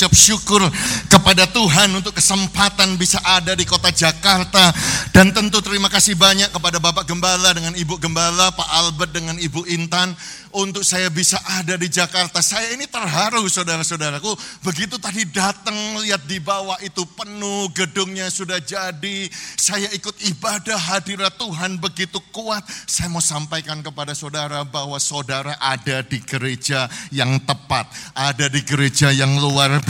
Mengucap 0.00 0.16
syukur 0.16 0.64
kepada 1.12 1.44
Tuhan 1.44 1.92
untuk 1.92 2.16
kesempatan 2.16 2.96
bisa 2.96 3.20
ada 3.20 3.52
di 3.52 3.68
kota 3.68 3.92
Jakarta. 3.92 4.72
Dan 5.12 5.28
tentu 5.28 5.60
terima 5.60 5.92
kasih 5.92 6.16
banyak 6.16 6.48
kepada 6.48 6.80
Bapak 6.80 7.04
Gembala 7.04 7.52
dengan 7.52 7.76
Ibu 7.76 8.00
Gembala, 8.00 8.48
Pak 8.48 8.64
Albert 8.80 9.12
dengan 9.12 9.36
Ibu 9.36 9.68
Intan. 9.68 10.16
Untuk 10.50 10.82
saya 10.82 11.06
bisa 11.14 11.38
ada 11.46 11.78
di 11.78 11.86
Jakarta. 11.86 12.42
Saya 12.42 12.74
ini 12.74 12.88
terharu 12.88 13.46
saudara-saudaraku. 13.46 14.34
Begitu 14.66 14.98
tadi 14.98 15.22
datang 15.28 15.76
lihat 16.02 16.26
di 16.26 16.42
bawah 16.42 16.74
itu 16.82 17.06
penuh, 17.14 17.70
gedungnya 17.70 18.26
sudah 18.32 18.58
jadi. 18.58 19.30
Saya 19.54 19.86
ikut 19.94 20.16
ibadah 20.26 20.74
hadirat 20.74 21.38
Tuhan 21.38 21.78
begitu 21.78 22.18
kuat. 22.34 22.66
Saya 22.88 23.12
mau 23.12 23.22
sampaikan 23.22 23.78
kepada 23.78 24.10
saudara 24.10 24.66
bahwa 24.66 24.98
saudara 24.98 25.54
ada 25.62 26.02
di 26.02 26.18
gereja 26.18 26.90
yang 27.14 27.38
tepat. 27.46 27.86
Ada 28.18 28.50
di 28.50 28.66
gereja 28.66 29.14
yang 29.14 29.38
luar 29.38 29.78
biasa. 29.78 29.89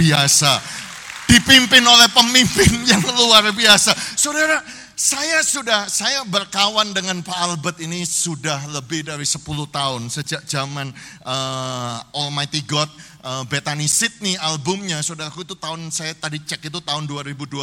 Dipimpin 1.30 1.84
oleh 1.84 2.08
pemimpin 2.10 2.72
yang 2.90 3.04
luar 3.14 3.46
biasa. 3.54 3.94
Saudara, 4.18 4.64
saya 5.00 5.40
sudah, 5.40 5.88
saya 5.88 6.20
berkawan 6.28 6.92
dengan 6.92 7.24
Pak 7.24 7.38
Albert 7.40 7.80
ini 7.80 8.04
sudah 8.04 8.68
lebih 8.68 9.08
dari 9.08 9.24
10 9.24 9.40
tahun. 9.72 10.12
Sejak 10.12 10.44
zaman 10.44 10.92
uh, 11.24 11.96
Almighty 12.12 12.60
God, 12.68 12.90
uh, 13.24 13.40
Bethany 13.48 13.88
Sydney 13.88 14.36
albumnya, 14.36 15.00
saudaraku 15.00 15.48
itu 15.48 15.56
tahun, 15.56 15.88
saya 15.88 16.12
tadi 16.12 16.44
cek 16.44 16.68
itu 16.68 16.84
tahun 16.84 17.08
2012 17.08 17.56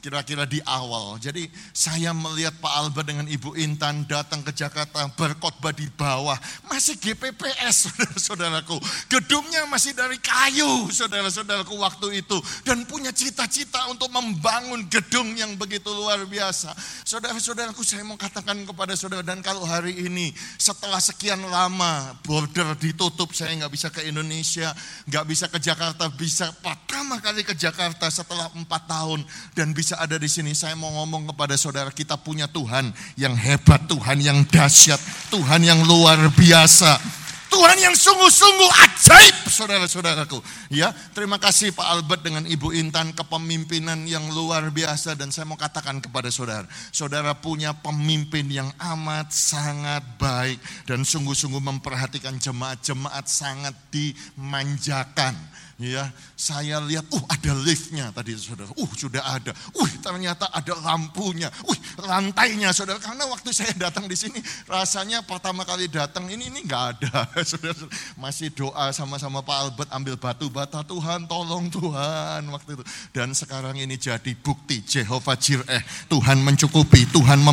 kira-kira 0.00 0.46
di 0.46 0.62
awal. 0.62 1.18
Jadi 1.18 1.50
saya 1.74 2.14
melihat 2.14 2.54
Pak 2.62 2.72
Albert 2.78 3.06
dengan 3.10 3.26
Ibu 3.26 3.58
Intan 3.58 4.06
datang 4.06 4.44
ke 4.46 4.54
Jakarta 4.54 5.02
berkhotbah 5.18 5.74
di 5.74 5.90
bawah. 5.90 6.38
Masih 6.70 6.94
GPPS 6.94 7.74
saudara-saudaraku. 7.90 8.78
Gedungnya 9.10 9.66
masih 9.66 9.98
dari 9.98 10.20
kayu 10.22 10.86
saudara-saudaraku 10.94 11.74
waktu 11.80 12.22
itu. 12.22 12.38
Dan 12.62 12.86
punya 12.86 13.10
cita-cita 13.10 13.90
untuk 13.90 14.12
membangun 14.14 14.86
gedung 14.86 15.34
yang 15.34 15.58
begitu 15.58 15.90
luar 15.90 16.22
biasa. 16.22 16.70
Saudara-saudaraku 17.02 17.82
saya 17.82 18.06
mau 18.06 18.14
katakan 18.14 18.62
kepada 18.62 18.94
saudara. 18.94 19.26
Dan 19.26 19.42
kalau 19.42 19.66
hari 19.66 20.06
ini 20.06 20.30
setelah 20.60 21.02
sekian 21.02 21.42
lama 21.50 22.14
border 22.22 22.78
ditutup 22.78 23.34
saya 23.34 23.50
nggak 23.58 23.72
bisa 23.72 23.88
ke 23.90 24.06
Indonesia. 24.06 24.70
nggak 25.10 25.24
bisa 25.26 25.50
ke 25.50 25.58
Jakarta. 25.58 26.06
Bisa 26.14 26.54
pertama 26.62 27.18
kali 27.18 27.42
ke 27.42 27.58
Jakarta 27.58 28.06
setelah 28.06 28.52
empat 28.54 28.86
tahun. 28.86 29.26
Dan 29.56 29.74
bisa 29.74 29.95
ada 29.98 30.16
di 30.20 30.28
sini, 30.28 30.52
saya 30.52 30.76
mau 30.76 30.92
ngomong 31.02 31.32
kepada 31.32 31.56
saudara, 31.56 31.88
kita 31.90 32.14
punya 32.20 32.46
Tuhan 32.46 32.92
yang 33.16 33.34
hebat, 33.34 33.88
Tuhan 33.88 34.20
yang 34.22 34.44
dahsyat, 34.46 35.00
Tuhan 35.32 35.64
yang 35.64 35.80
luar 35.84 36.30
biasa. 36.32 37.24
Tuhan 37.46 37.78
yang 37.78 37.94
sungguh-sungguh 37.94 38.70
ajaib, 38.84 39.36
saudara-saudaraku. 39.48 40.42
Ya, 40.68 40.90
terima 41.14 41.38
kasih 41.40 41.72
Pak 41.72 41.88
Albert 41.88 42.26
dengan 42.26 42.44
Ibu 42.44 42.74
Intan 42.74 43.14
kepemimpinan 43.14 44.04
yang 44.04 44.28
luar 44.34 44.68
biasa 44.68 45.14
dan 45.14 45.32
saya 45.32 45.48
mau 45.48 45.56
katakan 45.56 46.02
kepada 46.02 46.28
saudara, 46.28 46.66
saudara 46.90 47.32
punya 47.38 47.72
pemimpin 47.72 48.50
yang 48.50 48.68
amat 48.76 49.30
sangat 49.30 50.02
baik 50.18 50.58
dan 50.84 51.06
sungguh-sungguh 51.06 51.62
memperhatikan 51.62 52.36
jemaat-jemaat 52.36 53.24
sangat 53.24 53.72
dimanjakan 53.88 55.38
Ya, 55.76 56.08
saya 56.40 56.80
lihat, 56.80 57.04
uh 57.12 57.24
ada 57.28 57.52
liftnya 57.52 58.08
tadi 58.08 58.32
saudara, 58.32 58.72
uh 58.72 58.92
sudah 58.96 59.20
ada, 59.20 59.52
uh 59.52 59.90
ternyata 60.00 60.48
ada 60.48 60.72
lampunya, 60.80 61.52
uh 61.52 61.78
lantainya 62.00 62.72
saudara. 62.72 62.96
Karena 62.96 63.28
waktu 63.28 63.52
saya 63.52 63.76
datang 63.76 64.08
di 64.08 64.16
sini, 64.16 64.40
rasanya 64.64 65.20
pertama 65.20 65.68
kali 65.68 65.84
datang 65.92 66.32
ini 66.32 66.48
ini 66.48 66.64
nggak 66.64 66.84
ada, 66.96 67.28
saudara. 67.52 67.84
Masih 68.16 68.48
doa 68.56 68.88
sama-sama 68.96 69.44
Pak 69.44 69.56
Albert 69.68 69.90
ambil 69.92 70.16
batu 70.16 70.48
bata. 70.48 70.80
Tuhan, 70.80 71.28
tolong 71.28 71.68
Tuhan 71.68 72.48
waktu 72.48 72.80
itu. 72.80 72.84
Dan 73.12 73.36
sekarang 73.36 73.76
ini 73.76 74.00
jadi 74.00 74.32
bukti 74.32 74.80
Jehovah 74.80 75.36
Jireh, 75.36 75.84
Tuhan 76.08 76.40
mencukupi, 76.40 77.04
Tuhan 77.12 77.44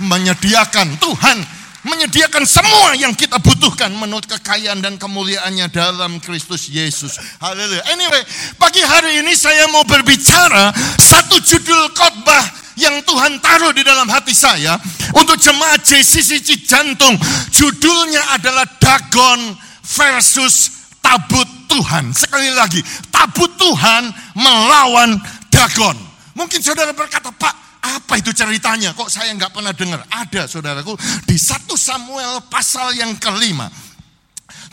menyediakan, 0.00 0.96
Tuhan 0.96 1.67
menyediakan 1.88 2.44
semua 2.44 2.92
yang 2.94 3.16
kita 3.16 3.40
butuhkan 3.40 3.90
menurut 3.96 4.28
kekayaan 4.28 4.84
dan 4.84 5.00
kemuliaannya 5.00 5.66
dalam 5.72 6.20
Kristus 6.20 6.68
Yesus. 6.68 7.16
Haleluya. 7.40 7.82
Anyway, 7.90 8.22
pagi 8.60 8.84
hari 8.84 9.24
ini 9.24 9.32
saya 9.32 9.66
mau 9.72 9.82
berbicara 9.88 10.70
satu 11.00 11.40
judul 11.40 11.90
khotbah 11.96 12.44
yang 12.78 13.02
Tuhan 13.02 13.42
taruh 13.42 13.74
di 13.74 13.82
dalam 13.82 14.06
hati 14.06 14.30
saya 14.30 14.78
untuk 15.16 15.34
jemaat 15.40 15.82
JCC 15.82 16.62
Jantung. 16.62 17.18
Judulnya 17.50 18.38
adalah 18.38 18.68
Dagon 18.78 19.56
versus 19.82 20.78
Tabut 21.02 21.48
Tuhan. 21.66 22.12
Sekali 22.12 22.52
lagi, 22.52 22.80
tabut 23.08 23.48
Tuhan 23.56 24.12
melawan 24.36 25.16
Dagon. 25.48 25.96
Mungkin 26.38 26.62
saudara 26.62 26.94
berkata, 26.94 27.34
Pak, 27.34 27.67
apa 27.82 28.18
itu 28.18 28.34
ceritanya? 28.34 28.92
Kok 28.94 29.10
saya 29.10 29.30
nggak 29.34 29.54
pernah 29.54 29.72
dengar? 29.74 30.02
Ada 30.10 30.50
saudaraku 30.50 30.98
di 31.24 31.36
satu 31.38 31.78
Samuel 31.78 32.42
pasal 32.50 32.96
yang 32.98 33.14
kelima. 33.16 33.70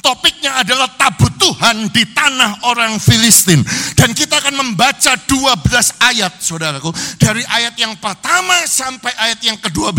Topiknya 0.06 0.62
adalah 0.62 0.86
tabut 1.02 1.34
Tuhan 1.42 1.90
di 1.90 2.06
tanah 2.14 2.70
orang 2.70 3.02
Filistin. 3.02 3.66
Dan 3.98 4.14
kita 4.14 4.38
akan 4.38 4.54
membaca 4.54 5.18
12 5.18 5.66
ayat 5.98 6.30
saudaraku. 6.38 6.94
Dari 7.18 7.42
ayat 7.42 7.74
yang 7.74 7.98
pertama 7.98 8.54
sampai 8.70 9.10
ayat 9.18 9.42
yang 9.42 9.58
ke-12. 9.58 9.98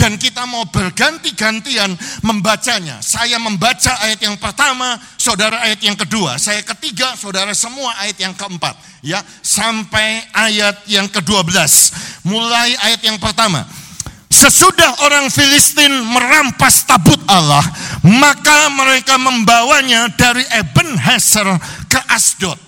Dan 0.00 0.16
kita 0.16 0.48
mau 0.48 0.64
berganti-gantian 0.72 1.92
membacanya. 2.24 3.04
Saya 3.04 3.36
membaca 3.36 3.92
ayat 4.00 4.24
yang 4.24 4.40
pertama, 4.40 4.96
saudara 5.20 5.60
ayat 5.60 5.84
yang 5.84 6.00
kedua. 6.00 6.40
Saya 6.40 6.64
ketiga, 6.64 7.12
saudara 7.12 7.52
semua 7.52 7.92
ayat 8.00 8.16
yang 8.16 8.32
keempat. 8.32 8.80
Ya, 9.04 9.20
sampai 9.44 10.24
ayat 10.32 10.88
yang 10.88 11.04
ke-12. 11.12 11.52
Mulai 12.24 12.72
ayat 12.80 13.04
yang 13.04 13.20
pertama. 13.20 13.68
Sesudah 14.32 15.06
orang 15.06 15.30
Filistin 15.30 15.92
merampas 16.10 16.82
tabut 16.88 17.20
Allah, 17.30 17.62
maka 18.02 18.72
mereka 18.72 19.14
membawanya 19.20 20.10
dari 20.16 20.42
Eben 20.58 20.98
Heser 20.98 21.46
ke 21.86 22.00
Asdod. 22.10 22.58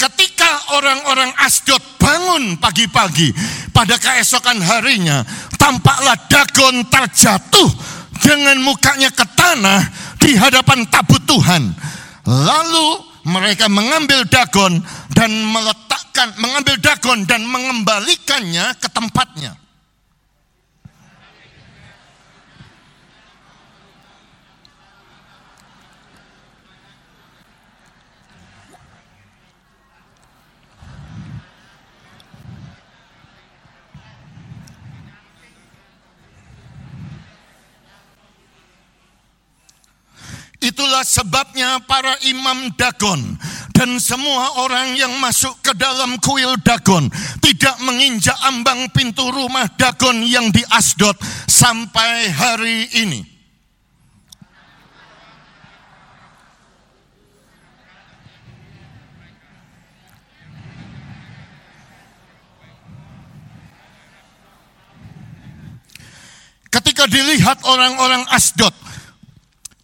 Ketika 0.00 0.50
orang-orang 0.80 1.34
Asdod 1.44 1.84
bangun 2.00 2.56
pagi-pagi 2.56 3.36
pada 3.76 4.00
keesokan 4.00 4.56
harinya, 4.64 5.20
tampaklah 5.60 6.16
Dagon 6.30 6.88
terjatuh 6.88 7.99
dengan 8.24 8.56
mukanya 8.64 9.12
ke 9.12 9.24
tanah 9.36 9.80
di 10.16 10.32
hadapan 10.36 10.88
tabut 10.88 11.20
Tuhan. 11.28 11.72
Lalu 12.24 12.88
mereka 13.28 13.68
mengambil 13.68 14.24
dagon 14.24 14.80
dan 15.12 15.28
meletakkan, 15.28 16.32
mengambil 16.40 16.80
dagon 16.80 17.28
dan 17.28 17.44
mengembalikannya 17.44 18.72
ke 18.80 18.88
tempatnya. 18.88 19.59
Itulah 40.60 41.00
sebabnya 41.08 41.80
para 41.88 42.20
imam 42.20 42.68
Dagon 42.76 43.16
dan 43.72 43.96
semua 43.96 44.60
orang 44.60 44.92
yang 44.92 45.08
masuk 45.16 45.56
ke 45.64 45.72
dalam 45.72 46.20
kuil 46.20 46.52
Dagon 46.60 47.08
tidak 47.40 47.80
menginjak 47.80 48.36
ambang 48.44 48.92
pintu 48.92 49.32
rumah 49.32 49.64
Dagon 49.80 50.20
yang 50.20 50.52
di 50.52 50.60
Asdod 50.68 51.16
sampai 51.48 52.28
hari 52.28 52.92
ini. 52.92 53.24
Ketika 66.68 67.08
dilihat 67.08 67.64
orang-orang 67.64 68.28
Asdod 68.28 68.89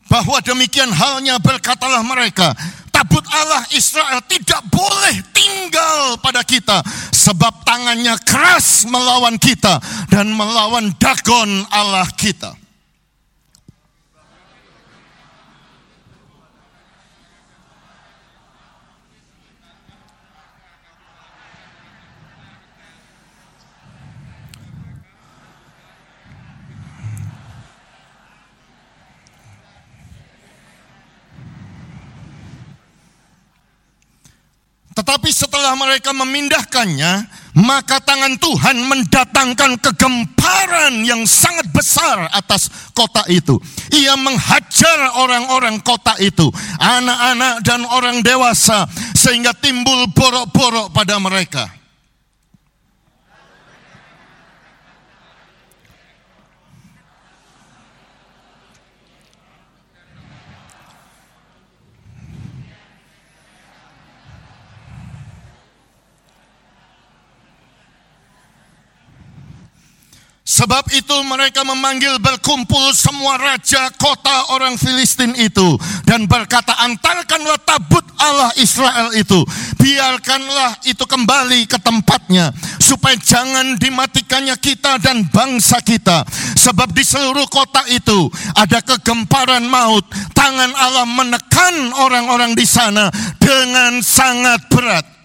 bahwa 0.06 0.38
demikian 0.42 0.90
halnya 0.90 1.38
berkatalah 1.42 2.02
mereka, 2.02 2.54
tabut 2.94 3.22
Allah 3.28 3.62
Israel 3.74 4.22
tidak 4.24 4.62
boleh 4.70 5.14
tinggal 5.34 6.16
pada 6.22 6.40
kita 6.46 6.80
sebab 7.12 7.62
tangannya 7.66 8.16
keras 8.24 8.86
melawan 8.88 9.36
kita 9.36 9.78
dan 10.08 10.30
melawan 10.32 10.94
Dagon 10.96 11.66
Allah 11.70 12.06
kita. 12.14 12.65
Tetapi 35.06 35.30
setelah 35.30 35.78
mereka 35.78 36.10
memindahkannya, 36.10 37.30
maka 37.62 38.02
tangan 38.02 38.34
Tuhan 38.42 38.74
mendatangkan 38.90 39.78
kegemparan 39.78 41.06
yang 41.06 41.22
sangat 41.22 41.70
besar 41.70 42.26
atas 42.34 42.90
kota 42.90 43.22
itu. 43.30 43.54
Ia 43.94 44.18
menghajar 44.18 45.14
orang-orang 45.14 45.78
kota 45.86 46.18
itu, 46.18 46.50
anak-anak 46.82 47.62
dan 47.62 47.86
orang 47.86 48.18
dewasa, 48.18 48.90
sehingga 49.14 49.54
timbul 49.54 50.10
borok-borok 50.10 50.90
pada 50.90 51.22
mereka. 51.22 51.70
Sebab 70.46 70.94
itu 70.94 71.16
mereka 71.26 71.66
memanggil 71.66 72.22
berkumpul 72.22 72.94
semua 72.94 73.34
raja 73.34 73.90
kota 73.98 74.54
orang 74.54 74.78
Filistin 74.78 75.34
itu. 75.34 75.75
Dan 76.06 76.31
berkata 76.31 76.70
antarkanlah 76.87 77.58
tabut 77.66 78.06
Allah 78.22 78.54
Israel 78.54 79.10
itu. 79.19 79.43
Biarkanlah 79.75 80.87
itu 80.87 81.02
kembali 81.02 81.66
ke 81.66 81.82
tempatnya. 81.82 82.54
Supaya 82.78 83.19
jangan 83.19 83.75
dimatikannya 83.75 84.54
kita 84.62 85.02
dan 85.02 85.26
bangsa 85.34 85.82
kita. 85.82 86.22
Sebab 86.54 86.94
di 86.94 87.02
seluruh 87.02 87.50
kota 87.50 87.82
itu 87.90 88.31
ada 88.54 88.78
kegemparan 88.87 89.66
maut. 89.66 90.06
Tangan 90.31 90.70
Allah 90.78 91.10
menekan 91.10 91.90
orang-orang 91.99 92.54
di 92.54 92.62
sana 92.62 93.10
dengan 93.42 93.99
sangat 93.99 94.62
berat. 94.70 95.15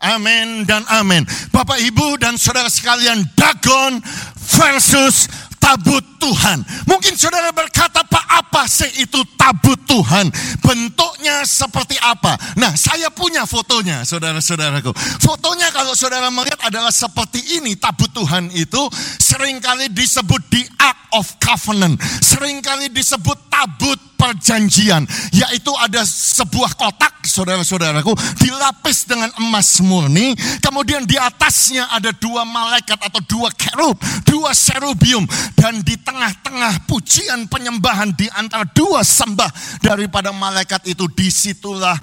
Amin 0.00 0.64
dan 0.64 0.80
amin. 0.88 1.28
Bapak, 1.52 1.76
Ibu, 1.76 2.16
dan 2.16 2.40
saudara 2.40 2.72
sekalian, 2.72 3.20
Dagon 3.36 4.00
versus 4.40 5.28
tabut 5.60 6.09
Tuhan. 6.20 6.60
Mungkin 6.84 7.16
saudara 7.16 7.48
berkata, 7.50 8.04
Pak, 8.04 8.26
apa 8.28 8.68
sih 8.68 9.00
itu 9.00 9.24
tabut 9.40 9.80
Tuhan? 9.88 10.28
Bentuknya 10.60 11.42
seperti 11.48 11.96
apa? 11.96 12.36
Nah, 12.60 12.76
saya 12.76 13.08
punya 13.08 13.48
fotonya, 13.48 14.04
saudara-saudaraku. 14.04 14.92
Fotonya 15.24 15.72
kalau 15.72 15.96
saudara 15.96 16.28
melihat 16.28 16.60
adalah 16.68 16.92
seperti 16.92 17.56
ini. 17.56 17.80
Tabut 17.80 18.12
Tuhan 18.12 18.52
itu 18.52 18.82
sering 19.16 19.58
kali 19.64 19.88
disebut 19.88 20.42
di 20.52 20.60
Ark 20.76 21.16
of 21.16 21.26
Covenant. 21.40 21.96
Seringkali 22.20 22.92
disebut 22.92 23.48
tabut 23.48 23.98
perjanjian. 24.20 25.08
Yaitu 25.32 25.72
ada 25.80 26.04
sebuah 26.04 26.76
kotak, 26.76 27.24
saudara-saudaraku, 27.24 28.12
dilapis 28.36 29.08
dengan 29.08 29.32
emas 29.40 29.80
murni. 29.80 30.36
Kemudian 30.60 31.08
di 31.08 31.16
atasnya 31.16 31.88
ada 31.88 32.12
dua 32.12 32.44
malaikat 32.44 33.00
atau 33.00 33.20
dua 33.24 33.48
kerub, 33.56 33.96
dua 34.28 34.52
serubium. 34.52 35.24
Dan 35.56 35.80
di 35.80 35.96
tengah-tengah 36.10 36.90
pujian 36.90 37.46
penyembahan 37.46 38.10
di 38.18 38.26
antara 38.34 38.66
dua 38.74 39.06
sembah 39.06 39.78
daripada 39.78 40.34
malaikat 40.34 40.82
itu, 40.90 41.06
di 41.06 41.30
situlah 41.30 41.94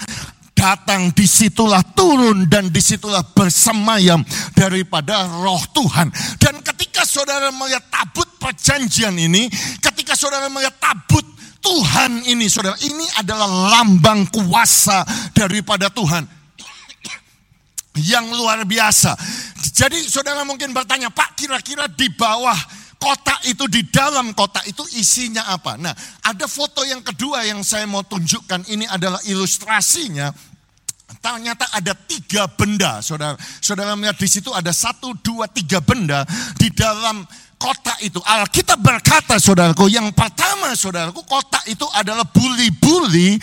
datang, 0.56 1.12
di 1.12 1.27
situlah 1.27 1.83
turun, 1.92 2.48
dan 2.48 2.71
di 2.71 2.80
situlah 2.80 3.21
bersemayam 3.36 4.24
daripada 4.56 5.27
roh 5.27 5.59
Tuhan. 5.75 6.07
Dan 6.39 6.63
ketika 6.63 7.04
saudara 7.04 7.51
melihat 7.51 7.83
tabut 7.92 8.31
perjanjian 8.39 9.12
ini, 9.19 9.51
ketika 9.83 10.15
saudara 10.15 10.48
melihat 10.48 10.80
tabut 10.80 11.27
Tuhan 11.59 12.24
ini 12.31 12.48
saudara, 12.48 12.80
ini 12.80 13.04
adalah 13.19 13.75
lambang 13.75 14.24
kuasa 14.31 15.04
daripada 15.36 15.92
Tuhan. 15.92 16.24
Yang 17.98 18.25
luar 18.39 18.62
biasa. 18.63 19.18
Jadi 19.74 20.06
saudara 20.06 20.45
mungkin 20.48 20.71
bertanya, 20.71 21.12
Pak 21.12 21.33
kira-kira 21.36 21.89
di 21.92 22.07
bawah 22.13 22.56
kota 22.98 23.38
itu, 23.46 23.66
di 23.70 23.86
dalam 23.88 24.34
kota 24.34 24.62
itu 24.66 24.84
isinya 24.98 25.48
apa? 25.54 25.78
Nah 25.78 25.94
ada 26.26 26.46
foto 26.50 26.84
yang 26.84 27.00
kedua 27.06 27.46
yang 27.46 27.62
saya 27.62 27.86
mau 27.86 28.04
tunjukkan, 28.04 28.68
ini 28.68 28.86
adalah 28.90 29.22
ilustrasinya. 29.26 30.34
Ternyata 31.18 31.72
ada 31.72 31.96
tiga 31.96 32.46
benda, 32.52 33.00
saudara. 33.00 33.40
Saudara 33.64 33.96
melihat 33.96 34.20
di 34.20 34.30
situ 34.30 34.52
ada 34.52 34.70
satu, 34.76 35.16
dua, 35.24 35.48
tiga 35.48 35.80
benda 35.80 36.28
di 36.60 36.68
dalam 36.72 37.24
kota 37.58 37.96
itu. 38.06 38.22
Alkitab 38.22 38.80
berkata 38.80 39.40
saudaraku, 39.42 39.90
yang 39.90 40.12
pertama 40.14 40.76
saudaraku, 40.78 41.26
kota 41.26 41.64
itu 41.66 41.84
adalah 41.96 42.24
buli-buli 42.28 43.40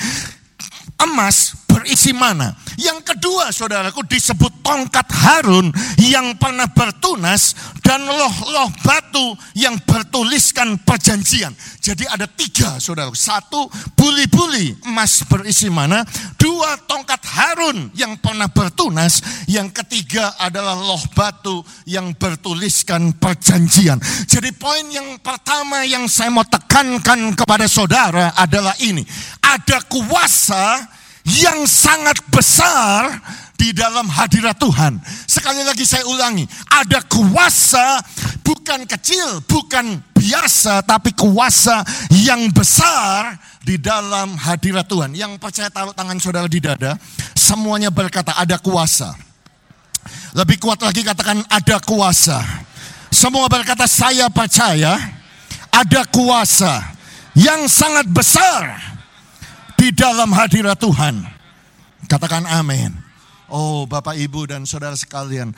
emas 1.03 1.64
berisi 1.75 2.15
mana. 2.15 2.55
Yang 2.79 3.03
kedua 3.03 3.51
saudaraku 3.51 4.07
disebut 4.07 4.63
tongkat 4.63 5.11
Harun 5.11 5.75
yang 5.99 6.39
pernah 6.39 6.71
bertunas 6.71 7.59
dan 7.83 8.07
loh-loh 8.07 8.71
batu 8.87 9.35
yang 9.59 9.75
bertuliskan 9.83 10.79
perjanjian. 10.87 11.51
Jadi 11.83 12.07
ada 12.07 12.31
tiga 12.31 12.79
saudara. 12.79 13.11
Satu 13.11 13.67
buli-buli 13.99 14.79
emas 14.87 15.27
berisi 15.27 15.67
mana. 15.67 16.07
Dua 16.39 16.79
tongkat 16.87 17.27
Harun 17.27 17.91
yang 17.99 18.15
pernah 18.23 18.47
bertunas. 18.47 19.19
Yang 19.51 19.83
ketiga 19.83 20.39
adalah 20.39 20.79
loh 20.79 21.03
batu 21.13 21.61
yang 21.91 22.15
bertuliskan 22.15 23.19
perjanjian. 23.19 23.99
Jadi 24.31 24.55
poin 24.55 24.87
yang 24.95 25.19
pertama 25.19 25.83
yang 25.83 26.07
saya 26.07 26.31
mau 26.31 26.47
tekankan 26.47 27.35
kepada 27.35 27.67
saudara 27.67 28.31
adalah 28.39 28.79
ini. 28.79 29.03
Ada 29.43 29.85
kuasa 29.91 30.95
yang 31.25 31.65
sangat 31.65 32.21
besar 32.29 33.17
di 33.57 33.73
dalam 33.73 34.05
hadirat 34.13 34.61
Tuhan. 34.61 35.01
Sekali 35.25 35.65
lagi 35.65 35.89
saya 35.89 36.05
ulangi, 36.05 36.45
ada 36.69 37.01
kuasa 37.09 37.97
bukan 38.45 38.85
kecil, 38.85 39.41
bukan 39.49 40.05
biasa, 40.13 40.85
tapi 40.85 41.17
kuasa 41.17 41.81
yang 42.13 42.53
besar 42.53 43.41
di 43.65 43.81
dalam 43.81 44.37
hadirat 44.37 44.85
Tuhan. 44.85 45.17
Yang 45.17 45.41
percaya 45.41 45.73
taruh 45.73 45.97
tangan 45.97 46.21
saudara 46.21 46.45
di 46.45 46.61
dada, 46.61 47.01
semuanya 47.33 47.89
berkata 47.89 48.37
ada 48.37 48.61
kuasa. 48.61 49.17
Lebih 50.37 50.61
kuat 50.61 50.85
lagi 50.85 51.01
katakan 51.01 51.41
ada 51.49 51.81
kuasa. 51.81 52.45
Semua 53.09 53.49
berkata 53.49 53.89
saya 53.89 54.29
percaya 54.29 55.01
ada 55.73 56.03
kuasa 56.13 56.85
yang 57.33 57.65
sangat 57.65 58.05
besar 58.13 58.94
di 59.85 59.93
dalam 59.93 60.33
hadirat 60.33 60.81
Tuhan. 60.81 61.21
Katakan 62.09 62.49
amin. 62.49 62.97
Oh 63.53 63.85
Bapak 63.85 64.17
Ibu 64.17 64.49
dan 64.49 64.65
saudara 64.65 64.97
sekalian. 64.97 65.53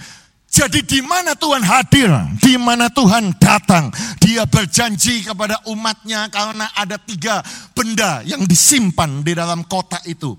Jadi 0.51 0.83
di 0.83 0.99
mana 0.99 1.39
Tuhan 1.39 1.63
hadir, 1.63 2.11
di 2.43 2.59
mana 2.59 2.91
Tuhan 2.91 3.39
datang, 3.39 3.95
dia 4.19 4.43
berjanji 4.43 5.23
kepada 5.23 5.63
umatnya 5.71 6.27
karena 6.27 6.67
ada 6.75 6.99
tiga 6.99 7.39
benda 7.71 8.27
yang 8.27 8.43
disimpan 8.43 9.23
di 9.23 9.31
dalam 9.31 9.63
kota 9.63 10.03
itu. 10.11 10.35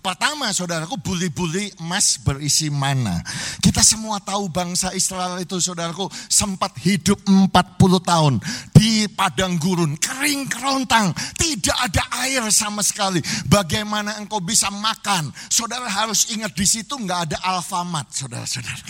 Pertama 0.00 0.48
saudaraku 0.48 0.96
buli-buli 0.96 1.68
emas 1.76 2.16
berisi 2.24 2.72
mana. 2.72 3.20
Kita 3.60 3.84
semua 3.84 4.16
tahu 4.16 4.48
bangsa 4.48 4.96
Israel 4.96 5.36
itu 5.36 5.60
saudaraku 5.60 6.08
sempat 6.24 6.72
hidup 6.80 7.20
40 7.28 7.52
tahun 8.00 8.34
di 8.72 9.04
padang 9.12 9.60
gurun. 9.60 10.00
Kering 10.00 10.48
kerontang. 10.48 11.12
Tidak 11.36 11.76
ada 11.76 12.00
air 12.24 12.40
sama 12.48 12.80
sekali. 12.80 13.20
Bagaimana 13.44 14.16
engkau 14.16 14.40
bisa 14.40 14.72
makan? 14.72 15.28
Saudara 15.52 15.84
harus 15.84 16.32
ingat 16.32 16.56
di 16.56 16.64
situ 16.64 16.96
nggak 16.96 17.20
ada 17.28 17.36
Alfamart 17.44 18.08
saudara-saudara. 18.08 18.80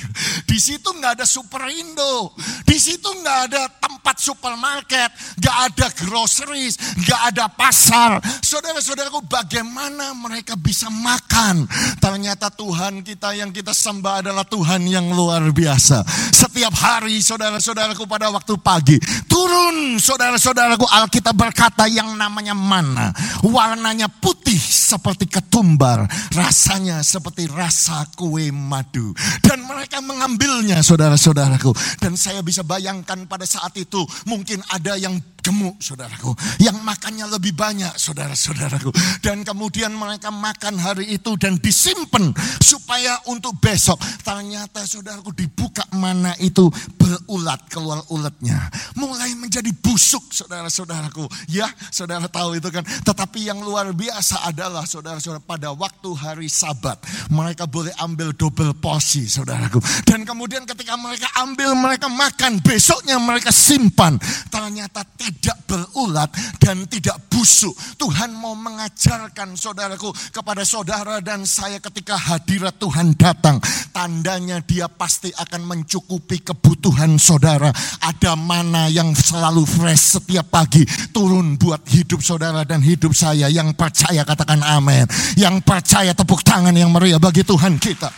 Di 0.46 0.58
situ 0.62 0.94
nggak 0.94 1.18
ada 1.18 1.26
Superindo. 1.26 2.38
Di 2.62 2.78
situ 2.78 3.10
nggak 3.10 3.38
ada 3.50 3.66
tempat 3.82 4.22
supermarket. 4.22 5.10
Nggak 5.42 5.56
ada 5.74 5.86
groceries. 6.06 6.78
Nggak 7.02 7.20
ada 7.34 7.44
pasar. 7.50 8.22
Saudara-saudaraku 8.46 9.26
bagaimana 9.26 10.14
mereka 10.14 10.54
bisa 10.54 10.86
makan. 11.00 11.64
Ternyata 11.96 12.52
Tuhan 12.52 13.00
kita 13.00 13.32
yang 13.32 13.50
kita 13.50 13.72
sembah 13.72 14.20
adalah 14.20 14.44
Tuhan 14.44 14.84
yang 14.84 15.08
luar 15.10 15.40
biasa. 15.50 16.04
Setiap 16.30 16.76
hari 16.76 17.24
saudara-saudaraku 17.24 18.04
pada 18.04 18.28
waktu 18.28 18.54
pagi. 18.60 19.00
Turun 19.24 19.96
saudara-saudaraku 19.96 20.84
Alkitab 20.84 21.32
berkata 21.32 21.88
yang 21.88 22.12
namanya 22.14 22.52
mana. 22.52 23.10
Warnanya 23.40 24.12
putih 24.12 24.60
seperti 24.60 25.26
ketumbar. 25.26 26.04
Rasanya 26.36 27.00
seperti 27.00 27.48
rasa 27.48 28.04
kue 28.12 28.52
madu. 28.52 29.16
Dan 29.40 29.64
mereka 29.64 30.04
mengambilnya 30.04 30.84
saudara-saudaraku. 30.84 31.72
Dan 31.96 32.20
saya 32.20 32.44
bisa 32.44 32.60
bayangkan 32.60 33.24
pada 33.24 33.48
saat 33.48 33.72
itu 33.80 34.04
mungkin 34.28 34.60
ada 34.68 35.00
yang 35.00 35.16
gemuk 35.40 35.80
saudaraku. 35.80 36.32
Yang 36.60 36.80
makannya 36.80 37.26
lebih 37.28 37.52
banyak 37.56 37.92
saudara-saudaraku. 37.96 38.92
Dan 39.24 39.42
kemudian 39.42 39.92
mereka 39.92 40.32
makan 40.32 40.78
hari 40.80 41.16
itu 41.16 41.36
dan 41.36 41.56
disimpan 41.58 42.32
supaya 42.60 43.18
untuk 43.28 43.56
besok. 43.58 43.98
Ternyata 44.22 44.84
saudaraku 44.84 45.32
dibuka 45.34 45.84
mana 45.96 46.32
itu 46.38 46.68
berulat 46.96 47.66
keluar 47.68 48.04
ulatnya. 48.12 48.70
Mulai 48.96 49.34
menjadi 49.34 49.72
busuk 49.74 50.30
saudara-saudaraku. 50.30 51.26
Ya 51.50 51.66
saudara 51.90 52.28
tahu 52.30 52.60
itu 52.60 52.68
kan. 52.70 52.84
Tetapi 52.84 53.50
yang 53.50 53.60
luar 53.60 53.90
biasa 53.90 54.46
adalah 54.46 54.84
saudara-saudara 54.86 55.42
pada 55.42 55.72
waktu 55.74 56.10
hari 56.14 56.48
sabat. 56.48 57.00
Mereka 57.32 57.66
boleh 57.66 57.92
ambil 57.98 58.36
double 58.36 58.76
porsi 58.76 59.26
saudaraku. 59.26 59.80
Dan 60.06 60.22
kemudian 60.22 60.68
ketika 60.68 60.94
mereka 60.94 61.26
ambil 61.40 61.74
mereka 61.74 62.06
makan. 62.06 62.62
Besoknya 62.62 63.16
mereka 63.18 63.50
simpan. 63.50 64.20
Ternyata 64.52 65.02
tidak 65.30 65.62
berulat 65.70 66.26
dan 66.58 66.82
tidak 66.90 67.30
busuk. 67.30 67.70
Tuhan 67.94 68.34
mau 68.34 68.58
mengajarkan 68.58 69.54
saudaraku 69.54 70.10
kepada 70.34 70.66
saudara 70.66 71.22
dan 71.22 71.46
saya 71.46 71.78
ketika 71.78 72.18
hadirat 72.18 72.74
Tuhan 72.82 73.14
datang. 73.14 73.62
Tandanya 73.94 74.58
dia 74.58 74.90
pasti 74.90 75.30
akan 75.30 75.62
mencukupi 75.70 76.42
kebutuhan 76.42 77.14
saudara. 77.14 77.70
Ada 78.02 78.34
mana 78.34 78.90
yang 78.90 79.14
selalu 79.14 79.62
fresh 79.62 80.18
setiap 80.18 80.50
pagi 80.50 80.82
turun 81.14 81.54
buat 81.54 81.86
hidup 81.86 82.18
saudara 82.18 82.66
dan 82.66 82.82
hidup 82.82 83.14
saya. 83.14 83.46
Yang 83.46 83.78
percaya 83.78 84.26
katakan 84.26 84.66
amin. 84.66 85.06
Yang 85.38 85.62
percaya 85.62 86.10
tepuk 86.10 86.42
tangan 86.42 86.74
yang 86.74 86.90
meriah 86.90 87.22
bagi 87.22 87.46
Tuhan 87.46 87.78
kita. 87.78 88.10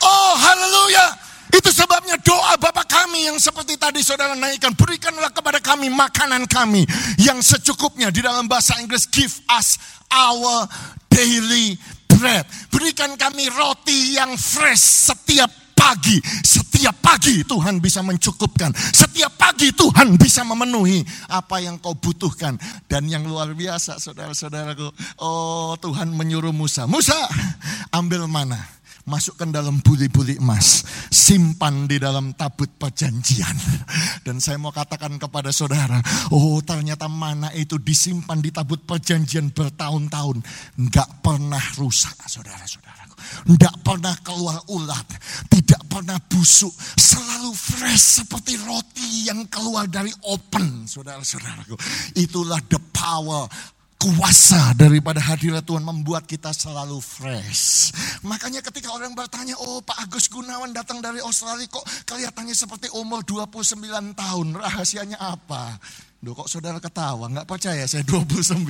Oh 0.00 0.32
haleluya. 0.40 1.25
Itu 1.56 1.72
sebabnya 1.72 2.20
doa 2.20 2.60
Bapa 2.60 2.84
kami 2.84 3.32
yang 3.32 3.40
seperti 3.40 3.80
tadi 3.80 4.04
saudara 4.04 4.36
naikkan. 4.36 4.76
Berikanlah 4.76 5.32
kepada 5.32 5.56
kami 5.56 5.88
makanan 5.88 6.44
kami 6.44 6.84
yang 7.16 7.40
secukupnya. 7.40 8.12
Di 8.12 8.20
dalam 8.20 8.44
bahasa 8.44 8.76
Inggris, 8.76 9.08
give 9.08 9.32
us 9.48 9.80
our 10.12 10.68
daily 11.08 11.80
bread. 12.04 12.44
Berikan 12.68 13.16
kami 13.16 13.48
roti 13.48 14.20
yang 14.20 14.36
fresh 14.36 15.08
setiap 15.08 15.48
pagi. 15.72 16.20
Setiap 16.44 16.92
pagi 17.00 17.40
Tuhan 17.40 17.80
bisa 17.80 18.04
mencukupkan. 18.04 18.76
Setiap 18.76 19.32
pagi 19.40 19.72
Tuhan 19.72 20.20
bisa 20.20 20.44
memenuhi 20.44 21.00
apa 21.32 21.64
yang 21.64 21.80
kau 21.80 21.96
butuhkan. 21.96 22.60
Dan 22.84 23.08
yang 23.08 23.24
luar 23.24 23.56
biasa 23.56 23.96
saudara-saudaraku. 23.96 24.92
Oh 25.24 25.72
Tuhan 25.80 26.12
menyuruh 26.12 26.52
Musa. 26.52 26.84
Musa 26.84 27.16
ambil 27.96 28.28
mana? 28.28 28.60
Masukkan 29.06 29.48
dalam 29.54 29.78
buli-buli 29.80 30.42
emas, 30.42 30.82
simpan 31.08 31.86
di 31.86 32.02
dalam 32.02 32.34
tabut 32.34 32.68
perjanjian. 32.74 33.54
Dan 34.26 34.42
saya 34.42 34.58
mau 34.58 34.74
katakan 34.74 35.14
kepada 35.16 35.54
saudara, 35.54 36.02
oh 36.34 36.58
ternyata 36.60 37.06
mana 37.06 37.54
itu 37.54 37.78
disimpan 37.78 38.42
di 38.42 38.50
tabut 38.50 38.82
perjanjian 38.82 39.54
bertahun-tahun, 39.54 40.42
nggak 40.76 41.22
pernah 41.22 41.62
rusak, 41.78 42.18
saudara-saudaraku. 42.26 43.14
Nggak 43.46 43.74
pernah 43.86 44.14
keluar 44.26 44.58
ulat, 44.74 45.06
tidak 45.48 45.82
pernah 45.86 46.18
busuk, 46.26 46.74
selalu 46.98 47.54
fresh 47.54 48.22
seperti 48.22 48.58
roti 48.60 49.30
yang 49.30 49.46
keluar 49.46 49.86
dari 49.86 50.10
open, 50.26 50.84
saudara-saudaraku. 50.84 51.78
Itulah 52.18 52.58
the 52.66 52.82
power 52.90 53.46
kuasa 53.96 54.76
daripada 54.76 55.18
hadirat 55.18 55.64
Tuhan 55.64 55.82
membuat 55.82 56.28
kita 56.28 56.52
selalu 56.52 57.00
fresh. 57.00 57.90
Makanya 58.22 58.60
ketika 58.60 58.92
orang 58.92 59.16
bertanya, 59.16 59.56
oh 59.58 59.80
Pak 59.80 60.06
Agus 60.06 60.28
Gunawan 60.28 60.70
datang 60.70 61.00
dari 61.00 61.20
Australia 61.24 61.66
kok 61.66 61.84
kelihatannya 62.04 62.54
seperti 62.54 62.92
umur 62.92 63.24
29 63.24 63.80
tahun. 64.14 64.46
Rahasianya 64.56 65.18
apa? 65.18 65.80
Duh 66.16 66.32
kok 66.32 66.48
saudara 66.48 66.80
ketawa, 66.80 67.28
nggak 67.28 67.46
percaya 67.46 67.84
saya 67.84 68.02
29. 68.02 68.64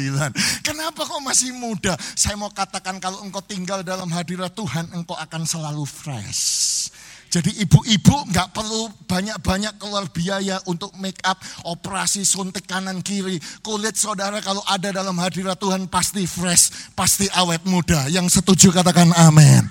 Kenapa 0.66 1.06
kok 1.06 1.22
masih 1.22 1.54
muda? 1.54 1.94
Saya 2.18 2.34
mau 2.34 2.50
katakan 2.50 2.98
kalau 2.98 3.22
engkau 3.22 3.40
tinggal 3.40 3.86
dalam 3.86 4.10
hadirat 4.10 4.50
Tuhan, 4.52 4.90
engkau 4.90 5.14
akan 5.14 5.42
selalu 5.46 5.86
fresh. 5.86 6.90
Jadi 7.26 7.58
ibu-ibu 7.66 8.30
nggak 8.32 8.54
perlu 8.54 8.88
banyak-banyak 9.10 9.76
keluar 9.76 10.06
biaya 10.08 10.62
untuk 10.70 10.94
make 10.96 11.18
up, 11.26 11.36
operasi 11.66 12.22
suntik 12.22 12.64
kanan 12.64 13.02
kiri. 13.02 13.36
Kulit 13.60 13.98
saudara 13.98 14.38
kalau 14.40 14.62
ada 14.64 14.94
dalam 14.94 15.18
hadirat 15.18 15.58
Tuhan 15.58 15.90
pasti 15.90 16.24
fresh, 16.24 16.94
pasti 16.94 17.26
awet 17.34 17.66
muda. 17.66 18.06
Yang 18.08 18.40
setuju 18.40 18.70
katakan 18.72 19.10
amin. 19.12 19.66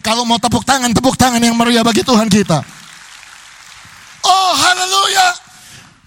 Kalau 0.00 0.24
mau 0.24 0.40
tepuk 0.40 0.64
tangan, 0.64 0.96
tepuk 0.96 1.18
tangan 1.18 1.42
yang 1.42 1.58
meriah 1.58 1.84
bagi 1.84 2.00
Tuhan 2.00 2.30
kita. 2.30 2.64
Oh 4.24 4.52
haleluya. 4.56 5.28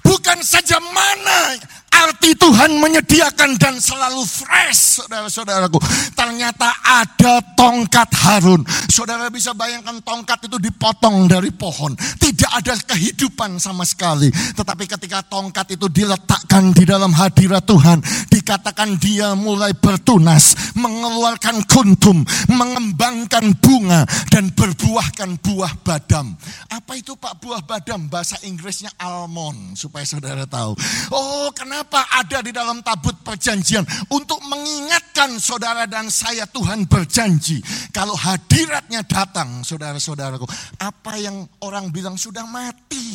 Bukan 0.03 0.39
saja 0.41 0.79
mana 0.81 1.59
Arti 2.03 2.35
Tuhan 2.35 2.83
menyediakan 2.83 3.55
dan 3.55 3.79
selalu 3.79 4.27
fresh, 4.27 4.99
saudara-saudaraku. 4.99 5.79
Ternyata 6.11 6.67
ada 6.83 7.39
tongkat 7.55 8.11
Harun. 8.11 8.67
Saudara 8.91 9.31
bisa 9.31 9.55
bayangkan 9.55 10.03
tongkat 10.03 10.51
itu 10.51 10.59
dipotong 10.59 11.31
dari 11.31 11.55
pohon. 11.55 11.95
Tidak 11.95 12.51
ada 12.59 12.75
kehidupan 12.75 13.55
sama 13.55 13.87
sekali. 13.87 14.27
Tetapi 14.31 14.83
ketika 14.83 15.23
tongkat 15.23 15.79
itu 15.79 15.87
diletakkan 15.87 16.75
di 16.75 16.83
dalam 16.83 17.15
hadirat 17.15 17.63
Tuhan, 17.63 18.03
dikatakan 18.43 18.99
dia 18.99 19.31
mulai 19.39 19.71
bertunas, 19.71 20.75
mengeluarkan 20.75 21.63
kuntum, 21.63 22.27
mengembangkan 22.51 23.55
bunga, 23.55 24.03
dan 24.27 24.51
berbuahkan 24.51 25.39
buah 25.39 25.79
badam. 25.79 26.35
Apa 26.67 26.99
itu 26.99 27.15
Pak 27.15 27.39
buah 27.39 27.63
badam? 27.63 28.11
Bahasa 28.11 28.35
Inggrisnya 28.43 28.91
almond, 28.99 29.79
supaya 29.79 30.03
saudara 30.03 30.43
tahu. 30.43 30.75
Oh, 31.15 31.47
kenapa? 31.55 32.03
Ada 32.19 32.43
di 32.43 32.51
dalam 32.51 32.83
tabut 32.83 33.15
perjanjian? 33.23 33.87
Untuk 34.11 34.43
mengingatkan 34.43 35.39
saudara 35.39 35.87
dan 35.87 36.11
saya 36.11 36.43
Tuhan 36.43 36.83
berjanji. 36.83 37.63
Kalau 37.95 38.19
hadiratnya 38.19 39.07
datang 39.07 39.63
saudara-saudaraku. 39.63 40.43
Apa 40.83 41.15
yang 41.15 41.47
orang 41.63 41.95
bilang 41.95 42.19
sudah 42.19 42.43
mati 42.43 43.07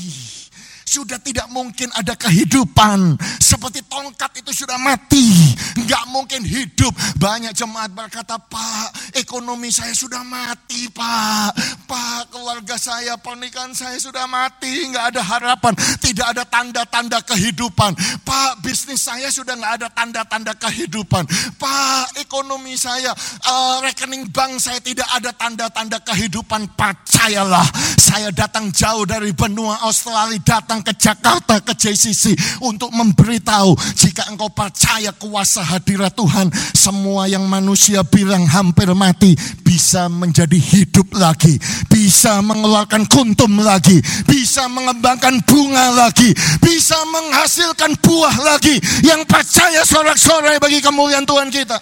sudah 0.88 1.20
tidak 1.20 1.52
mungkin 1.52 1.92
ada 1.92 2.16
kehidupan. 2.16 3.20
Seperti 3.36 3.84
tongkat 3.84 4.40
itu 4.40 4.64
sudah 4.64 4.80
mati. 4.80 5.52
Nggak 5.76 6.04
mungkin 6.08 6.40
hidup. 6.48 6.96
Banyak 7.20 7.52
jemaat 7.52 7.92
berkata, 7.92 8.40
Pak, 8.40 9.12
ekonomi 9.20 9.68
saya 9.68 9.92
sudah 9.92 10.24
mati, 10.24 10.88
Pak. 10.88 11.52
Pak, 11.84 12.32
keluarga 12.32 12.80
saya, 12.80 13.20
pernikahan 13.20 13.76
saya 13.76 14.00
sudah 14.00 14.24
mati. 14.24 14.88
Nggak 14.88 15.12
ada 15.12 15.20
harapan. 15.20 15.76
Tidak 15.76 16.24
ada 16.24 16.48
tanda-tanda 16.48 17.20
kehidupan. 17.20 17.92
Pak, 18.24 18.64
bisnis 18.64 19.04
saya 19.04 19.28
sudah 19.28 19.52
nggak 19.52 19.74
ada 19.84 19.88
tanda-tanda 19.92 20.56
kehidupan. 20.56 21.28
Pak, 21.60 22.16
ekonomi 22.16 22.80
saya, 22.80 23.12
uh, 23.44 23.84
rekening 23.84 24.30
bank 24.32 24.56
saya 24.62 24.80
tidak 24.80 25.08
ada 25.12 25.30
tanda-tanda 25.36 25.98
kehidupan. 26.00 26.70
Percayalah, 26.78 27.66
saya 27.98 28.30
datang 28.32 28.70
jauh 28.70 29.02
dari 29.02 29.34
benua 29.34 29.82
Australia, 29.82 30.38
datang 30.38 30.77
datang 30.78 30.84
ke 30.86 30.92
Jakarta, 30.94 31.54
ke 31.60 31.74
JCC 31.74 32.38
untuk 32.62 32.94
memberitahu 32.94 33.74
jika 33.98 34.30
engkau 34.30 34.50
percaya 34.50 35.10
kuasa 35.10 35.62
hadirat 35.62 36.14
Tuhan, 36.14 36.50
semua 36.74 37.26
yang 37.26 37.42
manusia 37.46 38.06
bilang 38.06 38.46
hampir 38.46 38.86
mati 38.94 39.34
bisa 39.62 40.06
menjadi 40.06 40.54
hidup 40.54 41.10
lagi, 41.18 41.58
bisa 41.90 42.38
mengeluarkan 42.42 43.10
kuntum 43.10 43.58
lagi, 43.58 43.98
bisa 44.26 44.70
mengembangkan 44.70 45.42
bunga 45.42 46.06
lagi, 46.06 46.30
bisa 46.62 46.98
menghasilkan 47.10 47.98
buah 47.98 48.36
lagi 48.54 48.78
yang 49.02 49.26
percaya 49.26 49.82
sorak-sorai 49.82 50.62
bagi 50.62 50.78
kemuliaan 50.78 51.26
Tuhan 51.26 51.50
kita. 51.50 51.78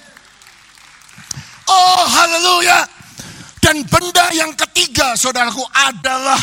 Oh 1.67 2.03
haleluya. 2.07 2.89
Dan 3.61 3.83
benda 3.83 4.31
yang 4.31 4.55
ketiga 4.55 5.19
saudaraku 5.19 5.59
adalah 5.75 6.39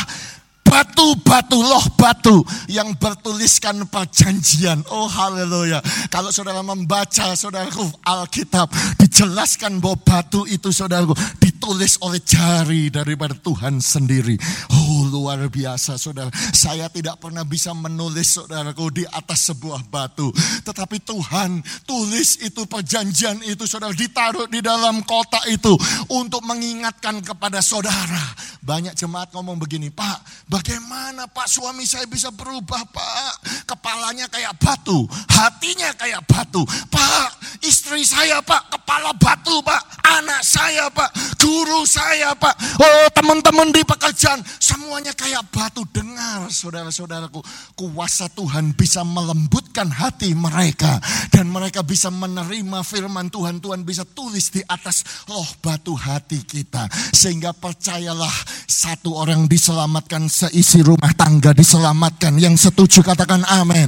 batu-batu, 0.74 1.62
loh 1.62 1.86
batu 1.94 2.42
yang 2.66 2.98
bertuliskan 2.98 3.86
perjanjian. 3.86 4.82
Oh 4.90 5.06
haleluya. 5.06 5.78
Kalau 6.10 6.34
saudara 6.34 6.66
membaca 6.66 7.30
saudaraku 7.38 7.86
Alkitab, 8.02 8.66
dijelaskan 8.98 9.78
bahwa 9.78 10.02
batu 10.02 10.42
itu 10.50 10.74
saudaraku 10.74 11.14
ditulis 11.54 11.94
oleh 12.02 12.18
jari 12.18 12.90
daripada 12.90 13.38
Tuhan 13.38 13.78
sendiri. 13.78 14.34
Oh 14.74 15.06
luar 15.06 15.46
biasa 15.46 15.94
saudara. 15.94 16.28
Saya 16.50 16.90
tidak 16.90 17.22
pernah 17.22 17.46
bisa 17.46 17.70
menulis 17.70 18.34
saudaraku 18.34 18.90
di 18.90 19.04
atas 19.06 19.54
sebuah 19.54 19.86
batu. 19.86 20.34
Tetapi 20.66 20.98
Tuhan 21.06 21.62
tulis 21.86 22.42
itu 22.42 22.66
perjanjian 22.66 23.38
itu 23.46 23.70
saudara 23.70 23.94
ditaruh 23.94 24.50
di 24.50 24.58
dalam 24.58 25.06
kotak 25.06 25.46
itu 25.46 25.78
untuk 26.10 26.42
mengingatkan 26.42 27.22
kepada 27.22 27.62
saudara. 27.62 28.34
Banyak 28.64 28.96
jemaat 28.96 29.28
ngomong 29.30 29.60
begini, 29.60 29.92
Pak, 29.92 30.48
Bagaimana 30.48 31.28
Pak 31.28 31.48
suami 31.48 31.84
saya 31.84 32.08
bisa 32.08 32.32
berubah 32.32 32.80
Pak? 32.88 33.32
Kepalanya 33.68 34.24
kayak 34.28 34.56
batu, 34.56 35.04
hatinya 35.28 35.92
kayak 35.96 36.24
batu. 36.24 36.64
Pak 36.88 37.60
istri 37.60 38.04
saya 38.08 38.40
Pak 38.40 38.74
kepala 38.84 39.16
batu 39.16 39.64
pak, 39.64 39.80
anak 40.04 40.44
saya 40.44 40.92
pak, 40.92 41.08
guru 41.54 41.86
saya 41.86 42.34
pak, 42.34 42.50
oh 42.82 43.06
teman-teman 43.14 43.70
di 43.70 43.86
pekerjaan, 43.86 44.42
semuanya 44.58 45.14
kayak 45.14 45.46
batu. 45.54 45.86
Dengar 45.94 46.50
saudara-saudaraku, 46.50 47.38
kuasa 47.78 48.26
Tuhan 48.34 48.74
bisa 48.74 49.06
melembutkan 49.06 49.86
hati 49.86 50.34
mereka. 50.34 50.98
Dan 51.30 51.54
mereka 51.54 51.86
bisa 51.86 52.10
menerima 52.10 52.82
firman 52.82 53.30
Tuhan, 53.30 53.62
Tuhan 53.62 53.86
bisa 53.86 54.02
tulis 54.02 54.50
di 54.50 54.66
atas 54.66 55.06
loh 55.30 55.46
batu 55.62 55.94
hati 55.94 56.42
kita. 56.42 56.90
Sehingga 57.14 57.54
percayalah 57.54 58.34
satu 58.66 59.14
orang 59.14 59.46
diselamatkan, 59.46 60.26
seisi 60.26 60.82
rumah 60.82 61.14
tangga 61.14 61.54
diselamatkan. 61.54 62.34
Yang 62.34 62.70
setuju 62.70 63.06
katakan 63.06 63.46
amin. 63.46 63.86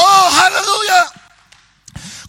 Oh 0.00 0.26
haleluya. 0.32 1.00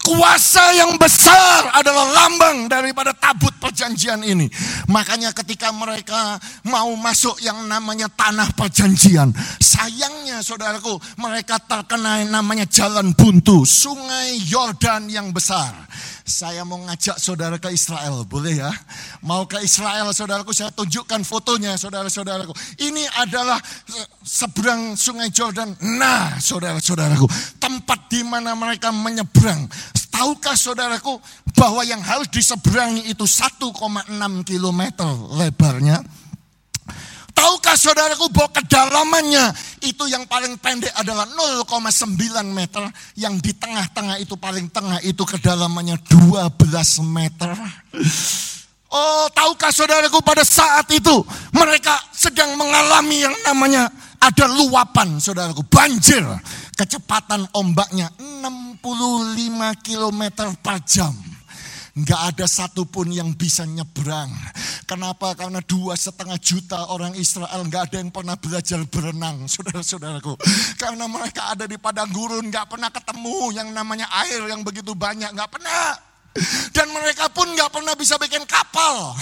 Kuasa 0.04 0.76
yang 0.76 1.00
besar 1.00 1.72
adalah 1.72 2.04
lambang 2.12 2.68
daripada 2.68 3.16
tabut 3.16 3.56
perjanjian 3.56 4.20
ini. 4.20 4.52
Makanya 4.92 5.32
ketika 5.32 5.72
mereka 5.72 6.36
mau 6.68 6.92
masuk 6.92 7.40
yang 7.40 7.64
namanya 7.64 8.12
tanah 8.12 8.52
perjanjian. 8.52 9.32
Sayangnya 9.56 10.44
saudaraku 10.44 11.00
mereka 11.16 11.56
terkena 11.56 12.20
yang 12.20 12.36
namanya 12.36 12.68
jalan 12.68 13.16
buntu. 13.16 13.64
Sungai 13.64 14.44
Yordan 14.44 15.08
yang 15.08 15.32
besar. 15.32 15.72
Saya 16.24 16.64
mau 16.64 16.80
ngajak 16.80 17.20
saudara 17.20 17.60
ke 17.60 17.68
Israel, 17.68 18.24
boleh 18.24 18.56
ya? 18.56 18.72
Mau 19.20 19.44
ke 19.44 19.60
Israel, 19.60 20.08
saudaraku, 20.08 20.56
saya 20.56 20.72
tunjukkan 20.72 21.20
fotonya, 21.20 21.76
saudara-saudaraku. 21.76 22.56
Ini 22.80 23.04
adalah 23.20 23.60
seberang 24.24 24.96
sungai 24.96 25.28
Jordan. 25.28 25.76
Nah, 25.84 26.40
saudara-saudaraku, 26.40 27.28
tempat 27.60 28.08
di 28.08 28.24
mana 28.24 28.56
mereka 28.56 28.88
menyeberang. 28.88 29.68
Tahukah 30.08 30.56
saudaraku 30.56 31.20
bahwa 31.52 31.84
yang 31.84 32.00
harus 32.00 32.32
diseberangi 32.32 33.04
itu 33.04 33.28
1,6 33.28 33.68
km 34.48 34.80
lebarnya? 35.36 36.00
Tahukah 37.34 37.76
saudaraku 37.76 38.30
bahwa 38.30 38.48
kedalamannya 38.54 39.44
itu 39.84 40.08
yang 40.08 40.24
paling 40.24 40.56
pendek 40.56 40.90
adalah 40.96 41.28
0,9 41.28 42.16
meter. 42.50 42.82
Yang 43.14 43.34
di 43.44 43.52
tengah-tengah 43.52 44.16
itu 44.18 44.34
paling 44.34 44.72
tengah 44.72 44.98
itu 45.04 45.22
kedalamannya 45.22 46.00
12 46.08 46.56
meter. 47.04 47.52
Oh 48.94 49.26
tahukah 49.34 49.74
saudaraku 49.74 50.22
pada 50.22 50.46
saat 50.46 50.86
itu 50.94 51.26
mereka 51.50 51.98
sedang 52.14 52.54
mengalami 52.54 53.26
yang 53.26 53.34
namanya 53.42 53.90
ada 54.22 54.46
luapan 54.48 55.20
saudaraku. 55.20 55.66
Banjir. 55.68 56.24
Kecepatan 56.74 57.46
ombaknya 57.54 58.10
65 58.18 58.82
km 59.84 60.22
per 60.58 60.82
jam. 60.82 61.33
Nggak 61.94 62.22
ada 62.34 62.46
satupun 62.50 63.14
yang 63.14 63.30
bisa 63.38 63.62
nyebrang. 63.62 64.26
Kenapa? 64.82 65.30
Karena 65.38 65.62
dua 65.62 65.94
setengah 65.94 66.34
juta 66.42 66.90
orang 66.90 67.14
Israel 67.14 67.62
nggak 67.70 67.82
ada 67.90 67.96
yang 68.02 68.10
pernah 68.10 68.34
belajar 68.34 68.82
berenang, 68.90 69.46
saudara-saudaraku. 69.52 70.34
Karena 70.74 71.06
mereka 71.06 71.54
ada 71.54 71.70
di 71.70 71.78
padang 71.78 72.10
gurun, 72.10 72.50
nggak 72.50 72.66
pernah 72.66 72.90
ketemu 72.90 73.38
yang 73.54 73.68
namanya 73.70 74.10
air 74.26 74.42
yang 74.50 74.66
begitu 74.66 74.90
banyak, 74.98 75.30
nggak 75.38 75.50
pernah. 75.54 76.13
Dan 76.74 76.90
mereka 76.90 77.30
pun 77.30 77.46
nggak 77.46 77.70
pernah 77.70 77.94
bisa 77.94 78.18
bikin 78.18 78.42
kapal. 78.42 79.14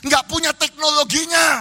Nggak 0.00 0.24
punya 0.24 0.48
teknologinya. 0.56 1.60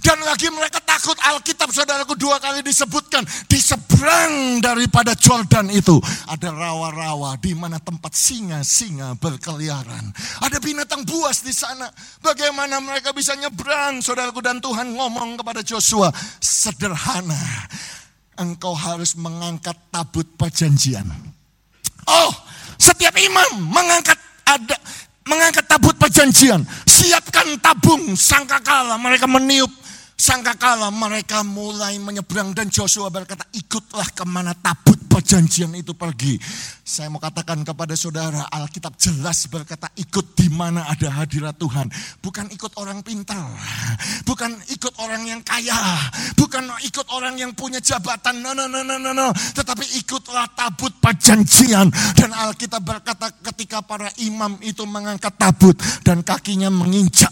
Dan 0.00 0.24
lagi 0.24 0.48
mereka 0.48 0.80
takut 0.80 1.20
Alkitab 1.20 1.68
saudaraku 1.68 2.16
dua 2.16 2.40
kali 2.40 2.64
disebutkan. 2.64 3.28
Di 3.44 3.60
seberang 3.60 4.64
daripada 4.64 5.12
Jordan 5.12 5.68
itu. 5.68 6.00
Ada 6.32 6.48
rawa-rawa 6.48 7.36
di 7.36 7.52
mana 7.52 7.76
tempat 7.76 8.16
singa-singa 8.16 9.20
berkeliaran. 9.20 10.16
Ada 10.40 10.56
binatang 10.64 11.04
buas 11.04 11.44
di 11.44 11.52
sana. 11.52 11.92
Bagaimana 12.24 12.80
mereka 12.80 13.12
bisa 13.12 13.36
nyebrang 13.36 14.00
saudaraku. 14.00 14.40
Dan 14.40 14.64
Tuhan 14.64 14.96
ngomong 14.96 15.36
kepada 15.44 15.60
Joshua. 15.60 16.08
Sederhana. 16.40 17.68
Engkau 18.40 18.72
harus 18.72 19.12
mengangkat 19.12 19.76
tabut 19.92 20.24
perjanjian. 20.40 21.04
Oh, 22.08 22.32
setiap 22.78 23.12
imam 23.18 23.68
mengangkat 23.68 24.16
ada 24.48 24.76
mengangkat 25.28 25.64
tabut 25.68 25.94
perjanjian. 26.00 26.64
Siapkan 26.88 27.60
tabung 27.60 28.16
sangkakala. 28.16 28.96
Mereka 28.96 29.28
meniup 29.28 29.68
sangkakala. 30.18 30.90
Mereka 30.90 31.46
mulai 31.46 31.96
menyeberang 32.02 32.50
dan 32.52 32.66
Joshua 32.68 33.08
berkata 33.08 33.46
ikutlah 33.54 34.10
ke 34.10 34.26
mana 34.26 34.52
tabut 34.58 34.98
perjanjian 35.06 35.70
itu 35.78 35.94
pergi. 35.94 36.36
Saya 36.82 37.08
mau 37.08 37.22
katakan 37.22 37.62
kepada 37.62 37.94
saudara 37.94 38.50
Alkitab 38.50 38.98
jelas 38.98 39.46
berkata 39.46 39.86
ikut 39.94 40.34
di 40.34 40.50
mana 40.50 40.90
ada 40.90 41.22
hadirat 41.22 41.54
Tuhan. 41.56 41.86
Bukan 42.18 42.50
ikut 42.50 42.74
orang 42.76 43.00
pintar. 43.06 43.46
Bukan 44.26 44.58
ikut 44.74 44.94
orang 44.98 45.22
yang 45.24 45.40
kaya. 45.46 45.78
Bukan 46.34 46.66
ikut 46.82 47.06
orang 47.14 47.38
yang 47.38 47.54
punya 47.54 47.78
jabatan. 47.78 48.42
No, 48.42 48.52
no, 48.52 48.66
no, 48.66 48.82
no, 48.82 48.98
no, 48.98 49.14
no. 49.14 49.30
Tetapi 49.32 50.02
ikutlah 50.02 50.50
tabut 50.58 50.92
perjanjian. 50.98 51.88
Dan 52.18 52.34
Alkitab 52.34 52.82
berkata 52.82 53.30
ketika 53.52 53.84
para 53.84 54.10
imam 54.18 54.58
itu 54.64 54.82
mengangkat 54.88 55.38
tabut 55.38 55.76
dan 56.02 56.24
kakinya 56.24 56.72
menginjak 56.72 57.30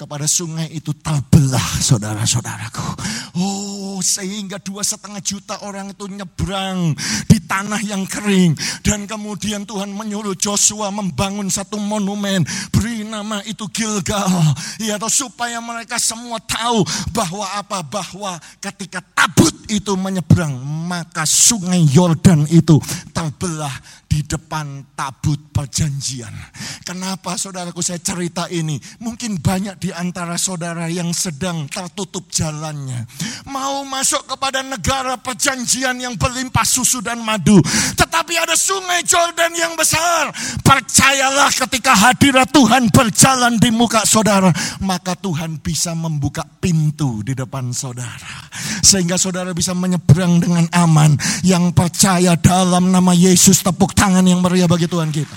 kepada 0.00 0.24
sungai 0.24 0.72
itu 0.72 0.96
terbelah 0.96 1.68
saudara-saudaraku. 1.84 2.88
Oh 3.36 4.00
sehingga 4.00 4.56
dua 4.56 4.80
setengah 4.80 5.20
juta 5.20 5.60
orang 5.60 5.92
itu 5.92 6.08
nyebrang 6.08 6.96
di 7.28 7.36
tanah 7.44 7.84
yang 7.84 8.08
kering. 8.08 8.56
Dan 8.80 9.04
kemudian 9.04 9.68
Tuhan 9.68 9.92
menyuruh 9.92 10.32
Joshua 10.40 10.88
membangun 10.88 11.52
satu 11.52 11.76
monumen. 11.76 12.48
Beri 12.72 13.04
nama 13.04 13.44
itu 13.44 13.68
Gilgal. 13.68 14.32
Ya 14.80 14.96
atau 14.96 15.12
supaya 15.12 15.60
mereka 15.60 16.00
semua 16.00 16.40
tahu 16.40 16.80
bahwa 17.12 17.44
apa? 17.60 17.84
Bahwa 17.84 18.40
ketika 18.58 19.04
tabut 19.12 19.52
itu 19.68 19.92
menyeberang 20.00 20.56
maka 20.88 21.28
sungai 21.28 21.84
Yordan 21.92 22.48
itu 22.48 22.80
terbelah 23.12 23.72
di 24.10 24.26
depan 24.26 24.90
tabut 24.98 25.38
perjanjian. 25.54 26.34
Kenapa 26.82 27.38
saudaraku 27.38 27.78
saya 27.78 28.02
cerita 28.02 28.50
ini? 28.50 28.74
Mungkin 28.98 29.38
banyak 29.38 29.78
di 29.78 29.94
antara 29.94 30.34
saudara 30.34 30.90
yang 30.90 31.14
sedang 31.14 31.70
tertutup 31.70 32.26
jalannya. 32.26 33.06
Mau 33.46 33.86
masuk 33.86 34.26
kepada 34.26 34.66
negara 34.66 35.14
perjanjian 35.14 35.94
yang 36.02 36.18
berlimpah 36.18 36.66
susu 36.66 36.98
dan 36.98 37.22
madu. 37.22 37.62
Tetapi 37.94 38.34
ada 38.34 38.58
sungai 38.58 39.06
Jordan 39.06 39.54
yang 39.54 39.78
besar. 39.78 40.34
Percayalah 40.66 41.54
ketika 41.54 41.94
hadirat 41.94 42.50
Tuhan 42.50 42.90
berjalan 42.90 43.62
di 43.62 43.70
muka 43.70 44.02
saudara. 44.02 44.50
Maka 44.82 45.14
Tuhan 45.14 45.62
bisa 45.62 45.94
membuka 45.94 46.42
pintu 46.42 47.22
di 47.22 47.38
depan 47.38 47.70
saudara. 47.70 48.50
Sehingga 48.82 49.14
saudara 49.14 49.54
bisa 49.54 49.70
menyeberang 49.70 50.42
dengan 50.42 50.66
aman. 50.74 51.14
Yang 51.46 51.78
percaya 51.78 52.34
dalam 52.34 52.90
nama 52.90 53.14
Yesus 53.14 53.62
tepuk 53.62 53.99
tangan 54.00 54.24
yang 54.24 54.40
meriah 54.40 54.64
bagi 54.64 54.88
Tuhan 54.88 55.12
kita. 55.12 55.36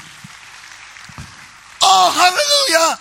Oh 1.83 2.07
haleluya. 2.07 2.95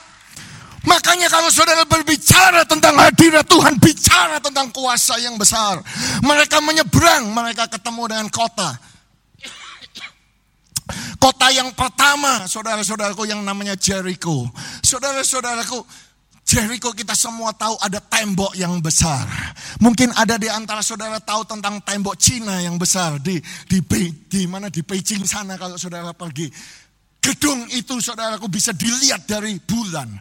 Makanya 0.82 1.30
kalau 1.30 1.46
saudara 1.54 1.86
berbicara 1.86 2.66
tentang 2.66 2.98
hadirat 2.98 3.46
Tuhan, 3.46 3.78
bicara 3.78 4.42
tentang 4.42 4.74
kuasa 4.74 5.14
yang 5.22 5.38
besar. 5.38 5.78
Mereka 6.26 6.58
menyeberang, 6.58 7.30
mereka 7.30 7.70
ketemu 7.70 8.10
dengan 8.10 8.26
kota. 8.26 8.74
Kota 11.22 11.54
yang 11.54 11.70
pertama, 11.78 12.50
saudara-saudaraku 12.50 13.30
yang 13.30 13.46
namanya 13.46 13.78
Jericho. 13.78 14.50
Saudara-saudaraku, 14.82 15.86
Jericho 16.52 16.92
kita 16.92 17.16
semua 17.16 17.56
tahu 17.56 17.80
ada 17.80 17.96
tembok 17.96 18.52
yang 18.52 18.76
besar. 18.84 19.24
Mungkin 19.80 20.12
ada 20.12 20.36
di 20.36 20.52
antara 20.52 20.84
saudara 20.84 21.16
tahu 21.16 21.48
tentang 21.48 21.80
tembok 21.80 22.12
Cina 22.20 22.60
yang 22.60 22.76
besar 22.76 23.16
di 23.24 23.40
di 23.64 23.80
di 24.28 24.44
mana 24.44 24.68
di 24.68 24.84
Beijing 24.84 25.24
sana 25.24 25.56
kalau 25.56 25.80
saudara 25.80 26.12
pergi. 26.12 26.52
Gedung 27.24 27.72
itu 27.72 27.96
saudaraku 28.04 28.52
bisa 28.52 28.76
dilihat 28.76 29.24
dari 29.24 29.56
bulan. 29.64 30.12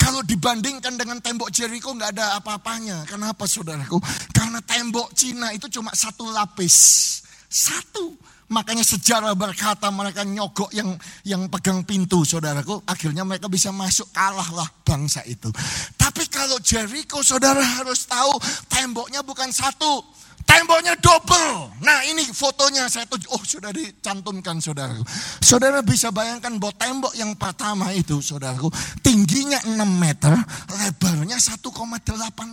Kalau 0.00 0.24
dibandingkan 0.24 0.96
dengan 0.96 1.20
tembok 1.20 1.52
Jericho 1.52 1.92
nggak 1.92 2.16
ada 2.16 2.40
apa-apanya. 2.40 3.04
Kenapa 3.04 3.44
saudaraku? 3.44 4.00
Karena 4.32 4.64
tembok 4.64 5.12
Cina 5.12 5.52
itu 5.52 5.68
cuma 5.68 5.92
satu 5.92 6.32
lapis. 6.32 7.20
Satu. 7.52 8.16
Makanya 8.46 8.86
sejarah 8.86 9.34
berkata 9.34 9.90
mereka 9.90 10.22
nyogok 10.22 10.70
yang 10.70 10.94
yang 11.26 11.50
pegang 11.50 11.82
pintu 11.82 12.22
saudaraku. 12.22 12.78
Akhirnya 12.86 13.26
mereka 13.26 13.50
bisa 13.50 13.74
masuk 13.74 14.06
kalahlah 14.14 14.70
bangsa 14.86 15.26
itu. 15.26 15.50
Tapi 15.98 16.30
kalau 16.30 16.62
Jericho 16.62 17.26
saudara 17.26 17.58
harus 17.58 18.06
tahu 18.06 18.38
temboknya 18.70 19.26
bukan 19.26 19.50
satu. 19.50 20.02
Temboknya 20.46 20.94
double. 21.02 21.74
Nah 21.82 22.06
ini 22.06 22.22
fotonya 22.30 22.86
saya 22.86 23.02
tuju. 23.10 23.26
Oh 23.34 23.42
sudah 23.42 23.74
dicantumkan 23.74 24.62
saudaraku. 24.62 25.02
Saudara 25.42 25.82
bisa 25.82 26.14
bayangkan 26.14 26.54
bahwa 26.62 26.74
tembok 26.78 27.12
yang 27.18 27.34
pertama 27.34 27.90
itu 27.90 28.22
saudaraku. 28.22 28.70
Tingginya 29.02 29.58
6 29.66 29.74
meter. 29.82 30.32
Lebarnya 30.70 31.36
1,8 31.42 31.66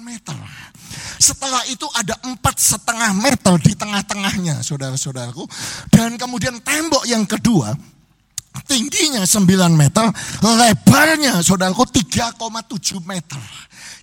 meter. 0.01 0.37
Setelah 1.21 1.61
itu 1.69 1.85
ada 1.93 2.17
empat 2.25 2.57
setengah 2.57 3.13
meter 3.13 3.53
di 3.61 3.77
tengah-tengahnya 3.77 4.65
saudara-saudaraku. 4.65 5.45
Dan 5.93 6.17
kemudian 6.17 6.59
tembok 6.65 7.05
yang 7.05 7.29
kedua 7.29 7.77
tingginya 8.65 9.25
9 9.25 9.45
meter, 9.73 10.05
lebarnya 10.41 11.41
saudaraku 11.41 11.89
3,7 11.89 13.01
meter. 13.05 13.41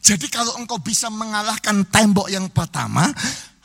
Jadi 0.00 0.26
kalau 0.32 0.56
engkau 0.58 0.80
bisa 0.80 1.12
mengalahkan 1.12 1.84
tembok 1.86 2.26
yang 2.32 2.48
pertama, 2.50 3.06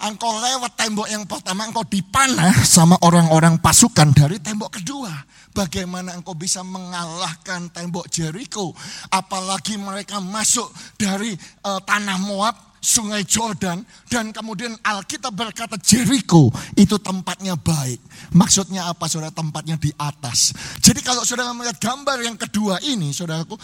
engkau 0.03 0.31
lewat 0.35 0.75
tembok 0.75 1.07
yang 1.07 1.23
pertama, 1.23 1.63
engkau 1.67 1.87
dipanah 1.87 2.51
sama 2.67 2.99
orang-orang 2.99 3.55
pasukan 3.59 4.11
dari 4.11 4.41
tembok 4.43 4.81
kedua. 4.81 5.11
Bagaimana 5.55 6.11
engkau 6.19 6.35
bisa 6.35 6.59
mengalahkan 6.67 7.71
tembok 7.71 8.11
Jericho? 8.11 8.75
Apalagi 9.07 9.79
mereka 9.79 10.19
masuk 10.19 10.67
dari 10.99 11.31
uh, 11.63 11.79
tanah 11.79 12.19
Moab, 12.19 12.75
sungai 12.83 13.23
Jordan, 13.23 13.79
dan 14.11 14.35
kemudian 14.35 14.75
Alkitab 14.83 15.31
berkata 15.31 15.79
Jericho 15.79 16.51
itu 16.75 16.99
tempatnya 16.99 17.55
baik. 17.55 18.03
Maksudnya 18.35 18.91
apa 18.91 19.07
saudara? 19.07 19.31
Tempatnya 19.31 19.79
di 19.79 19.95
atas. 19.95 20.51
Jadi 20.83 20.99
kalau 20.99 21.23
saudara 21.23 21.55
melihat 21.55 21.79
gambar 21.79 22.19
yang 22.19 22.35
kedua 22.35 22.83
ini, 22.83 23.15
saudaraku, 23.15 23.55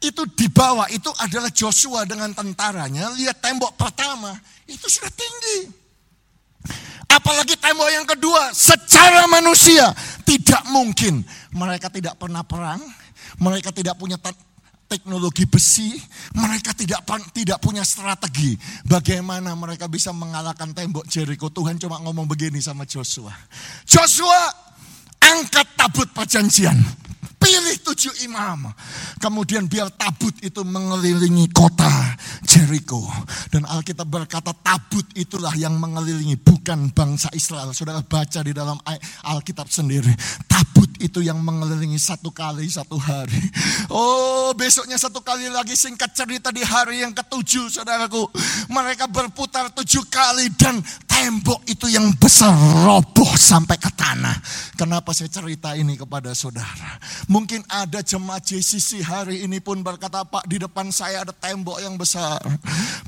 itu 0.00 0.22
di 0.32 0.46
bawah 0.48 0.86
itu 0.88 1.10
adalah 1.18 1.50
Joshua 1.50 2.06
dengan 2.06 2.30
tentaranya. 2.30 3.10
Lihat 3.18 3.42
tembok 3.42 3.74
pertama, 3.74 4.32
itu 4.70 4.86
sudah 4.86 5.12
tinggi. 5.12 5.79
Apalagi 7.10 7.58
tembok 7.58 7.90
yang 7.90 8.06
kedua, 8.06 8.54
secara 8.54 9.26
manusia 9.26 9.90
tidak 10.22 10.62
mungkin. 10.70 11.26
Mereka 11.50 11.90
tidak 11.90 12.14
pernah 12.16 12.46
perang, 12.46 12.78
mereka 13.42 13.74
tidak 13.74 13.98
punya 13.98 14.14
teknologi 14.86 15.46
besi, 15.46 15.98
mereka 16.38 16.70
tidak 16.70 17.02
tidak 17.34 17.58
punya 17.58 17.82
strategi. 17.82 18.54
Bagaimana 18.86 19.58
mereka 19.58 19.90
bisa 19.90 20.14
mengalahkan 20.14 20.70
tembok 20.70 21.06
Jericho? 21.10 21.50
Tuhan 21.50 21.82
cuma 21.82 21.98
ngomong 21.98 22.30
begini 22.30 22.62
sama 22.62 22.86
Joshua. 22.86 23.34
Joshua, 23.82 24.50
angkat 25.18 25.66
tabut 25.74 26.06
perjanjian 26.14 26.78
pilih 27.40 27.76
tujuh 27.80 28.12
imam. 28.28 28.68
Kemudian 29.16 29.64
biar 29.64 29.88
tabut 29.96 30.36
itu 30.44 30.60
mengelilingi 30.60 31.48
kota 31.50 31.88
Jericho. 32.44 33.02
Dan 33.48 33.64
Alkitab 33.64 34.06
berkata 34.06 34.52
tabut 34.52 35.08
itulah 35.16 35.56
yang 35.56 35.80
mengelilingi, 35.80 36.36
bukan 36.36 36.92
bangsa 36.92 37.32
Israel. 37.32 37.72
Saudara 37.72 38.04
baca 38.04 38.44
di 38.44 38.52
dalam 38.52 38.76
Alkitab 39.24 39.72
sendiri. 39.72 40.12
Tabut 40.44 40.92
itu 41.00 41.24
yang 41.24 41.40
mengelilingi 41.40 41.96
satu 41.96 42.28
kali 42.28 42.68
satu 42.68 43.00
hari. 43.00 43.40
Oh 43.88 44.52
besoknya 44.52 45.00
satu 45.00 45.24
kali 45.24 45.48
lagi 45.48 45.72
singkat 45.72 46.12
cerita 46.12 46.52
di 46.52 46.60
hari 46.60 47.00
yang 47.00 47.16
ketujuh 47.16 47.72
saudaraku. 47.72 48.28
Mereka 48.68 49.08
berputar 49.08 49.72
tujuh 49.72 50.04
kali 50.12 50.52
dan 50.60 50.78
tembok 51.20 51.60
itu 51.68 51.84
yang 51.92 52.16
besar 52.16 52.48
roboh 52.56 53.28
sampai 53.36 53.76
ke 53.76 53.92
tanah. 53.92 54.40
Kenapa 54.72 55.12
saya 55.12 55.28
cerita 55.28 55.76
ini 55.76 55.92
kepada 55.92 56.32
saudara? 56.32 56.96
Mungkin 57.28 57.60
ada 57.68 58.00
jemaat 58.00 58.48
JCC 58.48 59.04
hari 59.04 59.44
ini 59.44 59.60
pun 59.60 59.84
berkata, 59.84 60.24
Pak 60.24 60.48
di 60.48 60.56
depan 60.56 60.88
saya 60.88 61.20
ada 61.28 61.36
tembok 61.36 61.76
yang 61.84 62.00
besar. 62.00 62.40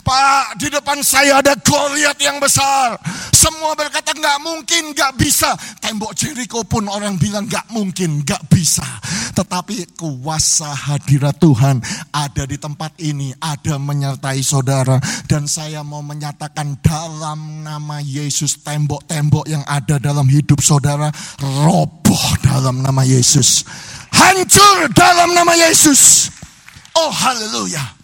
Pak 0.05 0.61
di 0.61 0.69
depan 0.69 1.01
saya 1.01 1.41
ada 1.41 1.57
Goliat 1.57 2.21
yang 2.21 2.37
besar. 2.37 3.01
Semua 3.33 3.73
berkata 3.73 4.13
nggak 4.13 4.39
mungkin, 4.45 4.93
nggak 4.93 5.17
bisa. 5.17 5.57
Tembok 5.81 6.13
Jericho 6.13 6.61
pun 6.69 6.93
orang 6.93 7.17
bilang 7.17 7.49
nggak 7.49 7.73
mungkin, 7.73 8.21
nggak 8.21 8.45
bisa. 8.53 8.85
Tetapi 9.33 9.97
kuasa 9.97 10.69
hadirat 10.69 11.41
Tuhan 11.41 11.81
ada 12.13 12.45
di 12.45 12.61
tempat 12.61 12.93
ini, 13.01 13.33
ada 13.41 13.81
menyertai 13.81 14.45
saudara. 14.45 15.01
Dan 15.25 15.49
saya 15.49 15.81
mau 15.81 16.05
menyatakan 16.05 16.77
dalam 16.85 17.65
nama 17.65 18.02
Yesus 18.03 18.61
tembok-tembok 18.61 19.47
yang 19.47 19.63
ada 19.65 19.97
dalam 20.03 20.27
hidup 20.27 20.59
saudara 20.61 21.09
roboh 21.41 22.27
dalam 22.43 22.83
nama 22.83 23.07
Yesus 23.07 23.65
hancur 24.13 24.93
dalam 24.93 25.33
nama 25.33 25.53
Yesus. 25.57 26.29
Oh 26.95 27.11
haleluya. 27.11 28.02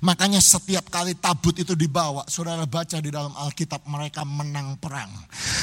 Makanya 0.00 0.40
setiap 0.40 0.88
kali 0.88 1.12
tabut 1.12 1.52
itu 1.60 1.76
dibawa, 1.76 2.24
saudara 2.24 2.64
baca 2.64 2.96
di 3.04 3.12
dalam 3.12 3.36
Alkitab 3.36 3.84
mereka 3.84 4.24
menang 4.24 4.80
perang. 4.80 5.12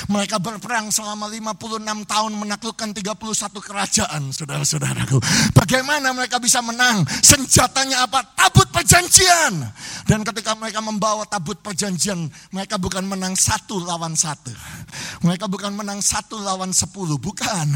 Mereka 0.08 0.38
berperang 0.38 0.93
selama 0.93 1.26
56 1.26 2.06
tahun 2.06 2.32
menaklukkan 2.38 2.89
31 2.93 3.60
kerajaan, 3.60 4.30
saudara-saudaraku. 4.30 5.17
Bagaimana 5.58 6.13
mereka 6.13 6.38
bisa 6.38 6.62
menang? 6.62 7.02
Senjatanya 7.26 8.06
apa? 8.06 8.21
Tabut 8.38 8.69
perjanjian. 8.69 9.58
Dan 10.06 10.21
ketika 10.21 10.54
mereka 10.54 10.86
membawa 10.86 11.26
tabut 11.26 11.58
perjanjian, 11.60 12.30
mereka 12.54 12.78
bukan 12.78 13.10
menang 13.10 13.34
satu 13.34 13.82
lawan 13.82 14.13
satu. 14.13 14.54
Mereka 15.26 15.50
bukan 15.50 15.73
menang 15.73 16.00
satu 16.00 16.38
lawan 16.38 16.69
sepuluh, 16.71 17.17
bukan. 17.17 17.67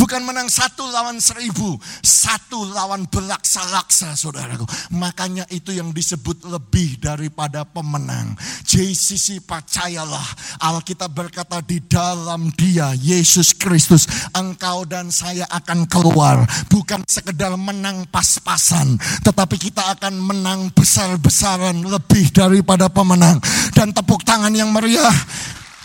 Bukan 0.00 0.24
menang 0.24 0.48
satu 0.48 0.88
lawan 0.88 1.20
seribu, 1.20 1.76
satu 2.00 2.64
lawan 2.72 3.04
belaksa-laksa, 3.06 4.16
saudaraku. 4.16 4.64
Makanya 4.96 5.44
itu 5.52 5.76
yang 5.76 5.92
disebut 5.98 6.46
lebih 6.46 7.02
daripada 7.02 7.66
pemenang. 7.66 8.38
JCC 8.62 9.42
percayalah, 9.42 10.22
Alkitab 10.62 11.10
berkata 11.10 11.58
di 11.58 11.82
dalam 11.82 12.54
dia, 12.54 12.94
Yesus 12.94 13.50
Kristus, 13.50 14.06
engkau 14.30 14.86
dan 14.86 15.10
saya 15.10 15.42
akan 15.50 15.90
keluar. 15.90 16.46
Bukan 16.70 17.02
sekedar 17.02 17.58
menang 17.58 18.06
pas-pasan, 18.14 18.94
tetapi 19.26 19.58
kita 19.58 19.98
akan 19.98 20.14
menang 20.22 20.70
besar-besaran 20.70 21.82
lebih 21.82 22.30
daripada 22.30 22.86
pemenang. 22.86 23.42
Dan 23.74 23.90
tepuk 23.90 24.22
tangan 24.22 24.54
yang 24.54 24.70
meriah 24.70 25.14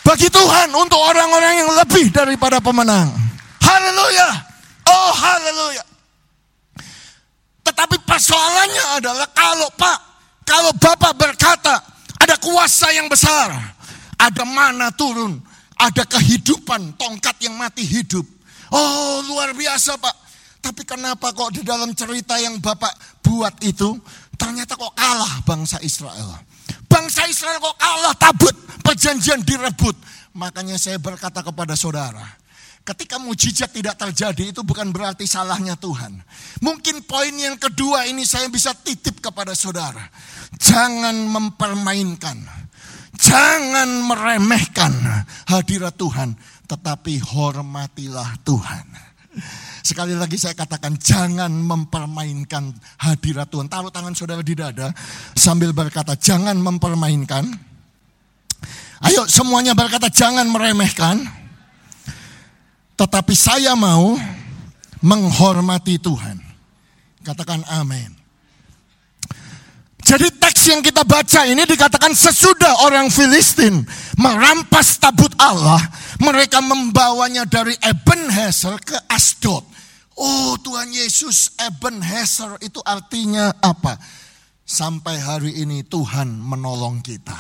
bagi 0.06 0.30
Tuhan 0.30 0.70
untuk 0.78 1.02
orang-orang 1.02 1.66
yang 1.66 1.72
lebih 1.74 2.14
daripada 2.14 2.62
pemenang. 2.62 3.10
Haleluya. 3.64 4.30
Oh 4.86 5.12
haleluya. 5.16 5.93
Tetapi 7.74 8.06
persoalannya 8.06 9.02
adalah 9.02 9.26
kalau 9.34 9.66
Pak, 9.74 10.00
kalau 10.46 10.70
Bapak 10.78 11.18
berkata 11.18 11.82
ada 12.22 12.38
kuasa 12.38 12.94
yang 12.94 13.10
besar, 13.10 13.50
ada 14.14 14.44
mana 14.46 14.94
turun, 14.94 15.42
ada 15.74 16.06
kehidupan, 16.06 16.94
tongkat 17.02 17.34
yang 17.42 17.58
mati 17.58 17.82
hidup. 17.82 18.22
Oh 18.70 19.26
luar 19.26 19.58
biasa 19.58 19.98
Pak. 19.98 20.16
Tapi 20.62 20.86
kenapa 20.86 21.34
kok 21.34 21.50
di 21.50 21.66
dalam 21.66 21.98
cerita 21.98 22.38
yang 22.38 22.62
Bapak 22.62 23.26
buat 23.26 23.58
itu, 23.66 23.98
ternyata 24.38 24.78
kok 24.78 24.94
kalah 24.94 25.42
bangsa 25.42 25.82
Israel. 25.82 26.30
Bangsa 26.86 27.26
Israel 27.26 27.58
kok 27.58 27.74
kalah 27.82 28.14
tabut, 28.22 28.54
perjanjian 28.86 29.42
direbut. 29.42 29.98
Makanya 30.38 30.78
saya 30.78 31.02
berkata 31.02 31.42
kepada 31.42 31.74
saudara, 31.74 32.22
Ketika 32.84 33.16
mujizat 33.16 33.72
tidak 33.72 33.96
terjadi 33.96 34.52
itu 34.52 34.60
bukan 34.60 34.92
berarti 34.92 35.24
salahnya 35.24 35.80
Tuhan. 35.80 36.20
Mungkin 36.60 37.08
poin 37.08 37.32
yang 37.32 37.56
kedua 37.56 38.04
ini 38.12 38.28
saya 38.28 38.52
bisa 38.52 38.76
titip 38.76 39.24
kepada 39.24 39.56
saudara. 39.56 40.04
Jangan 40.60 41.16
mempermainkan. 41.16 42.44
Jangan 43.16 43.88
meremehkan 43.88 44.92
hadirat 45.48 45.96
Tuhan. 45.96 46.36
Tetapi 46.68 47.24
hormatilah 47.24 48.44
Tuhan. 48.44 48.86
Sekali 49.80 50.20
lagi 50.20 50.36
saya 50.36 50.52
katakan 50.52 51.00
jangan 51.00 51.56
mempermainkan 51.56 52.68
hadirat 53.00 53.48
Tuhan. 53.48 53.72
Taruh 53.72 53.96
tangan 53.96 54.12
saudara 54.12 54.44
di 54.44 54.60
dada 54.60 54.92
sambil 55.40 55.72
berkata 55.72 56.20
jangan 56.20 56.60
mempermainkan. 56.60 57.48
Ayo 59.08 59.24
semuanya 59.28 59.72
berkata 59.72 60.12
jangan 60.12 60.52
meremehkan 60.52 61.43
tetapi 63.04 63.36
saya 63.36 63.76
mau 63.76 64.16
menghormati 65.04 66.00
Tuhan. 66.00 66.40
Katakan 67.20 67.60
amin. 67.68 68.16
Jadi 70.04 70.32
teks 70.36 70.72
yang 70.72 70.80
kita 70.80 71.04
baca 71.04 71.44
ini 71.48 71.68
dikatakan 71.68 72.16
sesudah 72.16 72.88
orang 72.88 73.12
Filistin 73.12 73.84
merampas 74.16 75.00
tabut 75.00 75.32
Allah, 75.36 75.80
mereka 76.24 76.64
membawanya 76.64 77.44
dari 77.44 77.76
Ebenezer 77.84 78.80
ke 78.80 78.96
Asdod. 79.12 79.68
Oh 80.16 80.56
Tuhan 80.64 80.92
Yesus, 80.92 81.60
Ebenezer 81.60 82.56
itu 82.64 82.80
artinya 82.84 83.52
apa? 83.60 84.00
Sampai 84.64 85.20
hari 85.20 85.60
ini 85.60 85.84
Tuhan 85.84 86.40
menolong 86.40 87.04
kita. 87.04 87.36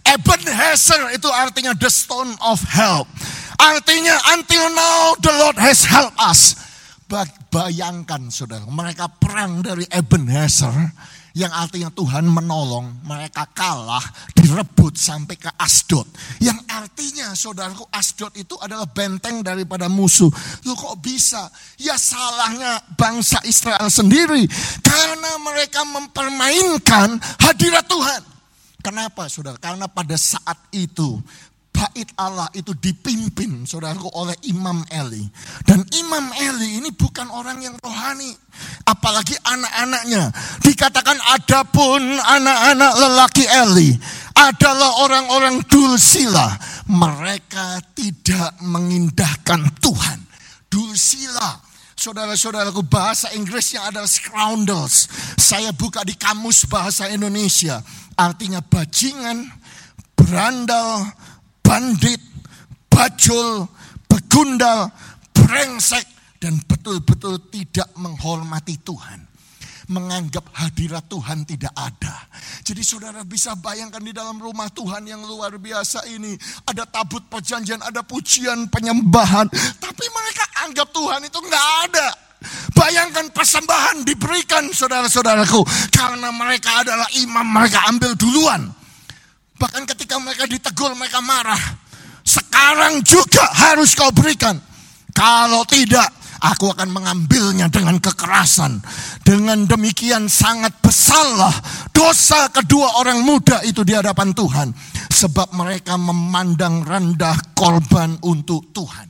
Ebenezer 0.00 1.12
itu 1.12 1.28
artinya 1.28 1.76
the 1.76 1.92
stone 1.92 2.32
of 2.40 2.60
help. 2.68 3.04
Artinya 3.58 4.16
until 4.34 4.64
now 4.74 5.14
the 5.20 5.32
Lord 5.38 5.56
has 5.58 5.86
helped 5.86 6.18
us. 6.18 6.58
Bayangkan 7.52 8.26
saudara, 8.34 8.66
mereka 8.66 9.06
perang 9.06 9.62
dari 9.62 9.86
Ebenezer 9.86 10.74
yang 11.34 11.50
artinya 11.50 11.90
Tuhan 11.90 12.30
menolong, 12.30 13.02
mereka 13.02 13.42
kalah, 13.50 14.02
direbut 14.38 14.94
sampai 14.94 15.34
ke 15.34 15.50
Asdod. 15.58 16.06
Yang 16.38 16.62
artinya 16.70 17.34
saudaraku 17.34 17.82
Asdod 17.90 18.30
itu 18.38 18.54
adalah 18.62 18.86
benteng 18.86 19.42
daripada 19.42 19.90
musuh. 19.90 20.30
Lu 20.62 20.78
kok 20.78 21.02
bisa? 21.02 21.50
Ya 21.82 21.98
salahnya 21.98 22.78
bangsa 22.94 23.42
Israel 23.50 23.90
sendiri. 23.90 24.46
Karena 24.86 25.34
mereka 25.42 25.82
mempermainkan 25.82 27.18
hadirat 27.42 27.82
Tuhan. 27.90 28.22
Kenapa 28.78 29.26
saudara? 29.26 29.58
Karena 29.58 29.90
pada 29.90 30.14
saat 30.14 30.60
itu 30.70 31.18
bait 31.84 32.08
Allah 32.16 32.48
itu 32.56 32.72
dipimpin 32.72 33.68
saudaraku 33.68 34.08
oleh 34.16 34.32
Imam 34.48 34.80
Eli. 34.88 35.28
Dan 35.68 35.84
Imam 35.92 36.32
Eli 36.32 36.80
ini 36.80 36.88
bukan 36.96 37.28
orang 37.28 37.60
yang 37.60 37.76
rohani. 37.84 38.32
Apalagi 38.88 39.36
anak-anaknya. 39.44 40.32
Dikatakan 40.64 41.18
adapun 41.36 42.00
anak-anak 42.16 42.92
lelaki 42.96 43.44
Eli 43.44 43.92
adalah 44.32 45.04
orang-orang 45.04 45.60
dulsila. 45.68 46.56
Mereka 46.88 47.92
tidak 47.92 48.56
mengindahkan 48.64 49.68
Tuhan. 49.84 50.18
Dulsila. 50.72 51.60
Saudara-saudaraku 51.94 52.84
bahasa 52.88 53.32
Inggrisnya 53.36 53.88
adalah 53.88 54.08
scoundrels. 54.08 55.08
Saya 55.36 55.72
buka 55.76 56.04
di 56.04 56.16
kamus 56.16 56.64
bahasa 56.68 57.08
Indonesia. 57.08 57.80
Artinya 58.16 58.60
bajingan, 58.60 59.48
berandal, 60.14 61.08
bandit, 61.64 62.20
bajul, 62.92 63.64
begundal, 64.06 64.92
brengsek, 65.32 66.04
dan 66.36 66.60
betul-betul 66.68 67.40
tidak 67.48 67.88
menghormati 67.96 68.76
Tuhan. 68.84 69.24
Menganggap 69.84 70.48
hadirat 70.56 71.04
Tuhan 71.12 71.44
tidak 71.44 71.72
ada. 71.76 72.16
Jadi 72.64 72.80
saudara 72.80 73.20
bisa 73.20 73.52
bayangkan 73.52 74.00
di 74.00 74.16
dalam 74.16 74.40
rumah 74.40 74.72
Tuhan 74.72 75.04
yang 75.04 75.20
luar 75.24 75.60
biasa 75.60 76.08
ini. 76.08 76.32
Ada 76.64 76.88
tabut 76.88 77.20
perjanjian, 77.28 77.84
ada 77.84 78.00
pujian, 78.00 78.64
penyembahan. 78.72 79.44
Tapi 79.76 80.04
mereka 80.08 80.44
anggap 80.64 80.88
Tuhan 80.88 81.20
itu 81.28 81.36
nggak 81.36 81.68
ada. 81.88 82.08
Bayangkan 82.72 83.28
persembahan 83.32 84.08
diberikan 84.08 84.72
saudara-saudaraku. 84.72 85.64
Karena 85.92 86.32
mereka 86.32 86.80
adalah 86.80 87.08
imam, 87.20 87.44
mereka 87.44 87.84
ambil 87.88 88.16
duluan. 88.16 88.83
Bahkan 89.64 89.88
ketika 89.96 90.20
mereka 90.20 90.44
ditegur, 90.44 90.92
mereka 90.92 91.24
marah. 91.24 91.80
Sekarang 92.20 93.00
juga 93.00 93.48
harus 93.48 93.96
kau 93.96 94.12
berikan. 94.12 94.60
Kalau 95.16 95.64
tidak, 95.64 96.04
aku 96.44 96.68
akan 96.68 96.92
mengambilnya 96.92 97.72
dengan 97.72 97.96
kekerasan. 97.96 98.84
Dengan 99.24 99.64
demikian 99.64 100.28
sangat 100.28 100.76
besarlah 100.84 101.56
dosa 101.96 102.52
kedua 102.52 103.00
orang 103.00 103.24
muda 103.24 103.64
itu 103.64 103.80
di 103.88 103.96
hadapan 103.96 104.36
Tuhan. 104.36 104.68
Sebab 105.08 105.56
mereka 105.56 105.96
memandang 105.96 106.84
rendah 106.84 107.56
korban 107.56 108.20
untuk 108.20 108.68
Tuhan. 108.76 109.08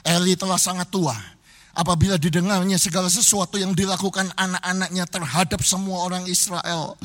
Eli 0.00 0.32
telah 0.32 0.56
sangat 0.56 0.88
tua 0.88 1.35
apabila 1.76 2.16
didengarnya 2.16 2.80
segala 2.80 3.12
sesuatu 3.12 3.60
yang 3.60 3.76
dilakukan 3.76 4.32
anak-anaknya 4.32 5.04
terhadap 5.06 5.60
semua 5.60 6.08
orang 6.08 6.24
Israel. 6.24 6.96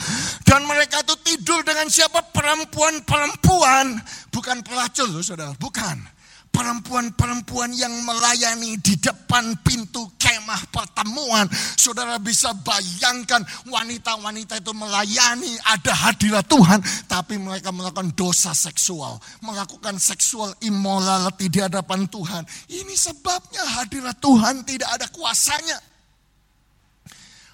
Dan 0.48 0.64
mereka 0.64 1.04
itu 1.04 1.16
tidur 1.22 1.60
dengan 1.68 1.92
siapa? 1.92 2.24
Perempuan-perempuan. 2.32 4.00
Bukan 4.32 4.64
pelacur 4.64 5.12
loh 5.12 5.20
saudara, 5.20 5.52
bukan 5.60 6.21
perempuan-perempuan 6.52 7.72
yang 7.74 7.92
melayani 8.04 8.78
di 8.84 9.00
depan 9.00 9.56
pintu 9.64 10.12
kemah 10.20 10.70
pertemuan. 10.70 11.48
Saudara 11.80 12.20
bisa 12.20 12.52
bayangkan 12.54 13.42
wanita-wanita 13.66 14.60
itu 14.60 14.72
melayani 14.76 15.52
ada 15.66 15.96
hadirat 15.96 16.46
Tuhan. 16.46 16.80
Tapi 17.08 17.40
mereka 17.40 17.72
melakukan 17.72 18.12
dosa 18.14 18.52
seksual. 18.52 19.18
Melakukan 19.42 19.98
seksual 19.98 20.54
immorality 20.62 21.48
di 21.48 21.60
hadapan 21.64 22.06
Tuhan. 22.12 22.44
Ini 22.70 22.94
sebabnya 22.94 23.64
hadirat 23.82 24.20
Tuhan 24.20 24.68
tidak 24.68 24.90
ada 24.92 25.08
kuasanya. 25.10 25.80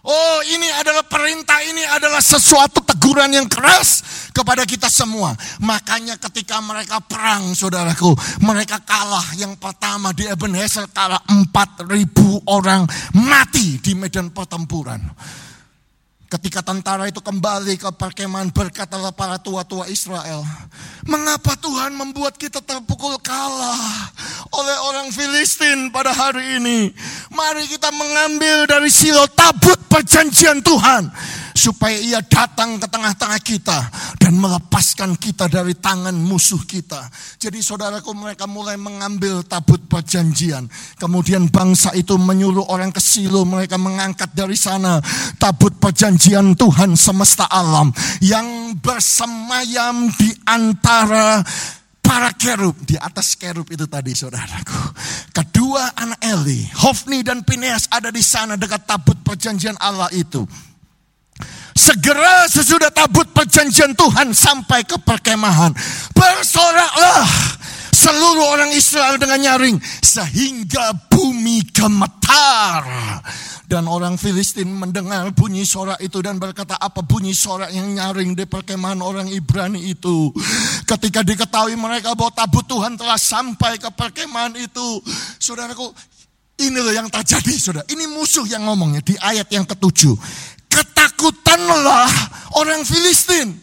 Oh 0.07 0.39
ini 0.47 0.71
adalah 0.71 1.03
perintah, 1.03 1.59
ini 1.67 1.83
adalah 1.83 2.23
sesuatu 2.23 2.79
teguran 2.79 3.27
yang 3.27 3.43
keras 3.51 4.16
kepada 4.37 4.61
kita 4.69 4.85
semua. 4.85 5.33
Makanya 5.57 6.21
ketika 6.21 6.61
mereka 6.61 7.01
perang 7.01 7.57
saudaraku, 7.57 8.13
mereka 8.45 8.77
kalah 8.85 9.25
yang 9.33 9.57
pertama 9.57 10.13
di 10.13 10.29
Ebenezer 10.29 10.85
kalah 10.93 11.25
4000 11.25 12.45
orang 12.45 12.85
mati 13.17 13.81
di 13.81 13.97
medan 13.97 14.29
pertempuran. 14.29 15.01
Ketika 16.27 16.59
tentara 16.59 17.07
itu 17.07 17.23
kembali 17.23 17.79
ke 17.79 17.87
perkemahan 17.95 18.51
berkatalah 18.51 19.15
para 19.15 19.39
tua-tua 19.39 19.87
Israel. 19.87 20.43
Mengapa 21.07 21.55
Tuhan 21.55 21.95
membuat 21.95 22.35
kita 22.35 22.59
terpukul 22.59 23.15
kalah 23.23 24.11
oleh 24.51 24.77
orang 24.91 25.07
Filistin 25.07 25.87
pada 25.87 26.11
hari 26.11 26.59
ini? 26.59 26.91
Mari 27.31 27.71
kita 27.71 27.95
mengambil 27.95 28.67
dari 28.67 28.91
silo 28.91 29.23
tabut 29.31 29.79
perjanjian 29.87 30.59
Tuhan 30.59 31.07
supaya 31.57 31.97
ia 31.97 32.21
datang 32.21 32.77
ke 32.77 32.85
tengah-tengah 32.85 33.41
kita 33.41 33.79
dan 34.21 34.37
melepaskan 34.37 35.17
kita 35.17 35.49
dari 35.49 35.73
tangan 35.73 36.13
musuh 36.13 36.61
kita. 36.69 37.09
Jadi 37.41 37.65
saudaraku 37.65 38.13
mereka 38.13 38.45
mulai 38.45 38.77
mengambil 38.77 39.41
tabut 39.41 39.81
perjanjian. 39.89 40.69
Kemudian 41.01 41.49
bangsa 41.49 41.97
itu 41.97 42.13
menyuruh 42.21 42.69
orang 42.69 42.93
ke 42.93 43.01
Silo 43.01 43.41
mereka 43.41 43.81
mengangkat 43.81 44.37
dari 44.37 44.53
sana 44.53 45.01
tabut 45.41 45.73
perjanjian 45.81 46.53
Tuhan 46.53 46.93
semesta 46.93 47.49
alam 47.49 47.89
yang 48.21 48.77
bersemayam 48.77 50.13
di 50.13 50.29
antara 50.45 51.41
para 52.07 52.31
kerub 52.37 52.77
di 52.87 52.95
atas 52.95 53.35
kerub 53.35 53.67
itu 53.67 53.89
tadi 53.89 54.15
saudaraku. 54.15 54.81
Kedua 55.35 55.91
anak 55.91 56.21
Eli, 56.23 56.63
Hofni 56.85 57.19
dan 57.25 57.43
Pineas 57.43 57.91
ada 57.91 58.13
di 58.13 58.23
sana 58.23 58.55
dekat 58.55 58.87
tabut 58.87 59.19
perjanjian 59.25 59.75
Allah 59.81 60.07
itu. 60.15 60.45
Segera 61.77 62.49
sesudah 62.49 62.89
tabut 62.89 63.29
perjanjian 63.37 63.93
Tuhan 63.93 64.33
sampai 64.33 64.81
ke 64.81 64.97
perkemahan. 64.97 65.69
Bersoraklah 66.09 67.29
seluruh 67.93 68.57
orang 68.57 68.73
Israel 68.73 69.21
dengan 69.21 69.37
nyaring. 69.45 69.77
Sehingga 70.01 70.97
bumi 71.05 71.69
gemetar. 71.69 72.81
Dan 73.69 73.85
orang 73.85 74.17
Filistin 74.17 74.73
mendengar 74.73 75.29
bunyi 75.37 75.67
sorak 75.67 76.01
itu 76.01 76.17
dan 76.23 76.41
berkata 76.41 76.79
apa 76.79 77.03
bunyi 77.05 77.35
sorak 77.35 77.69
yang 77.69 77.93
nyaring 77.93 78.33
di 78.33 78.49
perkemahan 78.49 78.97
orang 78.97 79.29
Ibrani 79.29 79.93
itu. 79.93 80.33
Ketika 80.87 81.21
diketahui 81.21 81.77
mereka 81.77 82.17
bahwa 82.17 82.33
tabut 82.33 82.65
Tuhan 82.65 82.97
telah 82.97 83.21
sampai 83.21 83.77
ke 83.77 83.93
perkemahan 83.93 84.57
itu. 84.57 85.03
Saudaraku, 85.37 85.93
ini 86.57 86.79
loh 86.79 86.95
yang 86.95 87.11
terjadi 87.11 87.53
saudara. 87.53 87.85
Ini 87.85 88.09
musuh 88.09 88.49
yang 88.49 88.65
ngomongnya 88.65 89.05
di 89.05 89.13
ayat 89.19 89.45
yang 89.53 89.67
ketujuh 89.67 90.17
ketakutanlah 90.77 92.09
orang 92.53 92.85
Filistin. 92.85 93.57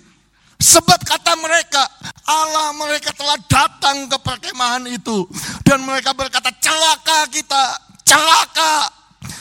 Sebab 0.58 0.96
kata 1.06 1.38
mereka, 1.38 1.82
Allah 2.24 2.72
mereka 2.74 3.12
telah 3.14 3.38
datang 3.46 4.08
ke 4.10 4.16
perkemahan 4.18 4.82
itu. 4.90 5.28
Dan 5.62 5.84
mereka 5.86 6.16
berkata, 6.16 6.50
celaka 6.58 7.28
kita, 7.30 7.62
celaka. 8.02 8.90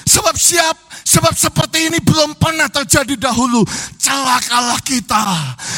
Sebab 0.04 0.36
siap, 0.36 0.78
sebab 1.08 1.32
seperti 1.34 1.90
ini 1.90 1.98
belum 2.04 2.36
pernah 2.36 2.68
terjadi 2.68 3.16
dahulu. 3.18 3.64
Celakalah 3.98 4.84
kita. 4.84 5.24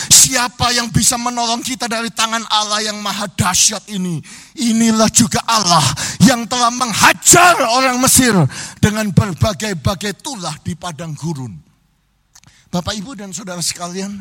Siapa 0.09 0.73
yang 0.73 0.89
bisa 0.89 1.15
menolong 1.21 1.61
kita 1.61 1.85
dari 1.85 2.09
tangan 2.09 2.41
Allah 2.49 2.81
yang 2.81 2.97
maha 2.97 3.29
dahsyat 3.29 3.85
ini? 3.93 4.19
Inilah 4.57 5.07
juga 5.13 5.45
Allah 5.45 5.85
yang 6.25 6.49
telah 6.49 6.73
menghajar 6.73 7.61
orang 7.69 8.01
Mesir 8.01 8.33
dengan 8.81 9.13
berbagai-bagai 9.13 10.25
tulah 10.25 10.57
di 10.65 10.73
padang 10.73 11.13
gurun. 11.13 11.74
Bapak 12.75 12.91
Ibu 12.91 13.15
dan 13.15 13.31
Saudara 13.31 13.63
sekalian, 13.63 14.19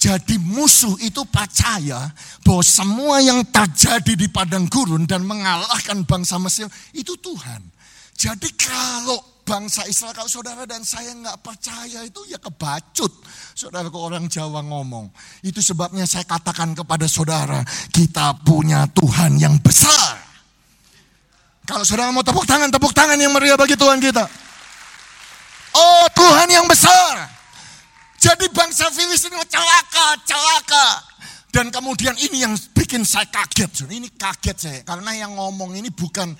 jadi 0.00 0.40
musuh 0.40 0.96
itu 1.04 1.20
percaya 1.28 2.08
bahwa 2.40 2.64
semua 2.64 3.20
yang 3.20 3.44
terjadi 3.44 4.16
di 4.16 4.32
padang 4.32 4.64
gurun 4.64 5.04
dan 5.04 5.20
mengalahkan 5.28 6.00
bangsa 6.08 6.40
Mesir 6.40 6.72
itu 6.96 7.12
Tuhan. 7.20 7.60
Jadi 8.16 8.48
kalau 8.56 9.20
bangsa 9.44 9.84
Israel, 9.84 10.16
kalau 10.16 10.24
saudara 10.24 10.64
dan 10.64 10.80
saya 10.88 11.12
nggak 11.20 11.44
percaya 11.44 12.00
itu 12.00 12.24
ya 12.32 12.40
kebacut. 12.40 13.12
Saudara 13.52 13.92
ke 13.92 13.98
orang 14.00 14.24
Jawa 14.24 14.64
ngomong. 14.64 15.12
Itu 15.44 15.60
sebabnya 15.60 16.08
saya 16.08 16.24
katakan 16.24 16.72
kepada 16.72 17.04
saudara, 17.04 17.60
kita 17.92 18.40
punya 18.40 18.88
Tuhan 18.88 19.36
yang 19.36 19.60
besar. 19.60 20.16
Kalau 21.68 21.84
saudara 21.84 22.08
mau 22.08 22.24
tepuk 22.24 22.48
tangan, 22.48 22.72
tepuk 22.72 22.96
tangan 22.96 23.20
yang 23.20 23.36
meriah 23.36 23.60
bagi 23.60 23.76
Tuhan 23.76 24.00
kita. 24.00 24.24
Oh 25.76 26.08
Tuhan 26.16 26.48
yang 26.48 26.64
besar. 26.64 27.35
Jadi 28.16 28.48
bangsa 28.50 28.88
Filistin 28.90 29.36
celaka, 29.46 30.06
celaka. 30.24 30.88
Dan 31.52 31.72
kemudian 31.72 32.12
ini 32.20 32.44
yang 32.44 32.52
bikin 32.76 33.04
saya 33.04 33.28
kaget. 33.32 33.88
Ini 33.88 34.12
kaget 34.16 34.56
saya. 34.56 34.80
Karena 34.84 35.16
yang 35.16 35.36
ngomong 35.36 35.72
ini 35.72 35.88
bukan 35.88 36.36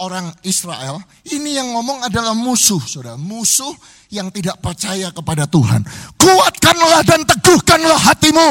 orang 0.00 0.32
Israel. 0.42 1.02
Ini 1.26 1.60
yang 1.62 1.74
ngomong 1.76 2.06
adalah 2.06 2.32
musuh, 2.32 2.80
saudara. 2.82 3.18
Musuh 3.20 3.74
yang 4.10 4.32
tidak 4.32 4.58
percaya 4.58 5.12
kepada 5.12 5.46
Tuhan. 5.46 5.84
Kuatkanlah 6.16 7.02
dan 7.04 7.22
teguhkanlah 7.26 7.98
hatimu. 7.98 8.50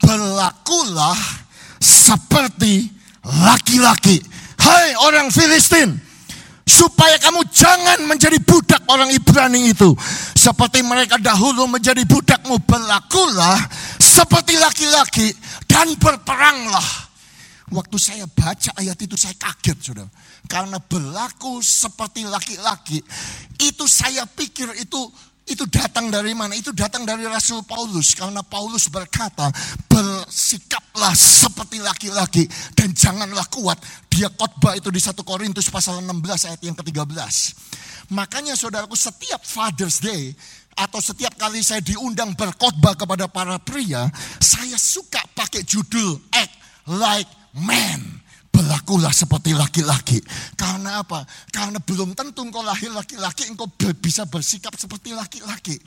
Berlakulah 0.00 1.16
seperti 1.80 2.88
laki-laki. 3.24 4.20
Hai 4.60 4.96
orang 5.00 5.28
Filistin, 5.28 6.00
supaya 6.64 7.20
kamu 7.20 7.44
jangan 7.52 8.00
menjadi 8.08 8.40
budak 8.40 8.82
orang 8.88 9.12
Ibrani 9.12 9.70
itu. 9.70 9.92
Seperti 10.34 10.80
mereka 10.84 11.20
dahulu 11.20 11.68
menjadi 11.68 12.04
budakmu, 12.04 12.60
berlakulah 12.64 13.56
seperti 14.00 14.56
laki-laki 14.60 15.32
Dan 15.64 15.96
berperanglah. 15.96 17.04
Waktu 17.72 17.96
saya 17.96 18.28
baca 18.28 18.76
ayat 18.76 18.98
itu 19.00 19.16
saya 19.16 19.34
kaget 19.40 19.78
saudara. 19.80 20.10
Karena 20.44 20.76
berlaku 20.78 21.64
seperti 21.64 22.28
laki-laki. 22.28 23.00
Itu 23.58 23.88
saya 23.88 24.28
pikir 24.28 24.70
itu 24.78 25.00
itu 25.44 25.68
datang 25.68 26.08
dari 26.08 26.32
mana? 26.32 26.56
Itu 26.56 26.72
datang 26.72 27.04
dari 27.04 27.28
Rasul 27.28 27.60
Paulus. 27.68 28.16
Karena 28.16 28.40
Paulus 28.40 28.88
berkata, 28.88 29.52
bersikaplah 29.92 31.12
seperti 31.12 31.84
laki-laki 31.84 32.48
dan 32.72 32.96
janganlah 32.96 33.44
kuat. 33.52 33.76
Dia 34.08 34.32
khotbah 34.32 34.72
itu 34.72 34.88
di 34.88 34.96
1 34.96 35.12
Korintus 35.20 35.68
pasal 35.68 36.00
16 36.00 36.48
ayat 36.48 36.60
yang 36.64 36.76
ke-13. 36.80 37.34
Makanya 38.16 38.56
saudaraku 38.56 38.96
setiap 38.96 39.44
Father's 39.44 40.00
Day 40.00 40.32
atau 40.80 40.98
setiap 41.04 41.36
kali 41.36 41.60
saya 41.60 41.84
diundang 41.84 42.32
berkhotbah 42.32 42.96
kepada 42.96 43.28
para 43.28 43.60
pria, 43.60 44.08
saya 44.40 44.80
suka 44.80 45.20
pakai 45.36 45.60
judul 45.60 46.24
Act 46.32 46.54
Like 46.88 47.30
Man 47.52 48.13
berlakulah 48.84 49.16
seperti 49.16 49.56
laki-laki. 49.56 50.20
Karena 50.60 51.00
apa? 51.00 51.24
Karena 51.48 51.80
belum 51.80 52.12
tentu 52.12 52.44
engkau 52.44 52.60
lahir 52.60 52.92
laki-laki, 52.92 53.48
engkau 53.48 53.64
bisa 53.96 54.28
bersikap 54.28 54.76
seperti 54.76 55.16
laki-laki. 55.16 55.80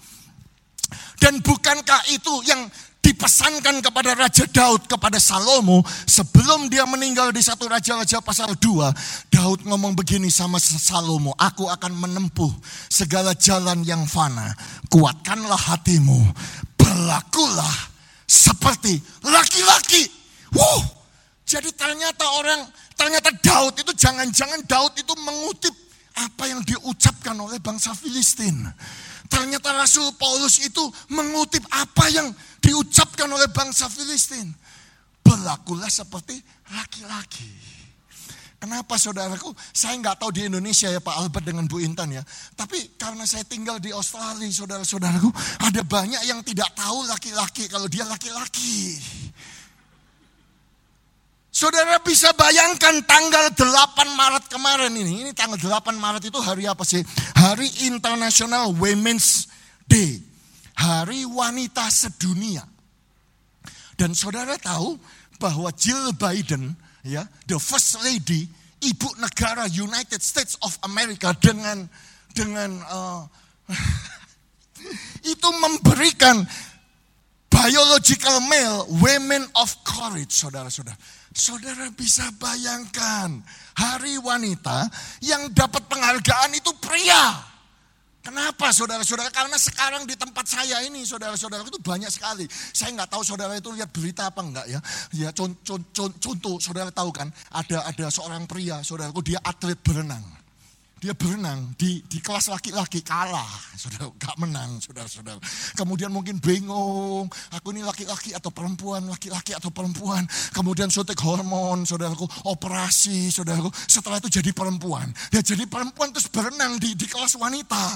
Dan 1.22 1.46
bukankah 1.46 2.10
itu 2.10 2.42
yang 2.50 2.66
dipesankan 3.06 3.86
kepada 3.86 4.18
Raja 4.18 4.50
Daud 4.50 4.90
kepada 4.90 5.22
Salomo 5.22 5.86
sebelum 6.10 6.74
dia 6.74 6.90
meninggal 6.90 7.30
di 7.30 7.40
satu 7.40 7.70
Raja-Raja 7.70 8.20
pasal 8.20 8.52
2 8.60 9.32
Daud 9.32 9.64
ngomong 9.64 9.96
begini 9.96 10.28
sama 10.28 10.60
Salomo 10.60 11.32
aku 11.40 11.72
akan 11.72 11.96
menempuh 11.96 12.52
segala 12.92 13.32
jalan 13.32 13.80
yang 13.88 14.04
fana 14.04 14.52
kuatkanlah 14.92 15.56
hatimu 15.56 16.20
berlakulah 16.76 17.96
seperti 18.28 19.00
laki-laki 19.24 20.12
Wuh 20.52 20.98
jadi 21.48 21.72
ternyata 21.72 22.28
orang, 22.44 22.60
ternyata 22.98 23.30
Daud 23.40 23.78
itu 23.80 23.94
jangan-jangan 23.94 24.66
Daud 24.66 24.94
itu 24.98 25.14
mengutip 25.22 25.76
apa 26.18 26.50
yang 26.50 26.66
diucapkan 26.66 27.38
oleh 27.38 27.62
bangsa 27.62 27.94
Filistin. 27.94 28.66
Ternyata 29.28 29.76
Rasul 29.76 30.16
Paulus 30.18 30.58
itu 30.64 30.82
mengutip 31.14 31.62
apa 31.70 32.10
yang 32.10 32.34
diucapkan 32.64 33.30
oleh 33.30 33.48
bangsa 33.54 33.86
Filistin. 33.92 34.50
Berlakulah 35.22 35.92
seperti 35.92 36.40
laki-laki. 36.74 37.68
Kenapa 38.58 38.98
saudaraku? 38.98 39.54
Saya 39.70 39.94
nggak 40.02 40.18
tahu 40.18 40.34
di 40.34 40.50
Indonesia 40.50 40.90
ya 40.90 40.98
Pak 40.98 41.14
Albert 41.14 41.46
dengan 41.46 41.70
Bu 41.70 41.78
Intan 41.78 42.10
ya. 42.10 42.26
Tapi 42.58 42.98
karena 42.98 43.22
saya 43.30 43.46
tinggal 43.46 43.78
di 43.78 43.94
Australia 43.94 44.50
saudara-saudaraku. 44.50 45.30
Ada 45.62 45.86
banyak 45.86 46.26
yang 46.26 46.42
tidak 46.42 46.74
tahu 46.74 47.06
laki-laki 47.06 47.70
kalau 47.70 47.86
dia 47.86 48.02
laki-laki. 48.10 48.98
Saudara 51.58 51.98
bisa 52.06 52.38
bayangkan 52.38 53.02
tanggal 53.02 53.50
8 53.50 53.66
Maret 54.14 54.46
kemarin 54.46 54.94
ini. 54.94 55.26
Ini 55.26 55.32
tanggal 55.34 55.58
8 55.58 55.90
Maret 55.98 56.30
itu 56.30 56.38
hari 56.38 56.70
apa 56.70 56.86
sih? 56.86 57.02
Hari 57.34 57.90
International 57.90 58.70
Women's 58.78 59.50
Day. 59.90 60.22
Hari 60.78 61.26
wanita 61.26 61.90
sedunia. 61.90 62.62
Dan 63.98 64.14
saudara 64.14 64.54
tahu 64.62 65.02
bahwa 65.42 65.74
Jill 65.74 66.14
Biden, 66.14 66.78
ya, 67.02 67.26
the 67.50 67.58
first 67.58 68.06
lady, 68.06 68.46
ibu 68.86 69.10
negara 69.18 69.66
United 69.66 70.22
States 70.22 70.62
of 70.62 70.78
America 70.86 71.34
dengan 71.42 71.90
dengan 72.38 72.70
uh, 72.86 73.26
itu 75.34 75.50
memberikan 75.58 76.38
biological 77.50 78.46
male 78.46 78.86
women 79.02 79.42
of 79.58 79.74
courage, 79.82 80.38
saudara-saudara 80.38 81.17
Saudara 81.38 81.94
bisa 81.94 82.26
bayangkan 82.42 83.30
hari 83.78 84.18
wanita 84.18 84.90
yang 85.22 85.54
dapat 85.54 85.86
penghargaan 85.86 86.58
itu 86.58 86.74
pria. 86.82 87.46
Kenapa 88.26 88.74
saudara-saudara? 88.74 89.30
Karena 89.30 89.54
sekarang 89.56 90.10
di 90.10 90.18
tempat 90.18 90.50
saya 90.50 90.82
ini 90.82 91.06
saudara-saudara 91.06 91.62
itu 91.62 91.78
banyak 91.78 92.10
sekali. 92.10 92.50
Saya 92.50 92.98
nggak 92.98 93.14
tahu 93.14 93.22
saudara 93.22 93.54
itu 93.54 93.70
lihat 93.70 93.94
berita 93.94 94.34
apa 94.34 94.42
enggak 94.42 94.66
ya. 94.66 94.82
Ya 95.14 95.30
contoh, 95.30 95.78
contoh, 95.94 96.10
contoh 96.20 96.58
saudara 96.58 96.90
tahu 96.90 97.14
kan 97.14 97.30
ada 97.54 97.86
ada 97.86 98.06
seorang 98.10 98.50
pria 98.50 98.82
saudaraku 98.82 99.22
dia 99.22 99.38
atlet 99.46 99.78
berenang. 99.80 100.26
Dia 100.98 101.14
berenang 101.14 101.78
di, 101.78 102.02
di 102.10 102.18
kelas 102.18 102.50
laki-laki 102.50 103.06
kalah, 103.06 103.46
saudara, 103.78 104.10
gak 104.18 104.34
menang, 104.42 104.82
saudara-saudara. 104.82 105.38
Kemudian 105.78 106.10
mungkin 106.10 106.42
bingung, 106.42 107.30
aku 107.54 107.70
ini 107.70 107.86
laki-laki 107.86 108.34
atau 108.34 108.50
perempuan, 108.50 109.06
laki-laki 109.06 109.54
atau 109.54 109.70
perempuan. 109.70 110.26
Kemudian 110.58 110.90
suntik 110.90 111.22
hormon, 111.22 111.86
saudaraku, 111.86 112.26
operasi, 112.50 113.30
saudaraku. 113.30 113.70
Setelah 113.86 114.18
itu 114.18 114.42
jadi 114.42 114.50
perempuan. 114.58 115.14
Dia 115.30 115.46
jadi 115.46 115.70
perempuan 115.70 116.10
terus 116.10 116.34
berenang 116.34 116.82
di, 116.82 116.98
di 116.98 117.06
kelas 117.06 117.38
wanita. 117.38 117.94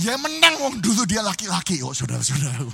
Ya 0.00 0.16
menang, 0.16 0.64
wong 0.64 0.80
dulu 0.80 1.04
dia 1.04 1.20
laki-laki, 1.20 1.84
oh 1.84 1.92
saudara-saudara. 1.92 2.64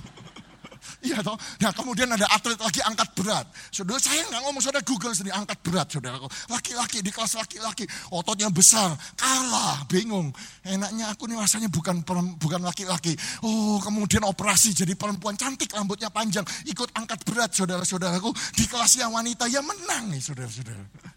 Iya 1.07 1.23
toh. 1.23 1.39
Nah 1.63 1.71
kemudian 1.71 2.11
ada 2.11 2.27
atlet 2.27 2.59
lagi 2.59 2.83
angkat 2.83 3.15
berat. 3.15 3.47
Saudara 3.71 4.03
saya 4.03 4.27
nggak 4.27 4.43
ngomong 4.43 4.63
saudara 4.63 4.83
Google 4.83 5.15
sendiri 5.15 5.39
angkat 5.39 5.59
berat 5.63 5.87
saudara. 5.87 6.19
Laki-laki 6.51 6.99
di 6.99 7.15
kelas 7.15 7.39
laki-laki 7.39 7.87
ototnya 8.11 8.51
besar 8.51 8.91
kalah 9.15 9.87
bingung. 9.87 10.35
Enaknya 10.67 11.15
aku 11.15 11.31
nih 11.31 11.39
rasanya 11.39 11.71
bukan 11.71 12.03
bukan 12.43 12.61
laki-laki. 12.67 13.15
Oh 13.47 13.79
kemudian 13.79 14.27
operasi 14.27 14.75
jadi 14.75 14.99
perempuan 14.99 15.39
cantik 15.39 15.71
rambutnya 15.71 16.11
panjang 16.11 16.43
ikut 16.67 16.91
angkat 16.99 17.23
berat 17.23 17.55
saudara-saudaraku 17.55 18.35
di 18.59 18.67
kelas 18.67 18.99
yang 18.99 19.15
wanita 19.15 19.47
ya 19.47 19.63
menang 19.63 20.11
nih 20.11 20.19
saudara-saudara. 20.19 21.16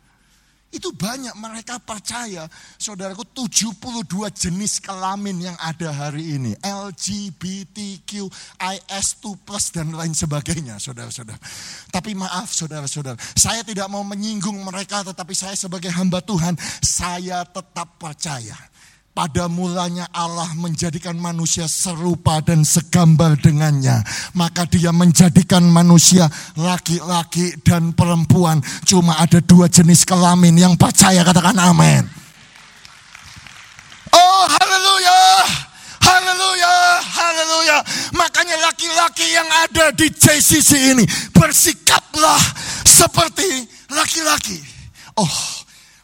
Itu 0.69 0.93
banyak 0.93 1.33
mereka 1.41 1.81
percaya, 1.81 2.45
saudaraku 2.77 3.25
72 3.33 4.05
jenis 4.29 4.77
kelamin 4.77 5.49
yang 5.49 5.57
ada 5.57 5.89
hari 5.89 6.37
ini. 6.37 6.53
LGBTQ, 6.61 8.29
IS2 8.61 9.25
plus 9.41 9.73
dan 9.73 9.89
lain 9.89 10.13
sebagainya 10.13 10.77
saudara-saudara. 10.77 11.41
Tapi 11.89 12.13
maaf 12.13 12.53
saudara-saudara, 12.53 13.17
saya 13.33 13.65
tidak 13.65 13.89
mau 13.89 14.05
menyinggung 14.05 14.61
mereka 14.61 15.01
tetapi 15.01 15.33
saya 15.33 15.57
sebagai 15.57 15.89
hamba 15.89 16.21
Tuhan, 16.21 16.53
saya 16.85 17.41
tetap 17.49 17.97
percaya 17.97 18.68
pada 19.19 19.51
mulanya 19.51 20.07
Allah 20.15 20.47
menjadikan 20.55 21.11
manusia 21.19 21.67
serupa 21.67 22.39
dan 22.39 22.63
segambar 22.63 23.35
dengannya. 23.35 23.99
Maka 24.31 24.63
dia 24.63 24.95
menjadikan 24.95 25.59
manusia 25.67 26.23
laki-laki 26.55 27.51
dan 27.67 27.91
perempuan. 27.91 28.63
Cuma 28.87 29.19
ada 29.19 29.43
dua 29.43 29.67
jenis 29.67 30.07
kelamin 30.07 30.55
yang 30.55 30.79
percaya 30.79 31.19
katakan 31.27 31.59
amin. 31.59 32.07
Oh 34.15 34.43
haleluya. 34.47 35.19
Haleluya, 35.99 36.73
haleluya. 37.03 37.77
Makanya 38.15 38.55
laki-laki 38.71 39.27
yang 39.35 39.51
ada 39.67 39.91
di 39.99 40.07
JCC 40.15 40.95
ini 40.95 41.03
bersikaplah 41.35 42.39
seperti 42.87 43.67
laki-laki. 43.91 44.63
Oh, 45.19 45.58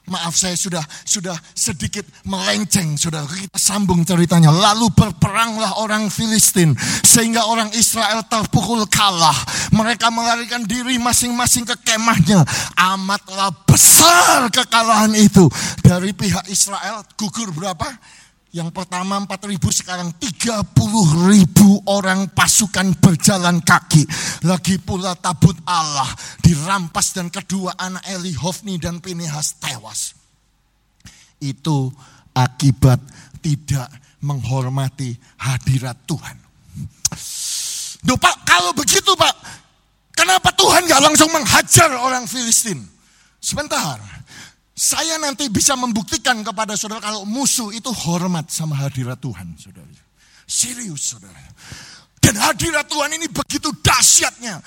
Maaf 0.06 0.38
saya 0.38 0.54
sudah 0.54 0.86
sudah 1.02 1.34
sedikit 1.58 2.06
melenceng, 2.30 2.94
sudah 2.94 3.26
kita 3.26 3.58
sambung 3.58 4.06
ceritanya. 4.06 4.54
Lalu 4.54 4.94
berperanglah 4.94 5.82
orang 5.82 6.14
Filistin 6.14 6.78
sehingga 7.02 7.50
orang 7.50 7.74
Israel 7.74 8.22
terpukul 8.30 8.86
kalah. 8.86 9.36
Mereka 9.74 10.14
melarikan 10.14 10.62
diri 10.62 11.02
masing-masing 11.02 11.66
ke 11.66 11.76
kemahnya. 11.82 12.46
Amatlah 12.78 13.50
besar 13.66 14.46
kekalahan 14.54 15.14
itu 15.18 15.50
dari 15.82 16.14
pihak 16.14 16.46
Israel. 16.54 17.02
Gugur 17.18 17.50
berapa? 17.50 17.90
Yang 18.56 18.72
pertama 18.72 19.20
4 19.20 19.52
ribu, 19.52 19.68
sekarang 19.68 20.16
30 20.16 20.64
ribu 21.28 21.84
orang 21.92 22.32
pasukan 22.32 22.96
berjalan 23.04 23.60
kaki. 23.60 24.08
Lagi 24.48 24.80
pula 24.80 25.12
tabut 25.20 25.60
Allah 25.68 26.08
dirampas 26.40 27.12
dan 27.12 27.28
kedua 27.28 27.76
anak 27.76 28.08
Eli 28.08 28.32
Hofni 28.32 28.80
dan 28.80 29.04
Pinehas 29.04 29.60
tewas. 29.60 30.16
Itu 31.44 31.92
akibat 32.32 33.04
tidak 33.44 33.92
menghormati 34.24 35.12
hadirat 35.36 36.08
Tuhan. 36.08 36.40
Duh 38.08 38.16
Pak, 38.16 38.48
kalau 38.48 38.72
begitu 38.72 39.20
Pak, 39.20 39.36
kenapa 40.16 40.56
Tuhan 40.56 40.88
gak 40.88 41.04
langsung 41.04 41.28
menghajar 41.28 41.92
orang 42.00 42.24
Filistin? 42.24 42.80
Sebentar, 43.44 44.00
saya 44.76 45.16
nanti 45.16 45.48
bisa 45.48 45.80
membuktikan 45.80 46.44
kepada 46.44 46.76
saudara 46.76 47.00
kalau 47.00 47.24
musuh 47.24 47.72
itu 47.72 47.88
hormat 47.96 48.52
sama 48.52 48.76
hadirat 48.76 49.16
Tuhan, 49.24 49.56
saudara. 49.56 49.88
Serius, 50.44 51.16
saudara. 51.16 51.40
Dan 52.26 52.42
hadirat 52.42 52.90
Tuhan 52.90 53.14
ini 53.14 53.30
begitu 53.30 53.70
dahsyatnya. 53.86 54.58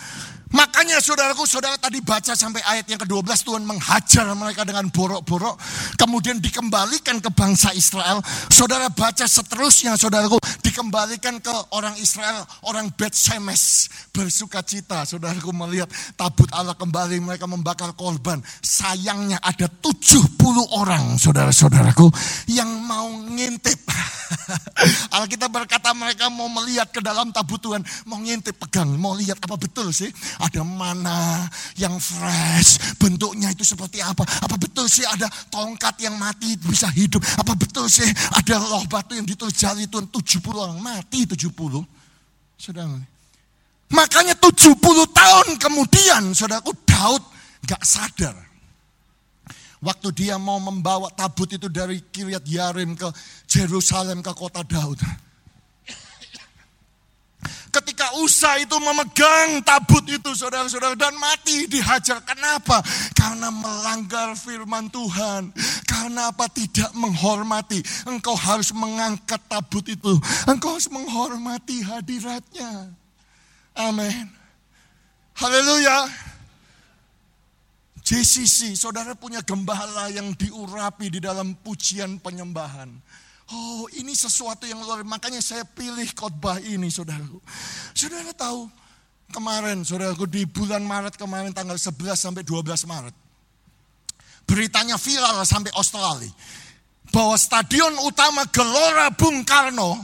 Makanya 0.49 0.97
saudaraku, 1.05 1.45
saudara 1.45 1.77
tadi 1.77 2.01
baca 2.01 2.33
sampai 2.33 2.65
ayat 2.65 2.89
yang 2.89 2.97
ke-12 3.05 3.29
Tuhan 3.45 3.69
menghajar 3.69 4.25
mereka 4.33 4.65
dengan 4.65 4.89
borok-borok. 4.89 5.61
Kemudian 6.01 6.41
dikembalikan 6.41 7.21
ke 7.21 7.29
bangsa 7.29 7.77
Israel. 7.77 8.25
Saudara 8.49 8.89
baca 8.89 9.29
seterusnya 9.29 10.01
saudaraku. 10.01 10.41
Dikembalikan 10.65 11.45
ke 11.45 11.53
orang 11.77 12.01
Israel, 12.01 12.49
orang 12.65 12.89
Bet 12.97 13.13
Shemesh. 13.13 13.93
Bersuka 14.09 14.65
cita 14.65 15.05
saudaraku 15.05 15.53
melihat 15.53 15.93
tabut 16.17 16.49
Allah 16.57 16.73
kembali. 16.73 17.21
Mereka 17.21 17.45
membakar 17.45 17.93
korban. 17.93 18.41
Sayangnya 18.65 19.37
ada 19.45 19.69
70 19.69 20.33
orang 20.73 21.21
saudara-saudaraku 21.21 22.09
yang 22.49 22.73
mau 22.89 23.05
ngintip. 23.13 23.85
Alkitab 25.17 25.49
berkata 25.49 25.93
mereka 25.97 26.29
mau 26.29 26.49
melihat 26.53 26.89
ke 26.93 27.01
dalam 27.01 27.33
tabut 27.33 27.47
Tuhan. 27.57 27.80
Mau 28.05 28.20
ngintip, 28.20 28.61
pegang, 28.61 28.92
mau 29.01 29.16
lihat 29.16 29.40
apa 29.40 29.57
betul 29.57 29.88
sih 29.88 30.12
ada 30.42 30.61
mana 30.66 31.49
yang 31.80 31.96
fresh, 31.96 32.99
bentuknya 33.01 33.55
itu 33.55 33.64
seperti 33.64 34.05
apa? 34.05 34.26
Apa 34.44 34.61
betul 34.61 34.90
sih 34.90 35.07
ada 35.09 35.30
tongkat 35.49 35.96
yang 36.05 36.18
mati 36.20 36.59
bisa 36.61 36.92
hidup? 36.92 37.24
Apa 37.40 37.57
betul 37.57 37.88
sih 37.88 38.07
ada 38.34 38.61
loh 38.61 38.84
batu 38.90 39.16
yang 39.16 39.24
ditulis 39.24 39.57
jari 39.57 39.88
Tuhan 39.88 40.11
70 40.11 40.53
orang 40.53 40.80
mati 40.82 41.24
70? 41.24 41.49
Saudara, 42.59 42.99
makanya 43.94 44.34
70 44.34 44.74
tahun 45.14 45.46
kemudian 45.62 46.34
saudaraku 46.34 46.74
Daud 46.82 47.22
gak 47.64 47.86
sadar. 47.86 48.34
Waktu 49.78 50.11
dia 50.11 50.34
mau 50.42 50.59
membawa 50.59 51.07
tabut 51.14 51.46
itu 51.55 51.70
dari 51.70 52.03
Kiryat 52.03 52.42
Yarim 52.42 52.99
ke 52.99 53.07
Jerusalem 53.46 54.26
ke 54.26 54.34
kota 54.34 54.66
Daud 54.66 54.99
Ketika 57.99 58.14
Usa 58.22 58.55
itu 58.62 58.78
memegang 58.78 59.59
tabut 59.66 60.07
itu 60.07 60.30
saudara-saudara 60.30 60.94
dan 60.94 61.18
mati 61.18 61.66
dihajar. 61.66 62.22
Kenapa? 62.22 62.78
Karena 63.11 63.51
melanggar 63.51 64.38
firman 64.38 64.86
Tuhan. 64.86 65.51
Karena 65.82 66.30
apa? 66.30 66.46
Tidak 66.46 66.94
menghormati. 66.94 67.82
Engkau 68.07 68.38
harus 68.38 68.70
mengangkat 68.70 69.42
tabut 69.51 69.82
itu. 69.90 70.14
Engkau 70.46 70.78
harus 70.78 70.86
menghormati 70.94 71.82
hadiratnya. 71.82 72.86
Amin. 73.74 74.30
Haleluya. 75.34 76.07
JCC, 78.07 78.78
saudara 78.78 79.18
punya 79.18 79.42
gembala 79.42 80.07
yang 80.14 80.38
diurapi 80.38 81.11
di 81.11 81.18
dalam 81.18 81.51
pujian 81.66 82.22
penyembahan. 82.22 82.94
Oh 83.49 83.88
ini 83.96 84.12
sesuatu 84.12 84.68
yang 84.68 84.84
luar 84.84 85.01
makanya 85.09 85.40
saya 85.40 85.64
pilih 85.64 86.05
khotbah 86.12 86.61
ini 86.61 86.92
saudaraku. 86.92 87.40
Saudara 87.96 88.28
tahu 88.36 88.68
kemarin 89.32 89.80
saudaraku 89.88 90.28
di 90.28 90.44
bulan 90.44 90.84
Maret 90.84 91.16
kemarin 91.16 91.57
tanggal 91.57 91.80
11 91.80 92.12
sampai 92.12 92.44
12 92.44 92.84
Maret. 92.84 93.16
Beritanya 94.44 95.01
viral 95.01 95.44
sampai 95.49 95.72
Australia. 95.72 96.28
Bahwa 97.09 97.40
stadion 97.40 97.96
utama 98.05 98.44
Gelora 98.53 99.09
Bung 99.16 99.40
Karno 99.49 99.96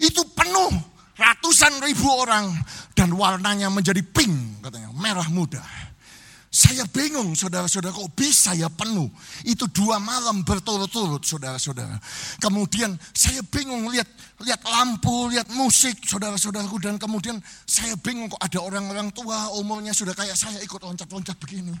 itu 0.00 0.24
penuh 0.32 0.72
ratusan 1.12 1.76
ribu 1.84 2.08
orang 2.08 2.56
dan 2.96 3.12
warnanya 3.12 3.68
menjadi 3.68 4.00
pink 4.00 4.64
katanya 4.64 4.88
merah 4.96 5.28
muda. 5.28 5.60
Saya 6.52 6.84
bingung 6.84 7.32
saudara-saudara 7.32 7.96
kok 7.96 8.12
bisa 8.12 8.52
ya 8.52 8.68
penuh. 8.68 9.08
Itu 9.48 9.72
dua 9.72 9.96
malam 9.96 10.44
berturut-turut 10.44 11.24
saudara-saudara. 11.24 11.96
Kemudian 12.44 12.92
saya 13.16 13.40
bingung 13.40 13.88
lihat 13.88 14.04
lihat 14.44 14.60
lampu, 14.68 15.32
lihat 15.32 15.48
musik 15.56 16.04
saudara-saudaraku. 16.04 16.76
Dan 16.76 17.00
kemudian 17.00 17.40
saya 17.64 17.96
bingung 17.96 18.28
kok 18.28 18.36
ada 18.44 18.60
orang-orang 18.60 19.08
tua 19.16 19.48
umurnya 19.56 19.96
sudah 19.96 20.12
kayak 20.12 20.36
saya 20.36 20.60
ikut 20.60 20.76
loncat-loncat 20.76 21.40
begini. 21.40 21.72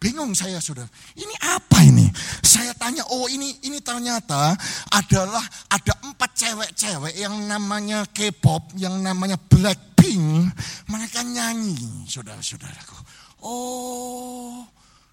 Bingung 0.00 0.32
saya 0.32 0.62
saudara. 0.64 0.88
Ini 1.12 1.34
apa 1.44 1.84
ini? 1.84 2.08
Saya 2.40 2.72
tanya, 2.72 3.04
oh 3.12 3.28
ini 3.28 3.52
ini 3.68 3.84
ternyata 3.84 4.56
adalah 4.96 5.44
ada 5.68 5.92
empat 6.08 6.30
cewek-cewek 6.32 7.20
yang 7.20 7.36
namanya 7.44 8.08
K-pop, 8.08 8.72
yang 8.80 8.96
namanya 9.04 9.36
Blackpink. 9.36 10.56
Mereka 10.88 11.20
nyanyi, 11.20 12.08
saudara-saudaraku. 12.08 12.96
Oh, 13.40 14.64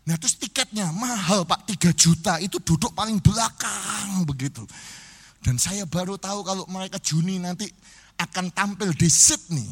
nah 0.04 0.16
terus 0.20 0.36
tiketnya 0.36 0.92
mahal 0.92 1.48
pak 1.48 1.64
3 1.68 1.96
juta 1.96 2.40
itu 2.44 2.60
duduk 2.60 2.92
paling 2.92 3.20
belakang 3.24 4.28
begitu. 4.28 4.68
Dan 5.40 5.56
saya 5.56 5.88
baru 5.88 6.20
tahu 6.20 6.44
kalau 6.44 6.68
mereka 6.68 7.00
Juni 7.00 7.40
nanti 7.40 7.70
akan 8.18 8.50
tampil 8.50 8.90
di 8.98 9.08
Sydney. 9.08 9.70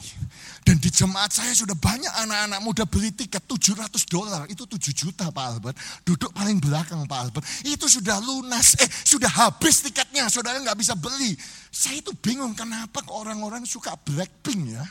Dan 0.62 0.78
di 0.78 0.90
jemaat 0.90 1.34
saya 1.34 1.54
sudah 1.54 1.74
banyak 1.74 2.10
anak-anak 2.26 2.60
muda 2.62 2.84
beli 2.86 3.10
tiket 3.14 3.42
700 3.46 3.90
dolar. 4.06 4.46
Itu 4.50 4.70
7 4.70 4.94
juta 4.94 5.30
Pak 5.34 5.46
Albert. 5.46 5.78
Duduk 6.06 6.30
paling 6.34 6.62
belakang 6.62 7.06
Pak 7.10 7.20
Albert. 7.28 7.46
Itu 7.66 7.90
sudah 7.90 8.22
lunas. 8.22 8.78
Eh 8.82 8.90
sudah 8.90 9.30
habis 9.30 9.82
tiketnya. 9.82 10.30
Saudara 10.30 10.62
nggak 10.62 10.78
bisa 10.78 10.94
beli. 10.94 11.34
Saya 11.74 12.02
itu 12.02 12.14
bingung 12.18 12.54
kenapa 12.54 13.02
orang-orang 13.10 13.66
suka 13.66 13.98
Blackpink 13.98 14.78
ya. 14.78 14.86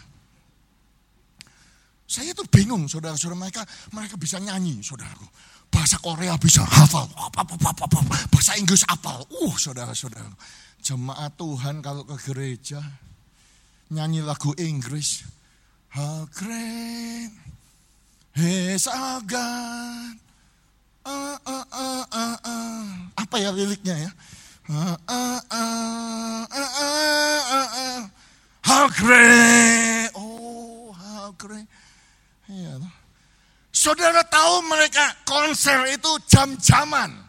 Saya 2.04 2.36
itu 2.36 2.44
bingung 2.52 2.84
saudara-saudara 2.84 3.38
mereka 3.38 3.62
mereka 3.92 4.14
bisa 4.20 4.36
nyanyi 4.36 4.84
saudaraku. 4.84 5.24
Bahasa 5.72 5.98
Korea 5.98 6.38
bisa 6.38 6.62
hafal. 6.62 7.08
Bahasa 8.30 8.54
Inggris 8.60 8.86
hafal. 8.86 9.26
Uh 9.32 9.54
saudara-saudara. 9.56 10.30
Jemaat 10.84 11.34
Tuhan 11.40 11.80
kalau 11.80 12.04
ke 12.04 12.16
gereja 12.30 12.78
nyanyi 13.88 14.20
lagu 14.22 14.52
Inggris. 14.60 15.24
How 15.94 16.26
great 16.34 17.30
is 18.34 18.90
our 18.90 19.22
God. 19.22 20.18
Uh, 21.04 21.36
uh, 21.44 21.66
uh, 21.68 22.04
uh, 22.08 22.36
uh. 22.42 22.84
Apa 23.14 23.36
ya 23.38 23.52
liriknya 23.52 24.08
ya? 24.08 24.10
Uh. 24.66 24.96
How 28.64 28.88
great. 28.88 30.10
Oh, 30.16 30.90
how 30.96 31.30
great. 31.36 31.68
Iya. 32.48 32.76
Saudara 33.74 34.22
tahu 34.28 34.62
mereka 34.70 35.16
konser 35.26 35.82
itu 35.90 36.12
jam-jaman. 36.30 37.23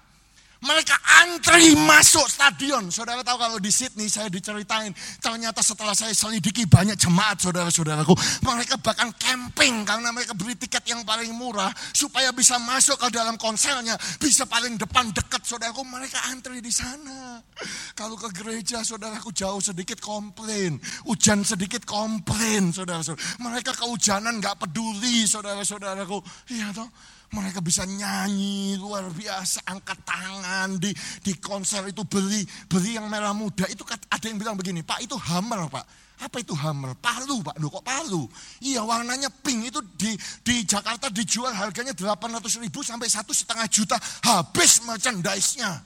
Mereka 0.66 0.96
antri 1.22 1.78
masuk 1.78 2.26
stadion. 2.26 2.90
Saudara 2.90 3.22
tahu 3.22 3.38
kalau 3.38 3.58
di 3.62 3.70
Sydney 3.70 4.10
saya 4.10 4.34
diceritain. 4.34 4.90
Ternyata 5.22 5.62
setelah 5.62 5.94
saya 5.94 6.10
selidiki 6.10 6.66
banyak 6.66 6.98
jemaat 6.98 7.38
saudara-saudaraku. 7.38 8.18
Mereka 8.42 8.82
bahkan 8.82 9.14
camping 9.14 9.86
karena 9.86 10.10
mereka 10.10 10.34
beli 10.34 10.58
tiket 10.58 10.82
yang 10.90 11.06
paling 11.06 11.30
murah. 11.38 11.70
Supaya 11.94 12.34
bisa 12.34 12.58
masuk 12.58 12.98
ke 12.98 13.14
dalam 13.14 13.38
konsernya. 13.38 13.94
Bisa 14.18 14.50
paling 14.50 14.74
depan 14.82 15.14
dekat 15.14 15.46
saudaraku. 15.46 15.86
Mereka 15.86 16.34
antri 16.34 16.66
di 16.66 16.74
sana. 16.74 17.46
Kalau 17.94 18.18
ke 18.18 18.34
gereja 18.34 18.82
saudaraku 18.82 19.30
jauh 19.38 19.62
sedikit 19.62 20.02
komplain. 20.02 20.82
Hujan 21.06 21.46
sedikit 21.46 21.86
komplain 21.86 22.74
saudara-saudara. 22.74 23.22
Mereka 23.38 23.78
kehujanan 23.78 24.42
gak 24.42 24.66
peduli 24.66 25.30
saudara-saudaraku. 25.30 26.18
Iya 26.50 26.74
toh. 26.74 26.90
Mereka 27.34 27.60
bisa 27.62 27.86
nyanyi 27.86 28.78
luar 28.78 29.10
biasa, 29.10 29.66
angkat 29.66 30.00
tangan 30.06 30.78
di 30.78 30.94
di 31.26 31.34
konser 31.42 31.86
itu 31.90 32.06
beli 32.06 32.46
beli 32.70 32.98
yang 32.98 33.10
merah 33.10 33.34
muda. 33.34 33.66
Itu 33.66 33.82
ada 33.86 34.26
yang 34.26 34.38
bilang 34.38 34.58
begini, 34.58 34.86
Pak 34.86 35.02
itu 35.02 35.18
hammer 35.18 35.66
Pak. 35.70 35.86
Apa 36.16 36.40
itu 36.40 36.56
hammer? 36.56 36.96
Palu 36.96 37.44
Pak, 37.44 37.60
Loh, 37.60 37.68
kok 37.68 37.84
palu? 37.84 38.24
Iya 38.64 38.88
warnanya 38.88 39.28
pink 39.28 39.68
itu 39.68 39.80
di 40.00 40.16
di 40.48 40.64
Jakarta 40.64 41.12
dijual 41.12 41.52
harganya 41.52 41.92
800 41.92 42.64
ribu 42.64 42.80
sampai 42.80 43.12
satu 43.12 43.36
setengah 43.36 43.68
juta. 43.68 44.00
Habis 44.24 44.88
merchandise-nya. 44.88 45.84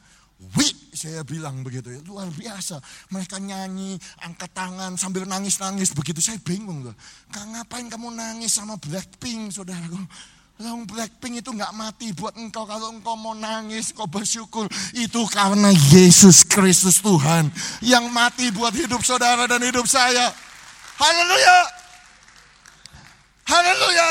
Wih, 0.56 0.72
saya 0.96 1.20
bilang 1.28 1.68
begitu 1.68 1.92
ya, 1.92 2.00
luar 2.08 2.32
biasa. 2.32 2.80
Mereka 3.12 3.44
nyanyi, 3.44 4.00
angkat 4.24 4.56
tangan 4.56 4.96
sambil 4.96 5.28
nangis-nangis 5.28 5.92
begitu. 5.92 6.24
Saya 6.24 6.40
bingung 6.40 6.80
loh. 6.80 6.96
Ngapain 7.34 7.92
kamu 7.92 8.16
nangis 8.16 8.56
sama 8.56 8.80
Blackpink, 8.80 9.52
saudaraku? 9.52 10.00
Long 10.60 10.84
Blackpink 10.84 11.40
itu 11.40 11.56
nggak 11.56 11.72
mati 11.72 12.12
buat 12.12 12.36
engkau 12.36 12.68
kalau 12.68 12.92
engkau 12.92 13.16
mau 13.16 13.32
nangis, 13.32 13.96
kau 13.96 14.12
bersyukur. 14.12 14.68
Itu 14.92 15.24
karena 15.32 15.72
Yesus 15.72 16.44
Kristus 16.44 17.00
Tuhan 17.00 17.48
yang 17.80 18.12
mati 18.12 18.52
buat 18.52 18.76
hidup 18.76 19.00
saudara 19.00 19.48
dan 19.48 19.64
hidup 19.64 19.88
saya. 19.88 20.28
Haleluya. 21.00 21.60
Haleluya. 23.48 24.10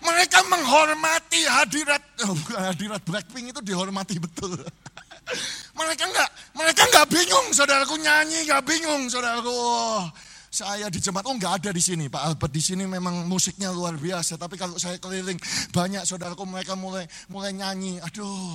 Mereka 0.00 0.40
menghormati 0.48 1.44
hadirat, 1.44 2.00
oh, 2.24 2.34
hadirat 2.56 3.04
Blackpink 3.04 3.52
itu 3.52 3.60
dihormati 3.60 4.16
betul. 4.16 4.56
mereka 5.78 6.08
nggak, 6.08 6.30
mereka 6.56 6.82
nggak 6.88 7.06
bingung, 7.12 7.46
saudaraku 7.52 8.00
nyanyi 8.00 8.48
nggak 8.48 8.64
bingung, 8.64 9.04
saudaraku. 9.12 9.52
Oh, 9.52 10.08
saya 10.52 10.92
di 10.92 11.00
jemaat, 11.00 11.24
oh 11.24 11.32
nggak 11.32 11.64
ada 11.64 11.70
di 11.72 11.80
sini 11.80 12.12
Pak 12.12 12.22
Albert. 12.28 12.52
Di 12.52 12.60
sini 12.60 12.84
memang 12.84 13.24
musiknya 13.24 13.72
luar 13.72 13.96
biasa. 13.96 14.36
Tapi 14.36 14.60
kalau 14.60 14.76
saya 14.76 15.00
keliling, 15.00 15.40
banyak 15.72 16.04
saudaraku 16.04 16.44
mereka 16.44 16.76
mulai 16.76 17.08
mulai 17.32 17.56
nyanyi. 17.56 17.96
Aduh, 18.04 18.52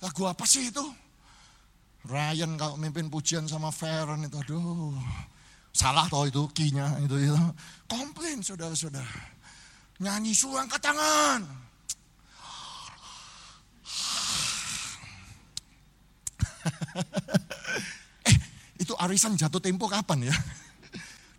lagu 0.00 0.24
apa 0.24 0.48
sih 0.48 0.72
itu? 0.72 0.80
Ryan 2.08 2.56
kalau 2.56 2.80
mimpin 2.80 3.12
pujian 3.12 3.44
sama 3.44 3.68
Feren 3.68 4.24
itu, 4.24 4.40
aduh. 4.40 4.96
Salah 5.76 6.08
toh 6.08 6.24
itu 6.24 6.48
kinya 6.56 6.96
itu 7.04 7.12
itu. 7.28 7.36
Komplain 7.92 8.40
saudara-saudara. 8.40 9.36
Nyanyi 10.00 10.32
suang 10.32 10.64
ke 10.64 10.80
tangan. 10.80 11.44
eh, 18.32 18.36
itu 18.80 18.96
arisan 18.96 19.36
jatuh 19.36 19.60
tempo 19.60 19.84
kapan 19.92 20.32
ya? 20.32 20.36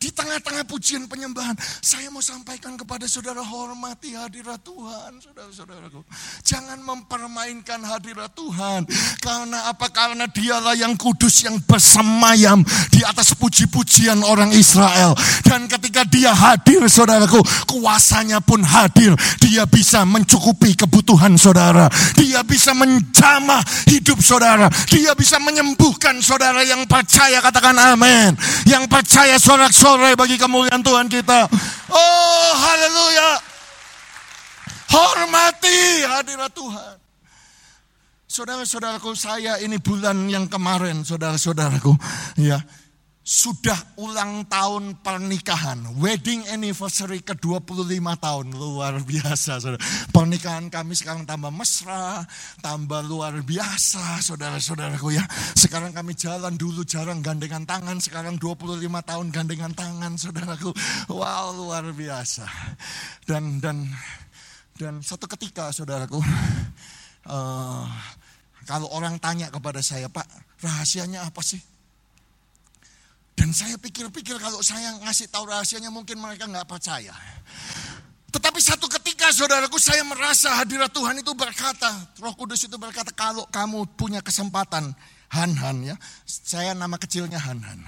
Di 0.05 0.13
tengah-tengah 0.13 0.69
pujian 0.69 1.09
penyembahan, 1.09 1.57
saya 1.81 2.13
mau 2.13 2.21
sampaikan 2.21 2.77
kepada 2.77 3.09
saudara 3.09 3.41
hormati 3.41 4.13
hadirat 4.13 4.61
Tuhan, 4.61 5.17
saudara-saudaraku. 5.17 6.05
Jangan 6.45 6.77
mempermainkan 6.77 7.81
hadirat 7.81 8.29
Tuhan. 8.37 8.85
Karena 9.17 9.65
apa? 9.65 9.89
Karena 9.89 10.29
dialah 10.29 10.77
yang 10.77 10.93
kudus 10.93 11.49
yang 11.49 11.57
bersemayam 11.65 12.61
di 12.93 13.01
atas 13.01 13.33
puji-pujian 13.33 14.21
orang 14.21 14.53
Israel. 14.53 15.17
Dan 15.41 15.65
ketika 15.65 16.05
dia 16.05 16.37
hadir, 16.37 16.85
saudaraku, 16.85 17.41
kuasanya 17.65 18.37
pun 18.45 18.61
hadir. 18.61 19.17
Dia 19.41 19.65
bisa 19.65 20.05
mencukupi 20.05 20.77
kebutuhan 20.77 21.33
saudara. 21.33 21.89
Dia 22.13 22.45
bisa 22.45 22.77
menjamah 22.77 23.65
hidup 23.89 24.21
saudara. 24.21 24.69
Dia 24.85 25.17
bisa 25.17 25.41
menyembuhkan 25.41 26.21
saudara 26.21 26.61
yang 26.61 26.85
percaya, 26.85 27.41
katakan 27.41 27.73
amin. 27.73 28.37
Yang 28.69 28.85
percaya 28.85 29.41
sorak-sorak 29.41 29.94
sore 29.95 30.11
bagi 30.19 30.35
kemuliaan 30.35 30.83
Tuhan 30.83 31.07
kita. 31.07 31.47
Oh, 31.87 32.49
haleluya. 32.51 33.39
Hormati 34.91 36.03
hadirat 36.03 36.51
Tuhan. 36.51 36.95
Saudara-saudaraku, 38.27 39.15
saya 39.15 39.55
ini 39.63 39.79
bulan 39.79 40.27
yang 40.27 40.51
kemarin, 40.51 41.07
saudara-saudaraku, 41.07 41.95
ya, 42.35 42.59
sudah 43.25 43.97
ulang 43.97 44.45
tahun 44.45 45.01
pernikahan, 45.01 45.81
wedding 45.97 46.45
anniversary 46.45 47.25
ke-25 47.25 48.05
tahun, 48.21 48.53
luar 48.53 49.01
biasa. 49.01 49.57
Saudara. 49.57 49.81
Pernikahan 50.13 50.69
kami 50.69 50.93
sekarang 50.93 51.25
tambah 51.25 51.49
mesra, 51.49 52.21
tambah 52.61 53.01
luar 53.01 53.33
biasa, 53.41 54.21
saudara-saudaraku 54.21 55.17
ya. 55.17 55.25
Sekarang 55.57 55.89
kami 55.89 56.13
jalan 56.13 56.53
dulu 56.53 56.85
jarang 56.85 57.25
gandengan 57.25 57.65
tangan, 57.65 57.97
sekarang 57.97 58.37
25 58.37 58.85
tahun 59.01 59.25
gandengan 59.33 59.73
tangan, 59.73 60.13
saudaraku. 60.21 60.69
Wow, 61.09 61.57
luar 61.57 61.89
biasa. 61.97 62.45
Dan 63.25 63.57
dan 63.57 63.89
dan 64.77 65.01
satu 65.01 65.25
ketika, 65.25 65.73
saudaraku, 65.73 66.21
uh, 67.25 67.89
kalau 68.69 68.85
orang 68.93 69.17
tanya 69.17 69.49
kepada 69.49 69.81
saya, 69.81 70.13
Pak, 70.13 70.29
rahasianya 70.61 71.25
apa 71.25 71.41
sih? 71.41 71.73
Dan 73.35 73.51
saya 73.51 73.75
pikir-pikir 73.75 74.39
kalau 74.39 74.63
saya 74.63 74.95
ngasih 75.03 75.27
tahu 75.27 75.51
rahasianya 75.51 75.91
mungkin 75.91 76.17
mereka 76.17 76.47
nggak 76.47 76.65
percaya. 76.65 77.11
Tetapi 78.31 78.59
satu 78.59 78.91
ketika 78.91 79.31
saudaraku 79.31 79.79
saya 79.79 80.03
merasa 80.03 80.51
hadirat 80.59 80.91
Tuhan 80.91 81.19
itu 81.19 81.31
berkata, 81.35 81.87
Roh 82.19 82.35
Kudus 82.35 82.67
itu 82.67 82.75
berkata 82.75 83.11
kalau 83.15 83.47
kamu 83.47 83.95
punya 83.95 84.19
kesempatan 84.19 84.91
Han-Han 85.31 85.77
ya. 85.83 85.95
Saya 86.27 86.75
nama 86.75 86.99
kecilnya 86.99 87.39
Han-Han. 87.39 87.79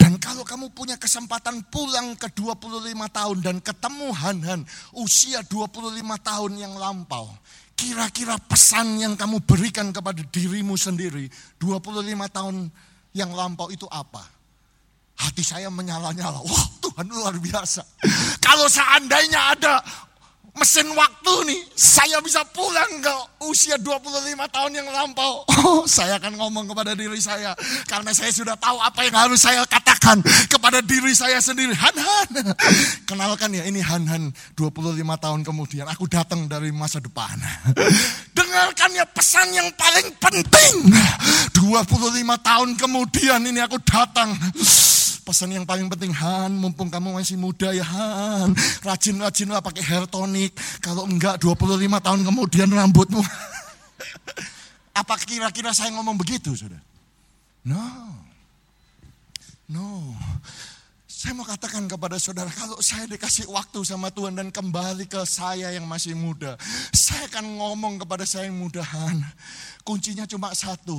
Dan 0.00 0.16
kalau 0.16 0.48
kamu 0.48 0.72
punya 0.72 0.96
kesempatan 0.96 1.64
pulang 1.68 2.16
ke 2.16 2.32
25 2.32 2.72
tahun 3.12 3.36
dan 3.44 3.56
ketemu 3.60 4.08
Han-Han 4.16 4.60
usia 4.96 5.44
25 5.44 5.92
tahun 6.24 6.52
yang 6.56 6.72
lampau. 6.76 7.28
Kira-kira 7.76 8.36
pesan 8.36 8.96
yang 8.96 9.16
kamu 9.16 9.44
berikan 9.44 9.92
kepada 9.92 10.20
dirimu 10.24 10.76
sendiri 10.76 11.28
25 11.60 11.92
tahun 12.32 12.68
yang 13.12 13.30
lampau 13.32 13.68
itu 13.68 13.84
apa? 13.88 14.41
Hati 15.18 15.42
saya 15.44 15.68
menyala-nyala. 15.68 16.40
Wah 16.42 16.66
Tuhan 16.82 17.06
luar 17.08 17.36
biasa. 17.38 17.82
Kalau 18.40 18.66
seandainya 18.68 19.56
ada 19.56 19.74
mesin 20.52 20.84
waktu 20.92 21.34
nih, 21.48 21.60
saya 21.72 22.20
bisa 22.20 22.44
pulang 22.52 23.00
ke 23.00 23.14
usia 23.48 23.80
25 23.80 24.36
tahun 24.52 24.72
yang 24.72 24.88
lampau. 24.92 25.44
Oh, 25.62 25.86
saya 25.86 26.18
akan 26.18 26.42
ngomong 26.42 26.66
kepada 26.74 26.90
diri 26.98 27.22
saya. 27.22 27.54
Karena 27.86 28.10
saya 28.10 28.34
sudah 28.34 28.58
tahu 28.58 28.82
apa 28.82 29.06
yang 29.06 29.14
harus 29.14 29.46
saya 29.46 29.62
katakan 29.62 30.18
kepada 30.50 30.82
diri 30.82 31.14
saya 31.14 31.38
sendiri. 31.38 31.70
Han 31.70 31.96
Han. 32.02 32.28
Kenalkan 33.08 33.54
ya, 33.54 33.62
ini 33.62 33.78
Han 33.78 34.10
Han 34.10 34.34
25 34.58 34.98
tahun 35.22 35.40
kemudian. 35.46 35.86
Aku 35.94 36.10
datang 36.10 36.50
dari 36.50 36.74
masa 36.74 36.98
depan. 36.98 37.38
Dengarkan 38.36 38.90
ya 38.90 39.06
pesan 39.06 39.54
yang 39.54 39.70
paling 39.78 40.10
penting. 40.18 40.74
25 41.54 42.02
tahun 42.42 42.68
kemudian 42.74 43.40
ini 43.46 43.62
aku 43.62 43.78
datang 43.86 44.34
pesan 45.26 45.54
yang 45.54 45.62
paling 45.62 45.86
penting 45.86 46.10
Han, 46.10 46.58
mumpung 46.58 46.90
kamu 46.90 47.14
masih 47.14 47.38
muda 47.38 47.70
ya 47.70 47.86
Han, 47.86 48.58
rajin-rajinlah 48.82 49.62
pakai 49.62 49.82
hair 49.86 50.04
tonic. 50.10 50.41
Kalau 50.80 51.04
enggak 51.04 51.38
25 51.38 51.78
tahun 52.00 52.20
kemudian 52.24 52.68
rambutmu. 52.72 53.22
Apa 55.00 55.14
kira-kira 55.20 55.70
saya 55.76 55.92
ngomong 55.92 56.16
begitu, 56.16 56.56
Saudara? 56.56 56.82
No. 57.62 57.86
No. 59.70 60.16
Saya 61.22 61.38
mau 61.38 61.46
katakan 61.46 61.86
kepada 61.86 62.18
saudara, 62.18 62.50
kalau 62.50 62.82
saya 62.82 63.06
dikasih 63.06 63.46
waktu 63.46 63.86
sama 63.86 64.10
Tuhan 64.10 64.34
dan 64.34 64.50
kembali 64.50 65.06
ke 65.06 65.22
saya 65.22 65.70
yang 65.70 65.86
masih 65.86 66.18
muda, 66.18 66.58
saya 66.90 67.30
akan 67.30 67.62
ngomong 67.62 68.02
kepada 68.02 68.26
saya 68.26 68.50
yang 68.50 68.58
mudahan. 68.58 69.22
Kuncinya 69.82 70.22
cuma 70.30 70.54
satu, 70.54 70.94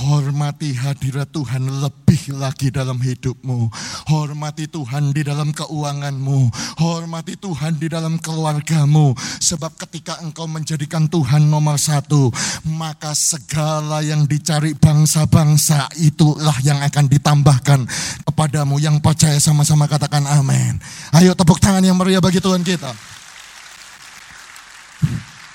hormati 0.00 0.72
hadirat 0.72 1.28
Tuhan 1.28 1.60
lebih 1.60 2.32
lagi 2.32 2.72
dalam 2.72 2.96
hidupmu. 2.96 3.68
Hormati 4.08 4.64
Tuhan 4.64 5.12
di 5.12 5.20
dalam 5.20 5.52
keuanganmu, 5.52 6.48
hormati 6.80 7.36
Tuhan 7.36 7.76
di 7.76 7.84
dalam 7.92 8.16
keluargamu. 8.16 9.12
Sebab 9.44 9.76
ketika 9.76 10.24
engkau 10.24 10.48
menjadikan 10.48 11.04
Tuhan 11.04 11.52
nomor 11.52 11.76
satu, 11.76 12.32
maka 12.64 13.12
segala 13.12 14.00
yang 14.00 14.24
dicari 14.24 14.72
bangsa-bangsa 14.72 15.92
itulah 16.00 16.56
yang 16.64 16.80
akan 16.80 17.04
ditambahkan 17.12 17.84
kepadamu. 18.24 18.80
Yang 18.80 19.04
percaya 19.04 19.36
sama-sama 19.36 19.84
katakan 19.84 20.24
amin. 20.24 20.80
Ayo 21.12 21.36
tepuk 21.36 21.60
tangan 21.60 21.84
yang 21.84 22.00
meriah 22.00 22.24
bagi 22.24 22.40
Tuhan 22.40 22.64
kita. 22.64 22.88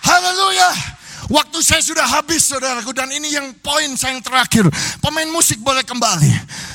Haleluya. 0.06 0.99
Waktu 1.30 1.62
saya 1.62 1.78
sudah 1.86 2.10
habis 2.10 2.50
saudaraku 2.50 2.90
dan 2.90 3.06
ini 3.14 3.30
yang 3.30 3.54
poin 3.62 3.94
saya 3.94 4.18
yang 4.18 4.26
terakhir. 4.26 4.66
Pemain 4.98 5.30
musik 5.30 5.62
boleh 5.62 5.86
kembali. 5.86 6.26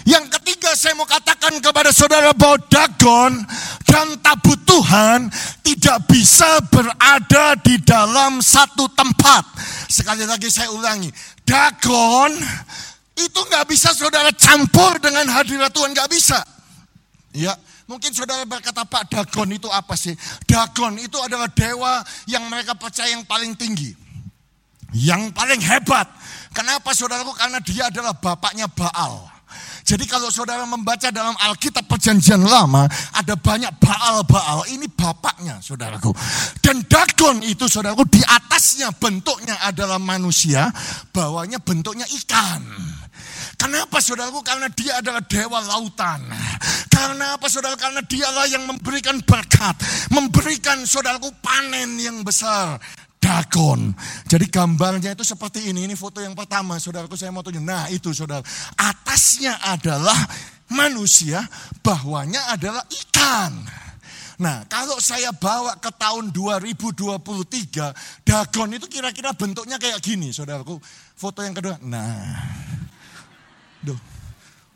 Yang 0.07 0.30
ketiga 0.38 0.78
saya 0.78 0.94
mau 0.94 1.11
katakan 1.11 1.59
kepada 1.59 1.90
saudara 1.90 2.30
bahwa 2.30 2.62
Dagon 2.70 3.42
dan 3.82 4.14
tabut 4.22 4.62
Tuhan 4.62 5.26
tidak 5.66 6.07
bisa 6.07 6.62
berada 6.70 7.59
di 7.66 7.82
dalam 7.82 8.38
satu 8.38 8.86
tempat. 8.94 9.42
Sekali 9.90 10.22
lagi 10.22 10.46
saya 10.46 10.70
ulangi. 10.70 11.11
Dagon 11.42 12.38
itu 13.18 13.40
nggak 13.50 13.66
bisa 13.66 13.90
saudara 13.90 14.30
campur 14.38 15.02
dengan 15.02 15.34
hadirat 15.34 15.74
Tuhan. 15.74 15.90
nggak 15.90 16.11
bisa. 16.14 16.38
Ya, 17.34 17.59
Mungkin 17.90 18.14
saudara 18.14 18.46
berkata, 18.46 18.86
Pak 18.86 19.11
Dagon 19.11 19.50
itu 19.50 19.66
apa 19.66 19.98
sih? 19.98 20.14
Dagon 20.46 20.94
itu 20.94 21.18
adalah 21.18 21.50
dewa 21.50 22.07
yang 22.30 22.46
mereka 22.46 22.78
percaya 22.78 23.11
yang 23.11 23.26
paling 23.26 23.59
tinggi 23.59 24.03
yang 24.95 25.34
paling 25.34 25.59
hebat. 25.59 26.07
Kenapa 26.55 26.95
saudaraku? 26.95 27.34
Karena 27.34 27.59
dia 27.59 27.90
adalah 27.90 28.14
bapaknya 28.14 28.70
Baal. 28.70 29.34
Jadi 29.84 30.09
kalau 30.09 30.32
saudara 30.32 30.64
membaca 30.64 31.12
dalam 31.12 31.36
Alkitab 31.36 31.84
perjanjian 31.84 32.40
lama, 32.40 32.88
ada 33.12 33.36
banyak 33.36 33.68
Baal-Baal. 33.76 34.64
Ini 34.72 34.88
bapaknya 34.88 35.61
saudaraku. 35.61 36.09
Dan 36.64 36.88
Dagon 36.88 37.45
itu 37.45 37.68
saudaraku 37.68 38.09
di 38.09 38.24
atasnya 38.24 38.97
bentuknya 38.97 39.61
adalah 39.61 40.01
manusia, 40.01 40.72
bawahnya 41.12 41.61
bentuknya 41.61 42.09
ikan. 42.24 42.64
Kenapa 43.61 44.01
saudaraku? 44.01 44.40
Karena 44.40 44.72
dia 44.72 45.05
adalah 45.05 45.20
dewa 45.20 45.61
lautan. 45.61 46.32
Karena 46.88 47.36
apa 47.36 47.47
saudara? 47.53 47.76
Karena 47.76 48.01
dialah 48.01 48.49
yang 48.49 48.64
memberikan 48.64 49.20
berkat. 49.20 49.76
Memberikan 50.09 50.80
saudaraku 50.88 51.28
panen 51.45 52.01
yang 52.01 52.24
besar 52.24 52.80
dagon. 53.25 53.97
Jadi 54.29 54.53
gambarnya 54.53 55.16
itu 55.16 55.25
seperti 55.25 55.72
ini. 55.72 55.89
Ini 55.89 55.97
foto 55.97 56.20
yang 56.20 56.37
pertama, 56.37 56.77
saudaraku 56.77 57.16
saya 57.16 57.33
mau 57.33 57.41
tunjuk. 57.41 57.64
Nah 57.64 57.89
itu 57.89 58.12
saudara. 58.12 58.45
Atasnya 58.77 59.57
adalah 59.64 60.16
manusia, 60.68 61.41
bawahnya 61.81 62.53
adalah 62.53 62.85
ikan. 62.85 63.64
Nah, 64.35 64.66
kalau 64.66 64.99
saya 64.99 65.31
bawa 65.31 65.79
ke 65.79 65.95
tahun 65.95 66.35
2023, 66.35 67.95
dagon 68.27 68.70
itu 68.75 68.91
kira-kira 68.91 69.31
bentuknya 69.31 69.79
kayak 69.79 70.03
gini, 70.03 70.35
saudaraku. 70.35 70.83
Foto 71.14 71.39
yang 71.47 71.55
kedua. 71.55 71.79
Nah, 71.79 72.35
duh, 73.79 73.95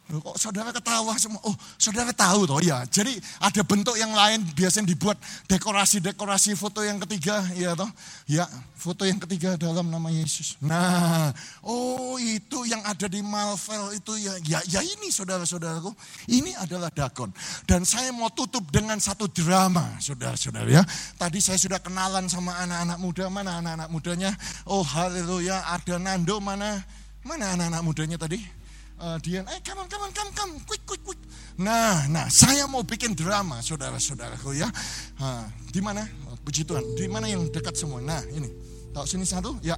Kok 0.08 0.40
saudara 0.40 0.72
ketawa 0.72 1.12
semua? 1.20 1.36
Oh, 1.44 1.52
saudara 1.76 2.08
tahu 2.16 2.48
toh 2.48 2.64
ya. 2.64 2.80
Jadi 2.88 3.12
ada 3.44 3.60
bentuk 3.60 3.92
yang 4.00 4.16
lain 4.16 4.40
biasanya 4.56 4.88
dibuat 4.88 5.20
dekorasi-dekorasi 5.52 6.56
foto 6.56 6.80
yang 6.80 6.96
ketiga, 7.04 7.44
ya 7.52 7.76
toh? 7.76 7.92
Ya, 8.24 8.48
foto 8.72 9.04
yang 9.04 9.20
ketiga 9.20 9.60
dalam 9.60 9.92
nama 9.92 10.08
Yesus. 10.08 10.56
Nah, 10.64 11.28
oh 11.60 12.16
itu 12.16 12.64
yang 12.64 12.80
ada 12.88 13.04
di 13.04 13.20
Marvel 13.20 14.00
itu 14.00 14.16
ya, 14.16 14.32
ya, 14.48 14.58
ya 14.64 14.80
ini 14.80 15.12
saudara-saudaraku. 15.12 15.92
Ini 16.24 16.56
adalah 16.56 16.88
Dagon. 16.88 17.28
Dan 17.68 17.84
saya 17.84 18.08
mau 18.08 18.32
tutup 18.32 18.64
dengan 18.72 18.96
satu 18.96 19.28
drama, 19.28 19.92
saudara-saudara 20.00 20.72
ya. 20.72 20.82
Tadi 21.20 21.36
saya 21.44 21.60
sudah 21.60 21.84
kenalan 21.84 22.32
sama 22.32 22.56
anak-anak 22.64 22.96
muda, 22.96 23.28
mana 23.28 23.60
anak-anak 23.60 23.92
mudanya? 23.92 24.32
Oh 24.64 24.80
haleluya, 24.80 25.68
ada 25.68 26.00
Nando 26.00 26.40
mana? 26.40 26.80
Mana 27.28 27.52
anak-anak 27.52 27.82
mudanya 27.84 28.16
tadi? 28.16 28.57
Uh, 29.00 29.16
Dian, 29.22 29.44
eh 29.48 29.60
come 29.62 29.82
on, 29.82 29.86
come 29.88 30.02
on, 30.04 30.12
come, 30.12 30.30
come, 30.34 30.52
quick, 30.66 30.82
quick, 30.86 31.02
quick. 31.02 31.20
Nah, 31.58 32.06
nah, 32.06 32.30
saya 32.30 32.70
mau 32.70 32.86
bikin 32.86 33.18
drama, 33.18 33.58
saudara-saudaraku 33.58 34.54
ya. 34.54 34.70
Uh, 35.18 35.42
di 35.74 35.82
mana? 35.82 36.06
Oh, 36.30 36.38
puji 36.46 36.62
Tuhan, 36.62 36.84
di 36.94 37.10
mana 37.10 37.26
yang 37.26 37.50
dekat 37.50 37.74
semua? 37.74 37.98
Nah, 37.98 38.22
ini. 38.30 38.46
Tahu 38.94 39.04
sini 39.06 39.26
satu? 39.26 39.58
Ya. 39.62 39.74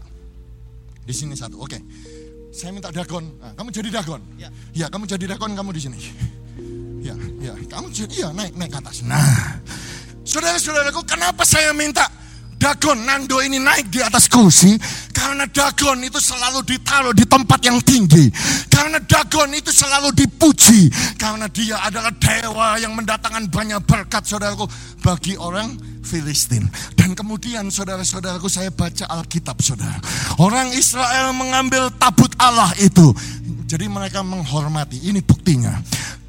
Di 1.05 1.15
sini 1.17 1.33
satu. 1.33 1.57
Oke. 1.61 1.77
Okay. 1.77 1.81
Saya 2.51 2.75
minta 2.75 2.91
dagon. 2.91 3.25
Nah, 3.41 3.55
kamu 3.55 3.69
jadi 3.71 3.89
dagon. 3.95 4.21
Ya. 4.37 4.49
ya, 4.77 4.87
kamu 4.93 5.09
jadi 5.09 5.25
dagon, 5.37 5.57
kamu 5.57 5.71
di 5.73 5.83
sini. 5.83 5.99
Ya, 7.01 7.17
ya, 7.41 7.57
kamu 7.57 7.89
jadi 7.89 8.13
ya 8.13 8.29
naik 8.29 8.61
naik 8.61 8.77
ke 8.77 8.79
atas. 8.85 9.01
Nah, 9.09 9.57
saudara-saudaraku, 10.21 11.01
kenapa 11.09 11.49
saya 11.49 11.73
minta 11.73 12.05
Dagon 12.61 13.09
Nando 13.09 13.41
ini 13.41 13.57
naik 13.57 13.89
di 13.89 14.05
atas 14.05 14.29
kursi 14.29 14.77
karena 15.17 15.49
Dagon 15.49 15.97
itu 16.05 16.21
selalu 16.21 16.61
ditaruh 16.61 17.17
di 17.17 17.25
tempat 17.25 17.57
yang 17.65 17.81
tinggi. 17.81 18.29
Karena 18.69 19.01
Dagon 19.01 19.49
itu 19.57 19.73
selalu 19.73 20.13
dipuji 20.13 20.93
karena 21.17 21.49
dia 21.49 21.81
adalah 21.81 22.13
dewa 22.13 22.77
yang 22.77 22.93
mendatangkan 22.93 23.49
banyak 23.49 23.81
berkat 23.89 24.29
saudaraku 24.29 24.69
bagi 25.01 25.41
orang 25.41 25.73
Filistin. 26.05 26.69
Dan 26.93 27.17
kemudian 27.17 27.73
saudara-saudaraku 27.73 28.53
saya 28.53 28.69
baca 28.69 29.09
Alkitab 29.09 29.57
saudara. 29.65 29.97
Orang 30.37 30.69
Israel 30.77 31.33
mengambil 31.33 31.89
tabut 31.97 32.29
Allah 32.37 32.77
itu. 32.77 33.17
Jadi 33.65 33.89
mereka 33.89 34.21
menghormati. 34.21 35.01
Ini 35.01 35.25
buktinya. 35.25 35.81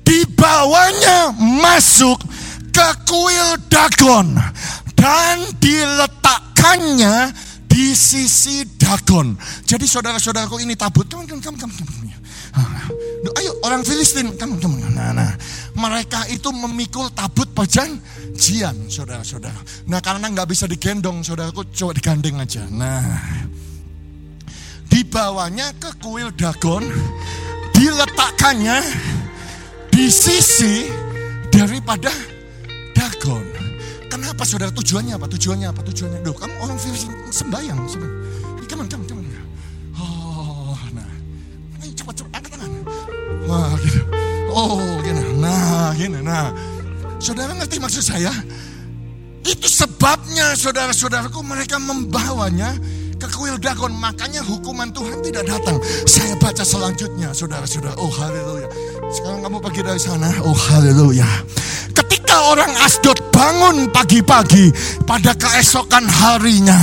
Dibawanya 0.08 1.36
masuk 1.36 2.24
ke 2.72 2.88
kuil 3.04 3.60
Dagon 3.68 4.40
dan 5.02 5.50
diletakkannya 5.58 7.34
di 7.66 7.98
sisi 7.98 8.62
Dagon. 8.78 9.34
Jadi 9.66 9.90
saudara-saudaraku 9.90 10.62
ini 10.62 10.78
tabut. 10.78 11.10
Kamu, 11.10 11.26
kamu, 11.26 11.42
kamu, 11.42 11.58
kamu, 11.58 11.74
kamu. 11.74 12.02
Ayo 13.42 13.58
orang 13.66 13.82
Filistin, 13.82 14.38
kamu, 14.38 14.62
kamu. 14.62 14.76
Nah, 14.94 15.10
nah. 15.16 15.34
Mereka 15.72 16.28
itu 16.30 16.52
memikul 16.52 17.10
tabut 17.16 17.48
perjanjian, 17.56 18.76
saudara-saudara. 18.92 19.88
Nah 19.88 20.04
karena 20.04 20.28
nggak 20.28 20.52
bisa 20.52 20.68
digendong, 20.68 21.24
saudaraku 21.24 21.64
coba 21.72 21.96
digandeng 21.96 22.44
aja. 22.44 22.68
Nah, 22.68 23.08
dibawanya 24.92 25.72
ke 25.80 25.96
kuil 26.04 26.36
Dagon, 26.36 26.84
diletakkannya 27.72 28.84
di 29.96 30.12
sisi 30.12 30.92
daripada 31.48 32.12
Dagon. 32.92 33.61
Kenapa 34.42 34.58
saudara 34.58 34.74
tujuannya 34.74 35.14
apa? 35.22 35.30
Tujuannya 35.30 35.68
apa? 35.70 35.82
Tujuannya, 35.86 36.20
Duh, 36.26 36.34
kamu 36.34 36.54
orang 36.66 36.78
sembayang. 36.82 37.30
sembayang. 37.30 37.78
On, 37.78 38.66
come 38.66 38.82
on. 38.90 38.90
Oh, 40.02 40.74
nah. 40.98 41.06
Ayo 41.86 41.94
cepat, 41.94 42.18
cepat, 42.18 42.42
angkat 42.42 42.58
tangan. 42.58 42.82
Wah, 43.46 43.70
gitu. 43.86 44.02
Oh, 44.50 44.82
gini. 45.06 45.38
Nah, 45.38 45.94
gini. 45.94 46.26
Nah, 46.26 46.50
saudara 47.22 47.54
ngerti 47.54 47.78
maksud 47.78 48.02
saya? 48.02 48.34
Itu 49.46 49.70
sebabnya 49.70 50.58
saudara-saudaraku 50.58 51.46
mereka 51.46 51.78
membawanya 51.78 52.74
ke 53.22 53.30
kuil 53.30 53.62
Dagon. 53.62 53.94
Makanya 53.94 54.42
hukuman 54.42 54.90
Tuhan 54.90 55.22
tidak 55.22 55.54
datang. 55.54 55.78
Saya 56.10 56.34
baca 56.42 56.66
selanjutnya, 56.66 57.30
saudara-saudara. 57.30 57.94
Oh, 58.02 58.10
haleluya. 58.10 58.66
Sekarang 59.12 59.44
kamu 59.44 59.58
pergi 59.60 59.82
dari 59.84 60.00
sana. 60.00 60.32
Oh, 60.48 60.56
haleluya. 60.56 61.28
Ketika 61.92 62.56
orang 62.56 62.72
Asdod 62.80 63.20
bangun 63.36 63.92
pagi-pagi 63.92 64.72
pada 65.04 65.36
keesokan 65.36 66.08
harinya, 66.08 66.80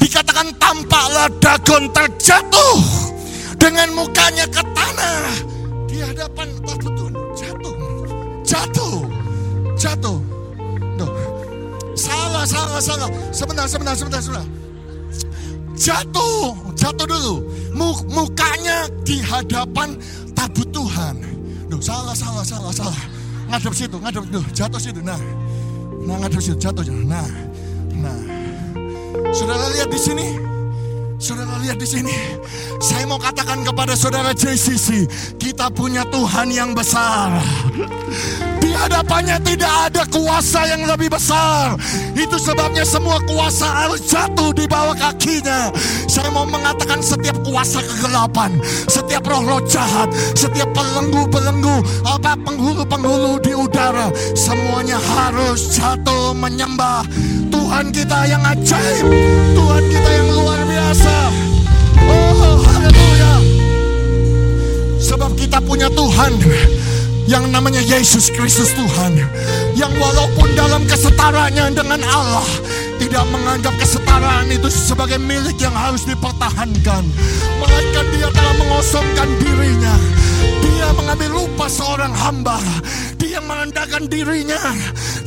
dikatakan 0.00 0.48
tampaklah 0.56 1.28
Dagon 1.36 1.92
terjatuh 1.92 2.80
dengan 3.60 3.92
mukanya 3.92 4.48
ke 4.48 4.64
tanah 4.72 5.20
di 5.84 6.00
hadapan 6.00 6.48
betul 6.64 7.12
jatuh, 7.36 7.74
jatuh, 8.48 8.96
jatuh. 9.76 10.18
Tuh. 10.98 11.10
Salah, 11.94 12.44
salah, 12.48 12.80
salah. 12.80 13.10
Sebentar, 13.30 13.68
sebentar, 13.68 13.94
sebentar, 13.94 14.20
sebentar. 14.24 14.46
Jatuh, 15.78 16.56
jatuh 16.74 17.06
dulu. 17.06 17.34
Mukanya 18.10 18.90
di 19.06 19.22
hadapan 19.22 19.94
tabut 20.34 20.66
Tuhan. 20.74 21.37
Duh, 21.78 21.86
salah, 21.86 22.10
salah, 22.10 22.42
salah, 22.42 22.74
salah 22.74 23.18
ngadep 23.54 23.70
situ, 23.70 23.96
ngadep 24.02 24.24
tuh, 24.34 24.42
jatuh 24.50 24.80
situ. 24.82 24.98
Nah, 24.98 25.14
nah 26.02 26.18
ngadep 26.26 26.42
situ, 26.42 26.58
jatuh. 26.58 26.82
Nah, 27.06 27.22
nah. 27.94 28.18
Saudara 29.30 29.70
lihat 29.70 29.86
di 29.86 30.00
sini, 30.02 30.26
saudara 31.22 31.54
lihat 31.62 31.78
di 31.78 31.86
sini. 31.86 32.10
Saya 32.82 33.06
mau 33.06 33.22
katakan 33.22 33.62
kepada 33.62 33.94
saudara 33.94 34.34
JCC, 34.34 35.06
kita 35.38 35.70
punya 35.70 36.02
Tuhan 36.10 36.50
yang 36.50 36.74
besar. 36.74 37.38
Hadapannya 38.78 39.42
tidak 39.42 39.72
ada 39.90 40.02
kuasa 40.06 40.62
yang 40.70 40.86
lebih 40.86 41.10
besar. 41.10 41.74
Itu 42.14 42.38
sebabnya 42.38 42.86
semua 42.86 43.18
kuasa 43.26 43.66
harus 43.66 44.06
jatuh 44.06 44.54
di 44.54 44.70
bawah 44.70 44.94
kakinya. 44.94 45.74
Saya 46.06 46.30
mau 46.30 46.46
mengatakan 46.46 47.02
setiap 47.02 47.34
kuasa 47.42 47.82
kegelapan, 47.82 48.62
setiap 48.86 49.26
roh-roh 49.26 49.62
jahat, 49.66 50.08
setiap 50.38 50.70
pelenggu-pelenggu, 50.70 51.82
apa 52.06 52.38
penghulu-penghulu 52.38 53.42
di 53.42 53.52
udara, 53.54 54.14
semuanya 54.38 54.98
harus 54.98 55.74
jatuh 55.74 56.30
menyembah 56.34 57.02
Tuhan 57.50 57.90
kita 57.90 58.18
yang 58.30 58.42
ajaib, 58.46 59.06
Tuhan 59.58 59.84
kita 59.90 60.10
yang 60.10 60.28
luar 60.38 60.60
biasa. 60.64 61.14
Oh, 62.08 62.56
haleluya. 62.62 63.32
Sebab 65.02 65.34
kita 65.34 65.58
punya 65.62 65.90
Tuhan 65.92 66.32
yang 67.28 67.44
namanya 67.52 67.84
Yesus 67.84 68.32
Kristus 68.32 68.72
Tuhan. 68.72 69.20
Yang 69.76 69.92
walaupun 70.00 70.48
dalam 70.56 70.88
kesetaranya 70.88 71.68
dengan 71.68 72.00
Allah 72.08 72.48
tidak 72.96 73.28
menganggap 73.28 73.76
kesetaraan 73.76 74.48
itu 74.48 74.72
sebagai 74.72 75.20
milik 75.20 75.60
yang 75.60 75.76
harus 75.76 76.08
dipertahankan. 76.08 77.04
Melainkan 77.60 78.06
dia 78.16 78.28
telah 78.32 78.54
mengosongkan 78.56 79.28
dirinya 79.44 79.94
dia 80.88 80.96
mengambil 80.96 81.44
lupa 81.44 81.68
seorang 81.68 82.16
hamba. 82.16 82.56
Dia 83.20 83.44
merendahkan 83.44 84.08
dirinya. 84.08 84.56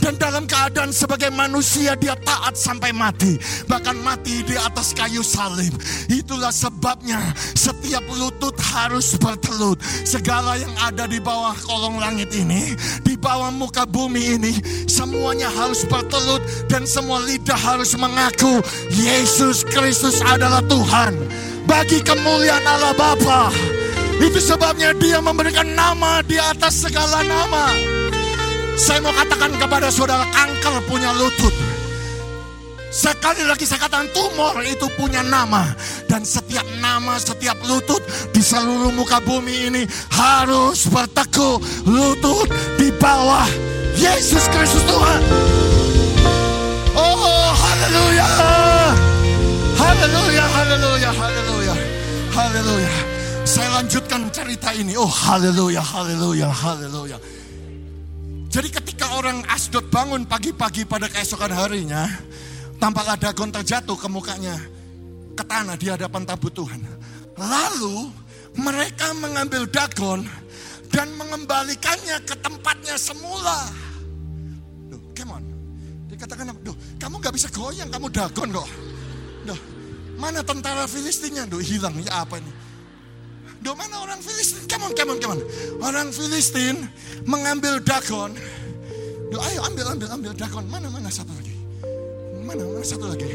Dan 0.02 0.18
dalam 0.18 0.50
keadaan 0.50 0.90
sebagai 0.90 1.30
manusia 1.30 1.94
dia 1.94 2.18
taat 2.18 2.58
sampai 2.58 2.90
mati. 2.90 3.38
Bahkan 3.70 4.02
mati 4.02 4.42
di 4.42 4.58
atas 4.58 4.90
kayu 4.98 5.22
salib. 5.22 5.70
Itulah 6.10 6.50
sebabnya 6.50 7.22
setiap 7.54 8.02
lutut 8.10 8.58
harus 8.74 9.14
bertelut. 9.22 9.78
Segala 10.02 10.58
yang 10.58 10.74
ada 10.82 11.06
di 11.06 11.22
bawah 11.22 11.54
kolong 11.62 12.02
langit 12.02 12.34
ini 12.34 12.74
di 13.06 13.14
bawah 13.14 13.54
muka 13.54 13.86
bumi 13.86 14.42
ini 14.42 14.54
semuanya 14.90 15.54
harus 15.54 15.86
bertelut 15.86 16.42
dan 16.74 16.90
semua 16.90 17.22
lidah 17.22 17.62
harus 17.62 17.94
mengaku 17.94 18.66
Yesus 18.90 19.62
Kristus 19.62 20.26
adalah 20.26 20.66
Tuhan. 20.66 21.14
Bagi 21.70 22.02
kemuliaan 22.02 22.66
Allah 22.66 22.98
Bapa 22.98 23.71
itu 24.22 24.38
sebabnya 24.38 24.94
dia 25.02 25.18
memberikan 25.18 25.66
nama 25.74 26.22
di 26.22 26.38
atas 26.38 26.86
segala 26.86 27.26
nama. 27.26 27.74
Saya 28.78 29.02
mau 29.02 29.14
katakan 29.14 29.52
kepada 29.58 29.90
saudara, 29.90 30.26
kanker 30.30 30.76
punya 30.86 31.10
lutut. 31.18 31.54
Sekali 32.92 33.48
lagi 33.48 33.64
saya 33.64 33.88
katakan 33.88 34.12
tumor 34.12 34.60
itu 34.62 34.86
punya 35.00 35.24
nama. 35.24 35.74
Dan 36.06 36.22
setiap 36.28 36.68
nama, 36.84 37.16
setiap 37.18 37.56
lutut 37.66 38.04
di 38.36 38.44
seluruh 38.44 38.92
muka 38.94 39.24
bumi 39.24 39.72
ini 39.72 39.84
harus 40.12 40.86
berteguh 40.92 41.58
lutut 41.88 42.52
di 42.76 42.92
bawah 43.00 43.48
Yesus 43.96 44.44
Kristus 44.52 44.84
Tuhan. 44.86 45.22
Oh, 46.94 47.50
haleluya. 47.56 48.28
Haleluya, 49.80 50.46
haleluya, 50.46 51.10
haleluya. 51.10 51.76
Haleluya. 52.32 53.21
Saya 53.42 53.70
lanjutkan 53.82 54.30
cerita 54.30 54.70
ini. 54.72 54.94
Oh 54.94 55.10
haleluya, 55.10 55.82
haleluya, 55.82 56.48
haleluya. 56.50 57.18
Jadi 58.52 58.68
ketika 58.70 59.18
orang 59.18 59.42
Asdod 59.48 59.88
bangun 59.90 60.28
pagi-pagi 60.28 60.84
pada 60.84 61.08
keesokan 61.08 61.50
harinya, 61.56 62.06
tampaklah 62.78 63.16
Dagon 63.18 63.50
terjatuh 63.50 63.96
ke 63.96 64.08
mukanya 64.12 64.60
ke 65.34 65.44
tanah 65.48 65.80
di 65.80 65.88
hadapan 65.90 66.28
tabut 66.28 66.52
Tuhan. 66.52 66.84
Lalu 67.40 68.12
mereka 68.60 69.16
mengambil 69.18 69.66
Dagon 69.66 70.28
dan 70.92 71.08
mengembalikannya 71.16 72.20
ke 72.28 72.36
tempatnya 72.44 73.00
semula. 73.00 73.72
Duh, 74.92 75.00
come 75.16 75.32
on. 75.40 75.44
Dikatakan, 76.12 76.52
duh, 76.62 76.76
kamu 77.00 77.16
gak 77.24 77.34
bisa 77.34 77.48
goyang, 77.56 77.88
kamu 77.88 78.12
dagon 78.12 78.52
kok. 78.52 78.70
Duh, 79.48 79.60
mana 80.20 80.44
tentara 80.44 80.84
Filistinnya? 80.86 81.48
Duh, 81.48 81.64
hilang, 81.64 81.96
ya 82.04 82.28
apa 82.28 82.38
ini? 82.38 82.52
Duh, 83.62 83.78
mana 83.78 84.02
orang 84.02 84.20
Filistin? 84.22 84.66
Come 84.66 84.90
on, 84.90 84.92
come 84.98 85.10
on, 85.14 85.18
come 85.22 85.34
on. 85.38 85.40
Orang 85.86 86.10
Filistin 86.10 86.82
mengambil 87.30 87.78
dagon. 87.86 88.34
Duh, 89.30 89.42
ayo 89.48 89.62
ambil, 89.70 89.86
ambil, 89.94 90.08
ambil 90.10 90.32
dagon. 90.34 90.66
Mana, 90.68 90.90
mana 90.90 91.10
satu 91.14 91.30
lagi? 91.32 91.56
Mana, 92.42 92.66
mana 92.66 92.86
satu 92.86 93.06
lagi? 93.06 93.30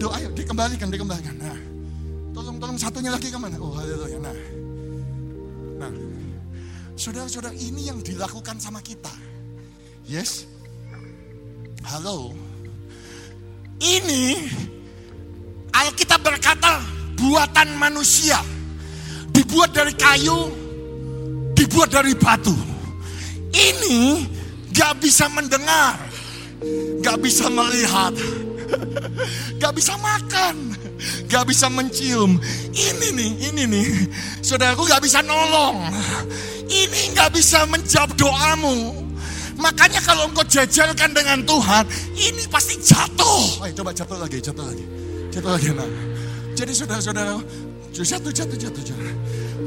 Duh, 0.00 0.10
ayo 0.16 0.32
dikembalikan, 0.32 0.88
dikembalikan. 0.88 1.36
Nah, 1.36 1.58
tolong, 2.32 2.56
tolong 2.56 2.78
satunya 2.80 3.12
lagi 3.12 3.28
ke 3.28 3.36
mana? 3.36 3.60
Oh, 3.60 3.76
haleluya. 3.76 4.16
Nah, 4.16 4.36
nah, 5.76 5.92
saudara-saudara 6.96 7.52
ini 7.52 7.92
yang 7.92 8.00
dilakukan 8.00 8.56
sama 8.56 8.80
kita. 8.80 9.12
Yes, 10.06 10.46
Halo. 11.86 12.34
Ini 13.78 14.42
Alkitab 15.70 16.18
berkata 16.18 16.82
buatan 17.14 17.78
manusia. 17.78 18.42
Dibuat 19.46 19.70
dari 19.78 19.94
kayu, 19.94 20.50
dibuat 21.54 21.94
dari 21.94 22.18
batu. 22.18 22.50
Ini 23.54 24.26
gak 24.74 24.98
bisa 24.98 25.30
mendengar, 25.30 25.94
gak 26.98 27.22
bisa 27.22 27.46
melihat, 27.46 28.10
gak 29.62 29.70
bisa 29.70 29.94
makan, 30.02 30.74
gak 31.30 31.46
bisa 31.46 31.70
mencium. 31.70 32.42
Ini 32.74 33.14
nih, 33.14 33.30
ini 33.54 33.62
nih, 33.70 33.88
saudaraku 34.42 34.82
gak 34.82 35.06
bisa 35.06 35.22
nolong. 35.22 35.78
Ini 36.66 37.14
gak 37.14 37.30
bisa 37.30 37.70
menjawab 37.70 38.18
doamu. 38.18 39.06
Makanya 39.62 40.02
kalau 40.02 40.26
engkau 40.26 40.42
jajalkan 40.42 41.14
dengan 41.14 41.46
Tuhan, 41.46 41.86
ini 42.18 42.50
pasti 42.50 42.82
jatuh. 42.82 43.62
Ayo 43.62 43.78
coba 43.78 43.94
jatuh 43.94 44.18
lagi, 44.18 44.42
jatuh 44.42 44.66
lagi. 44.66 44.84
Jatuh 45.30 45.54
lagi. 45.54 45.70
Nah. 45.70 46.16
Jadi 46.56 46.72
saudara-saudara, 46.72 47.36
jatuh, 48.02 48.32
jatuh, 48.34 48.58
jatuh, 48.58 48.82
jatuh. 48.82 49.14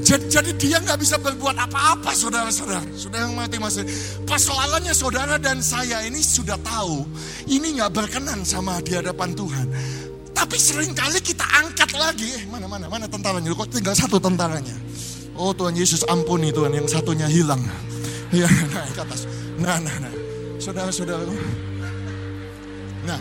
Jadi, 0.06 0.26
jadi 0.30 0.52
dia 0.58 0.78
nggak 0.82 1.00
bisa 1.02 1.18
berbuat 1.18 1.56
apa-apa 1.70 2.14
saudara-saudara. 2.14 2.82
Saudara 2.94 3.26
yang 3.26 3.36
mati 3.38 3.58
masih. 3.58 3.86
Persoalannya 4.26 4.94
saudara 4.94 5.36
dan 5.38 5.62
saya 5.62 6.06
ini 6.06 6.22
sudah 6.22 6.58
tahu. 6.62 7.06
Ini 7.50 7.82
nggak 7.82 7.92
berkenan 7.94 8.46
sama 8.46 8.82
di 8.86 8.98
hadapan 8.98 9.34
Tuhan. 9.34 9.68
Tapi 10.34 10.56
sering 10.56 10.96
kali 10.96 11.20
kita 11.20 11.44
angkat 11.44 11.94
lagi. 11.98 12.30
Eh, 12.32 12.44
mana, 12.48 12.70
mana, 12.70 12.88
mana 12.88 13.06
tentaranya? 13.10 13.52
Kok 13.52 13.70
tinggal 13.76 13.94
satu 13.98 14.22
tentaranya? 14.22 14.78
Oh 15.36 15.56
Tuhan 15.56 15.76
Yesus 15.76 16.04
ampuni 16.08 16.52
Tuhan, 16.52 16.76
yang 16.76 16.88
satunya 16.88 17.28
hilang. 17.28 17.60
Iya, 18.32 18.48
naik 18.76 18.94
ke 18.96 19.02
atas. 19.04 19.28
Nah, 19.60 19.80
nah, 19.84 19.96
nah. 20.00 20.14
Saudara-saudara. 20.60 21.24
Nah, 23.08 23.20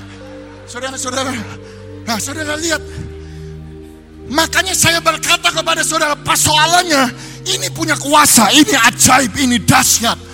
saudara-saudara. 0.67 1.33
Nah, 2.07 2.19
saudara 2.19 2.55
lihat. 2.59 2.83
Makanya 4.29 4.77
saya 4.77 5.01
berkata 5.01 5.49
kepada 5.49 5.81
saudara, 5.81 6.13
persoalannya 6.13 7.09
ini 7.49 7.73
punya 7.73 7.97
kuasa, 7.97 8.53
ini 8.53 8.77
ajaib, 8.77 9.33
ini 9.41 9.57
dahsyat. 9.57 10.29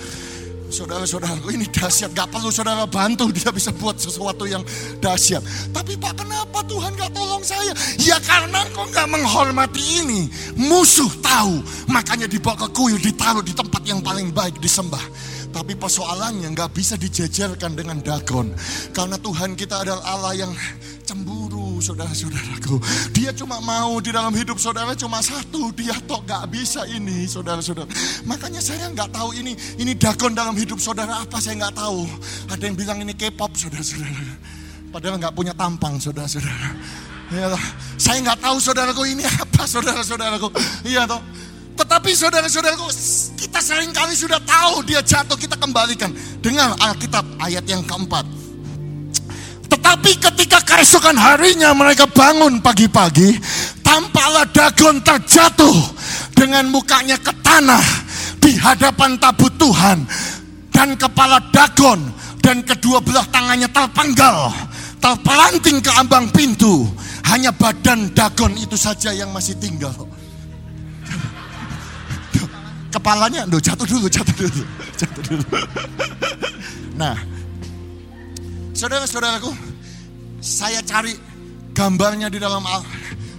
Saudara-saudara, 0.67 1.39
ini 1.55 1.63
dahsyat. 1.71 2.11
Gak 2.11 2.27
perlu 2.27 2.51
saudara 2.51 2.83
bantu, 2.83 3.31
dia 3.31 3.47
bisa 3.55 3.71
buat 3.71 3.95
sesuatu 3.95 4.43
yang 4.43 4.59
dahsyat. 4.99 5.39
Tapi 5.71 5.95
Pak, 5.95 6.19
kenapa 6.19 6.59
Tuhan 6.67 6.91
gak 6.99 7.15
tolong 7.15 7.39
saya? 7.39 7.71
Ya 7.95 8.19
karena 8.19 8.67
kau 8.75 8.83
gak 8.91 9.07
menghormati 9.07 10.03
ini. 10.03 10.27
Musuh 10.59 11.07
tahu, 11.23 11.63
makanya 11.87 12.27
dibawa 12.27 12.67
ke 12.67 12.75
kuil, 12.75 12.99
ditaruh 12.99 13.45
di 13.47 13.55
tempat 13.55 13.79
yang 13.87 14.03
paling 14.03 14.35
baik 14.35 14.59
disembah. 14.59 15.01
Tapi 15.55 15.71
persoalannya 15.79 16.51
nggak 16.51 16.75
bisa 16.75 16.99
dijejerkan 16.99 17.79
dengan 17.79 18.03
dagon. 18.03 18.51
Karena 18.91 19.15
Tuhan 19.15 19.55
kita 19.55 19.87
adalah 19.87 20.03
Allah 20.03 20.33
yang 20.35 20.51
cemburu 21.07 21.64
saudara-saudaraku. 21.85 22.81
Dia 23.13 23.29
cuma 23.29 23.61
mau 23.61 24.01
di 24.01 24.09
dalam 24.09 24.33
hidup 24.33 24.57
saudara 24.57 24.97
cuma 24.97 25.21
satu. 25.21 25.69
Dia 25.77 25.93
tok 26.09 26.25
nggak 26.25 26.49
bisa 26.49 26.89
ini 26.89 27.29
saudara-saudara. 27.29 27.85
Makanya 28.25 28.57
saya 28.57 28.89
nggak 28.89 29.13
tahu 29.13 29.37
ini 29.37 29.53
ini 29.77 29.93
dagon 29.93 30.33
dalam 30.33 30.57
hidup 30.57 30.81
saudara 30.81 31.21
apa 31.21 31.37
saya 31.37 31.61
nggak 31.61 31.77
tahu. 31.77 32.09
Ada 32.49 32.63
yang 32.65 32.73
bilang 32.73 32.97
ini 33.05 33.13
K-pop 33.13 33.53
saudara-saudara. 33.53 34.25
Padahal 34.89 35.21
nggak 35.21 35.35
punya 35.37 35.53
tampang 35.53 36.01
saudara-saudara. 36.01 36.73
Ya, 37.29 37.53
saya 37.97 38.21
nggak 38.21 38.41
tahu 38.41 38.57
saudaraku 38.57 39.01
ini 39.05 39.21
apa 39.25 39.69
saudara-saudaraku. 39.69 40.49
Iya 40.89 41.05
toh. 41.05 41.21
Tetapi 41.75 42.15
saudara-saudaraku, 42.15 42.87
kita 43.35 43.59
sering 43.59 43.91
kali 43.91 44.15
sudah 44.15 44.39
tahu 44.39 44.79
dia 44.87 45.03
jatuh, 45.03 45.35
kita 45.35 45.59
kembalikan. 45.59 46.07
Dengan 46.39 46.71
Alkitab 46.79 47.27
ayat 47.43 47.67
yang 47.67 47.83
keempat. 47.83 48.44
Tetapi 49.85 50.17
ketika 50.17 50.57
keesokan 50.65 51.13
harinya 51.13 51.69
mereka 51.77 52.09
bangun 52.09 52.57
pagi-pagi, 52.57 53.37
tampaklah 53.85 54.49
Dagon 54.49 54.97
terjatuh 54.97 55.77
dengan 56.33 56.65
mukanya 56.73 57.21
ke 57.21 57.29
tanah 57.45 57.85
di 58.41 58.57
hadapan 58.57 59.13
tabut 59.21 59.53
Tuhan. 59.61 60.01
Dan 60.73 60.97
kepala 60.97 61.37
Dagon 61.53 62.01
dan 62.41 62.65
kedua 62.65 62.97
belah 62.97 63.29
tangannya 63.29 63.69
terpenggal, 63.69 64.49
terpelanting 64.97 65.77
ke 65.85 65.93
ambang 66.01 66.33
pintu. 66.33 66.89
Hanya 67.29 67.53
badan 67.53 68.09
Dagon 68.17 68.57
itu 68.57 68.73
saja 68.73 69.13
yang 69.13 69.29
masih 69.29 69.53
tinggal 69.61 69.93
kepalanya 72.89 73.45
do 73.45 73.61
jatuh 73.61 73.85
dulu, 73.85 74.09
jatuh 74.09 74.33
dulu, 74.33 74.65
jatuh 74.97 75.21
dulu. 75.29 75.45
Nah, 76.95 77.13
saudara-saudaraku, 78.71 79.74
saya 80.39 80.79
cari 80.83 81.15
gambarnya 81.75 82.31
di 82.31 82.39
dalam 82.39 82.63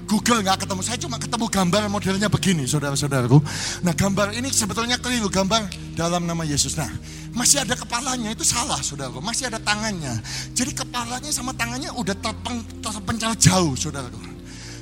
Google 0.07 0.47
nggak 0.47 0.65
ketemu. 0.65 0.81
Saya 0.87 0.99
cuma 1.03 1.17
ketemu 1.19 1.47
gambar 1.51 1.83
modelnya 1.91 2.29
begini, 2.31 2.65
saudara-saudaraku. 2.65 3.43
Nah, 3.83 3.93
gambar 3.93 4.39
ini 4.39 4.55
sebetulnya 4.55 5.03
keliru 5.03 5.27
gambar 5.27 5.67
dalam 5.99 6.23
nama 6.25 6.47
Yesus. 6.47 6.79
Nah, 6.79 6.87
masih 7.35 7.67
ada 7.67 7.75
kepalanya 7.75 8.31
itu 8.31 8.47
salah, 8.47 8.79
saudaraku. 8.79 9.19
Masih 9.19 9.51
ada 9.51 9.59
tangannya. 9.59 10.15
Jadi 10.55 10.73
kepalanya 10.79 11.31
sama 11.35 11.51
tangannya 11.59 11.91
udah 11.91 12.15
terpeng, 12.23 12.63
terpencar 12.79 13.35
jauh, 13.35 13.75
saudaraku. 13.75 14.23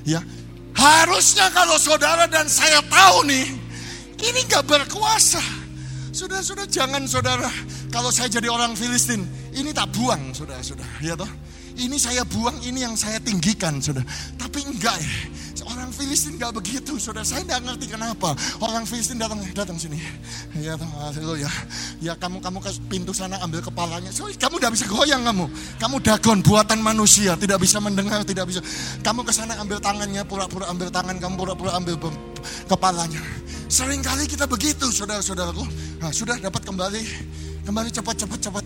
Ya, 0.05 0.21
harusnya 0.77 1.49
kalau 1.57 1.81
saudara 1.81 2.29
dan 2.29 2.45
saya 2.45 2.85
tahu 2.85 3.25
nih, 3.25 3.49
ini 4.21 4.41
gak 4.45 4.69
berkuasa. 4.69 5.41
Sudah-sudah 6.13 6.69
jangan 6.69 7.09
saudara. 7.09 7.49
Kalau 7.89 8.13
saya 8.13 8.29
jadi 8.29 8.53
orang 8.53 8.77
Filistin, 8.77 9.25
ini 9.57 9.73
tak 9.73 9.89
buang 9.97 10.37
saudara-saudara. 10.37 11.01
Ya 11.01 11.17
toh? 11.17 11.27
Ini 11.75 11.97
saya 11.99 12.23
buang, 12.23 12.55
ini 12.63 12.87
yang 12.87 12.95
saya 12.95 13.19
tinggikan 13.19 13.83
saudara. 13.83 14.07
Tapi 14.39 14.63
enggak 14.63 14.95
ya. 15.03 15.15
Orang 15.65 15.91
Filistin 15.97 16.37
gak 16.37 16.55
begitu 16.55 17.01
saudara. 17.01 17.25
Saya 17.25 17.41
gak 17.43 17.65
ngerti 17.65 17.91
kenapa. 17.91 18.37
Orang 18.61 18.85
Filistin 18.85 19.17
datang 19.17 19.41
datang 19.57 19.75
sini. 19.81 19.97
Ya 20.61 20.77
toh, 20.77 20.87
ya. 21.35 21.51
Ya 21.99 22.13
kamu 22.15 22.39
kamu 22.45 22.61
ke 22.61 22.71
pintu 22.87 23.11
sana 23.17 23.41
ambil 23.41 23.65
kepalanya. 23.65 24.13
So, 24.13 24.29
kamu 24.29 24.61
gak 24.61 24.73
bisa 24.77 24.85
goyang 24.87 25.25
kamu. 25.25 25.51
Kamu 25.81 25.97
dagon 26.05 26.39
buatan 26.45 26.79
manusia, 26.85 27.35
tidak 27.35 27.59
bisa 27.59 27.81
mendengar, 27.81 28.23
tidak 28.23 28.47
bisa. 28.47 28.61
Kamu 29.03 29.25
ke 29.25 29.33
sana 29.33 29.57
ambil 29.59 29.81
tangannya, 29.81 30.23
pura-pura 30.29 30.69
ambil 30.69 30.93
tangan, 30.93 31.17
kamu 31.19 31.35
pura-pura 31.35 31.75
ambil 31.75 31.97
kepalanya. 32.69 33.23
Seringkali 33.67 34.29
kita 34.29 34.45
begitu, 34.45 34.93
saudara-saudaraku. 34.93 35.65
Nah, 35.99 36.13
sudah 36.13 36.37
dapat 36.39 36.63
kembali, 36.63 37.03
kembali 37.67 37.89
cepat, 37.91 38.15
cepat, 38.21 38.39
cepat. 38.39 38.65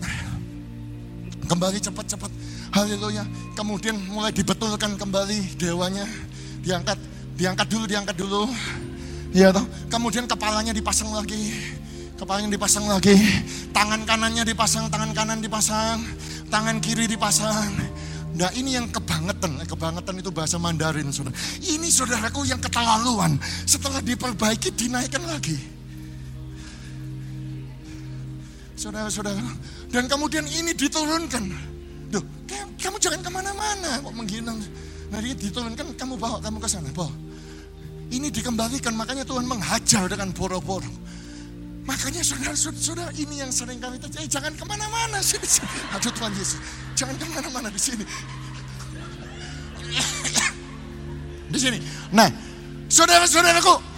Kembali 1.49 1.81
cepat, 1.81 2.05
cepat. 2.05 2.31
Haleluya. 2.77 3.25
Kemudian 3.57 3.97
mulai 4.13 4.29
dibetulkan 4.29 4.93
kembali 5.01 5.57
dewanya. 5.57 6.05
Diangkat, 6.61 7.01
diangkat 7.33 7.65
dulu, 7.65 7.85
diangkat 7.89 8.15
dulu. 8.21 8.45
Ya 9.33 9.49
toh. 9.49 9.65
Kemudian 9.89 10.29
kepalanya 10.29 10.69
dipasang 10.69 11.09
lagi. 11.09 11.49
Kepalanya 12.21 12.53
dipasang 12.53 12.85
lagi. 12.85 13.17
Tangan 13.73 14.05
kanannya 14.05 14.45
dipasang, 14.45 14.93
tangan 14.93 15.09
kanan 15.17 15.41
dipasang. 15.41 16.05
Tangan 16.53 16.77
kiri 16.81 17.09
dipasang 17.09 17.73
Nah 18.37 18.49
ini 18.53 18.77
yang 18.77 18.87
kebangetan, 18.93 19.57
kebangetan 19.65 20.15
itu 20.21 20.29
bahasa 20.29 20.61
Mandarin 20.61 21.09
saudara. 21.09 21.33
Ini 21.65 21.89
saudaraku 21.89 22.45
yang 22.45 22.61
keterlaluan. 22.61 23.41
Setelah 23.65 24.05
diperbaiki 24.05 24.69
dinaikkan 24.77 25.25
lagi. 25.25 25.57
Saudara-saudara. 28.79 29.43
Dan 29.89 30.05
kemudian 30.05 30.45
ini 30.45 30.71
diturunkan. 30.77 31.43
Duh, 32.13 32.23
kamu 32.77 32.97
jangan 33.01 33.21
ke 33.25 33.29
mana-mana 33.33 33.97
kok 34.01 34.13
menghina. 34.13 34.53
Nah 35.09 35.17
ini 35.17 35.33
diturunkan, 35.33 35.97
kamu 35.97 36.13
bawa 36.17 36.37
kamu 36.37 36.61
ke 36.61 36.69
sana, 36.69 36.89
bawa. 36.93 37.09
Ini 38.09 38.29
dikembalikan, 38.33 38.93
makanya 38.93 39.25
Tuhan 39.25 39.45
menghajar 39.45 40.09
dengan 40.09 40.33
boro-boro. 40.33 40.89
Makanya 41.89 42.21
saudara-saudara 42.21 43.09
ini 43.17 43.41
yang 43.41 43.49
sering 43.49 43.81
kami 43.81 43.97
terjadi. 43.97 44.29
Jangan 44.29 44.53
ke 44.53 44.61
mana-mana 44.61 45.17
sini. 45.25 45.45
Aduh 45.97 46.13
Tuhan 46.13 46.33
Yesus. 46.37 46.61
Jangan 46.93 47.17
ke 47.17 47.25
mana-mana 47.33 47.69
di 47.73 47.81
sini. 47.81 48.05
Di 51.49 51.57
sini. 51.57 51.81
Nah, 52.13 52.29
saudara-saudaraku. 52.93 53.88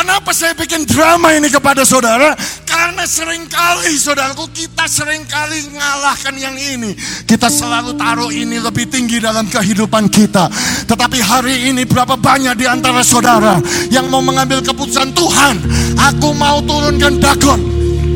Kenapa 0.00 0.32
saya 0.32 0.56
bikin 0.56 0.88
drama 0.88 1.36
ini 1.36 1.52
kepada 1.52 1.84
saudara? 1.84 2.32
Karena 2.64 3.04
sering 3.04 3.44
kali 3.52 4.00
saudaraku 4.00 4.48
kita 4.48 4.88
sering 4.88 5.28
kali 5.28 5.68
ngalahkan 5.76 6.32
yang 6.40 6.56
ini. 6.56 6.96
Kita 7.28 7.52
selalu 7.52 8.00
taruh 8.00 8.32
ini 8.32 8.56
lebih 8.56 8.88
tinggi 8.88 9.20
dalam 9.20 9.44
kehidupan 9.44 10.08
kita. 10.08 10.48
Tetapi 10.88 11.20
hari 11.20 11.68
ini 11.68 11.84
berapa 11.84 12.16
banyak 12.16 12.56
di 12.56 12.64
antara 12.64 13.04
saudara 13.04 13.60
yang 13.92 14.08
mau 14.08 14.24
mengambil 14.24 14.64
keputusan 14.64 15.12
Tuhan. 15.12 15.68
Aku 16.00 16.32
mau 16.32 16.64
turunkan 16.64 17.20
Dagon. 17.20 17.60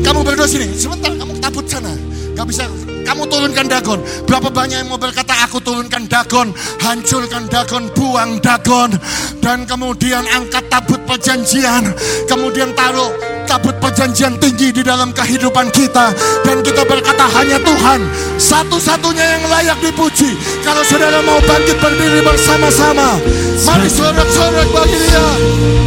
Kamu 0.01 0.25
berdua 0.25 0.49
sini, 0.49 0.73
sebentar 0.73 1.13
kamu 1.13 1.37
tabut 1.37 1.69
sana. 1.69 1.93
Gak 2.33 2.49
bisa 2.49 2.65
kamu 3.05 3.23
turunkan 3.29 3.69
Dagon. 3.69 4.01
Berapa 4.25 4.49
banyak 4.49 4.81
yang 4.81 4.89
mau 4.89 4.97
berkata, 4.97 5.31
aku 5.45 5.61
turunkan 5.61 6.09
Dagon, 6.09 6.49
hancurkan 6.81 7.45
Dagon, 7.45 7.87
buang 7.93 8.41
Dagon. 8.41 8.97
Dan 9.39 9.69
kemudian 9.69 10.25
angkat 10.33 10.65
tabut 10.67 10.99
perjanjian. 11.05 11.93
Kemudian 12.25 12.73
taruh 12.73 13.13
tabut 13.45 13.77
perjanjian 13.77 14.35
tinggi 14.41 14.73
di 14.73 14.81
dalam 14.81 15.13
kehidupan 15.13 15.69
kita. 15.69 16.11
Dan 16.41 16.65
kita 16.65 16.81
berkata, 16.83 17.29
hanya 17.37 17.61
Tuhan 17.61 18.01
satu-satunya 18.41 19.25
yang 19.37 19.43
layak 19.53 19.77
dipuji. 19.85 20.33
Kalau 20.65 20.81
saudara 20.81 21.21
mau 21.21 21.37
bangkit 21.45 21.77
berdiri 21.77 22.25
bersama-sama. 22.25 23.21
Mari 23.61 23.87
sorak-sorak 23.87 24.67
bagi 24.73 24.97
dia. 24.97 25.27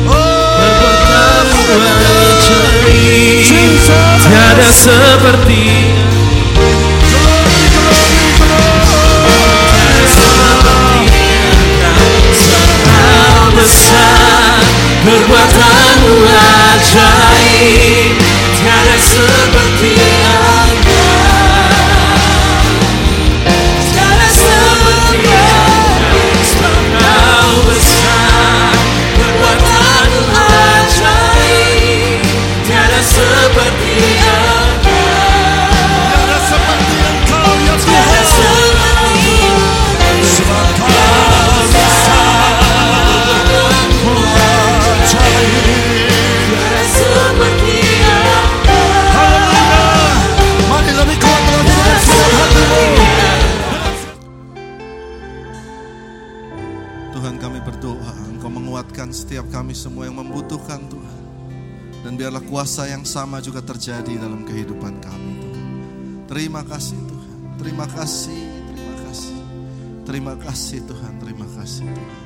Oh, 0.07 0.39
Tiada 4.29 4.69
seperti 4.73 6.08
besar 15.09 15.19
Perbuatanmu 15.29 16.17
ajaib 16.29 17.39
Tiada 17.69 17.97
biarlah 62.39 62.55
kuasa 62.55 62.86
yang 62.86 63.03
sama 63.03 63.43
juga 63.43 63.59
terjadi 63.59 64.14
dalam 64.14 64.47
kehidupan 64.47 65.03
kami 65.03 65.32
Tuhan. 65.43 65.66
Terima 66.30 66.62
kasih 66.62 66.99
Tuhan. 67.03 67.39
Terima 67.59 67.86
kasih 67.91 68.43
Terima 68.70 68.95
kasih. 69.03 69.39
Terima 70.07 70.34
kasih 70.39 70.78
Tuhan. 70.86 71.12
Terima 71.18 71.47
kasih 71.51 71.86
Tuhan. 71.91 72.18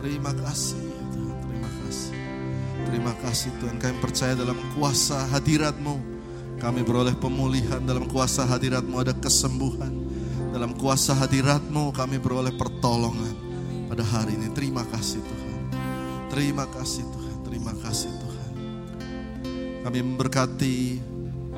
Terima 0.00 0.32
kasih 0.32 0.80
ya 0.80 1.04
Tuhan. 1.12 1.36
Terima 1.44 1.70
kasih. 1.84 2.16
Terima 2.88 3.12
kasih 3.20 3.50
Tuhan. 3.60 3.76
Kami 3.76 3.94
percaya 4.00 4.32
dalam 4.32 4.56
kuasa 4.72 5.20
hadiratmu. 5.28 5.94
Kami 6.62 6.86
beroleh 6.86 7.18
pemulihan 7.18 7.82
Dalam 7.84 8.08
kuasa 8.08 8.48
hadiratmu. 8.48 8.96
Ada 9.04 9.12
kesembuhan 9.20 9.92
Dalam 10.48 10.72
kuasa 10.80 11.12
hadiratmu. 11.12 11.92
Kami 11.92 12.16
beroleh 12.16 12.56
pertolongan 12.56 13.36
pada 13.92 14.00
hari 14.00 14.32
ini. 14.32 14.48
Terima 14.56 14.80
kasih 14.88 15.20
Tuhan. 15.20 15.60
Terima 16.32 16.64
kasih 16.72 17.04
Tuhan. 17.04 17.36
Terima 17.44 17.76
kasih 17.76 18.08
Tuhan. 18.08 18.21
Kami 19.82 19.98
memberkati 19.98 20.76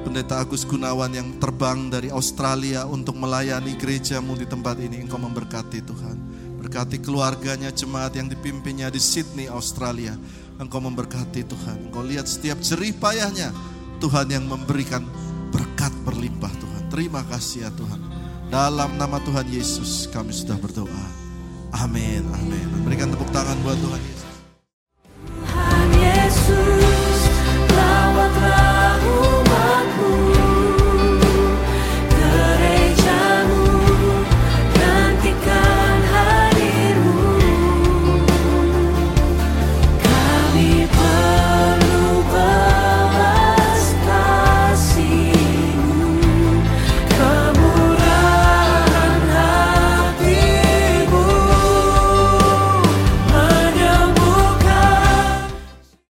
Pendeta 0.05 0.41
Agus 0.41 0.65
Gunawan 0.65 1.13
yang 1.13 1.37
terbang 1.41 1.93
dari 1.93 2.09
Australia 2.09 2.89
untuk 2.89 3.17
melayani 3.17 3.77
gerejamu 3.77 4.37
di 4.37 4.49
tempat 4.49 4.81
ini. 4.81 5.05
Engkau 5.05 5.21
memberkati 5.21 5.85
Tuhan. 5.85 6.17
Berkati 6.61 7.01
keluarganya, 7.05 7.69
jemaat 7.69 8.17
yang 8.17 8.29
dipimpinnya 8.29 8.89
di 8.89 9.01
Sydney, 9.01 9.49
Australia. 9.49 10.17
Engkau 10.57 10.81
memberkati 10.81 11.45
Tuhan. 11.45 11.93
Engkau 11.93 12.05
lihat 12.05 12.25
setiap 12.25 12.61
jerih 12.65 12.97
payahnya. 12.97 13.53
Tuhan 14.01 14.29
yang 14.33 14.45
memberikan 14.49 15.05
berkat 15.53 15.93
berlimpah 16.05 16.53
Tuhan. 16.57 16.83
Terima 16.89 17.21
kasih 17.29 17.69
ya 17.69 17.71
Tuhan. 17.73 18.01
Dalam 18.49 18.97
nama 19.01 19.21
Tuhan 19.21 19.49
Yesus 19.49 20.09
kami 20.09 20.33
sudah 20.33 20.57
berdoa. 20.61 21.05
Amin, 21.77 22.25
amin. 22.29 22.69
Berikan 22.89 23.13
tepuk 23.13 23.29
tangan 23.33 23.57
buat 23.65 23.77
Tuhan 23.81 24.01
Yesus. 24.01 24.25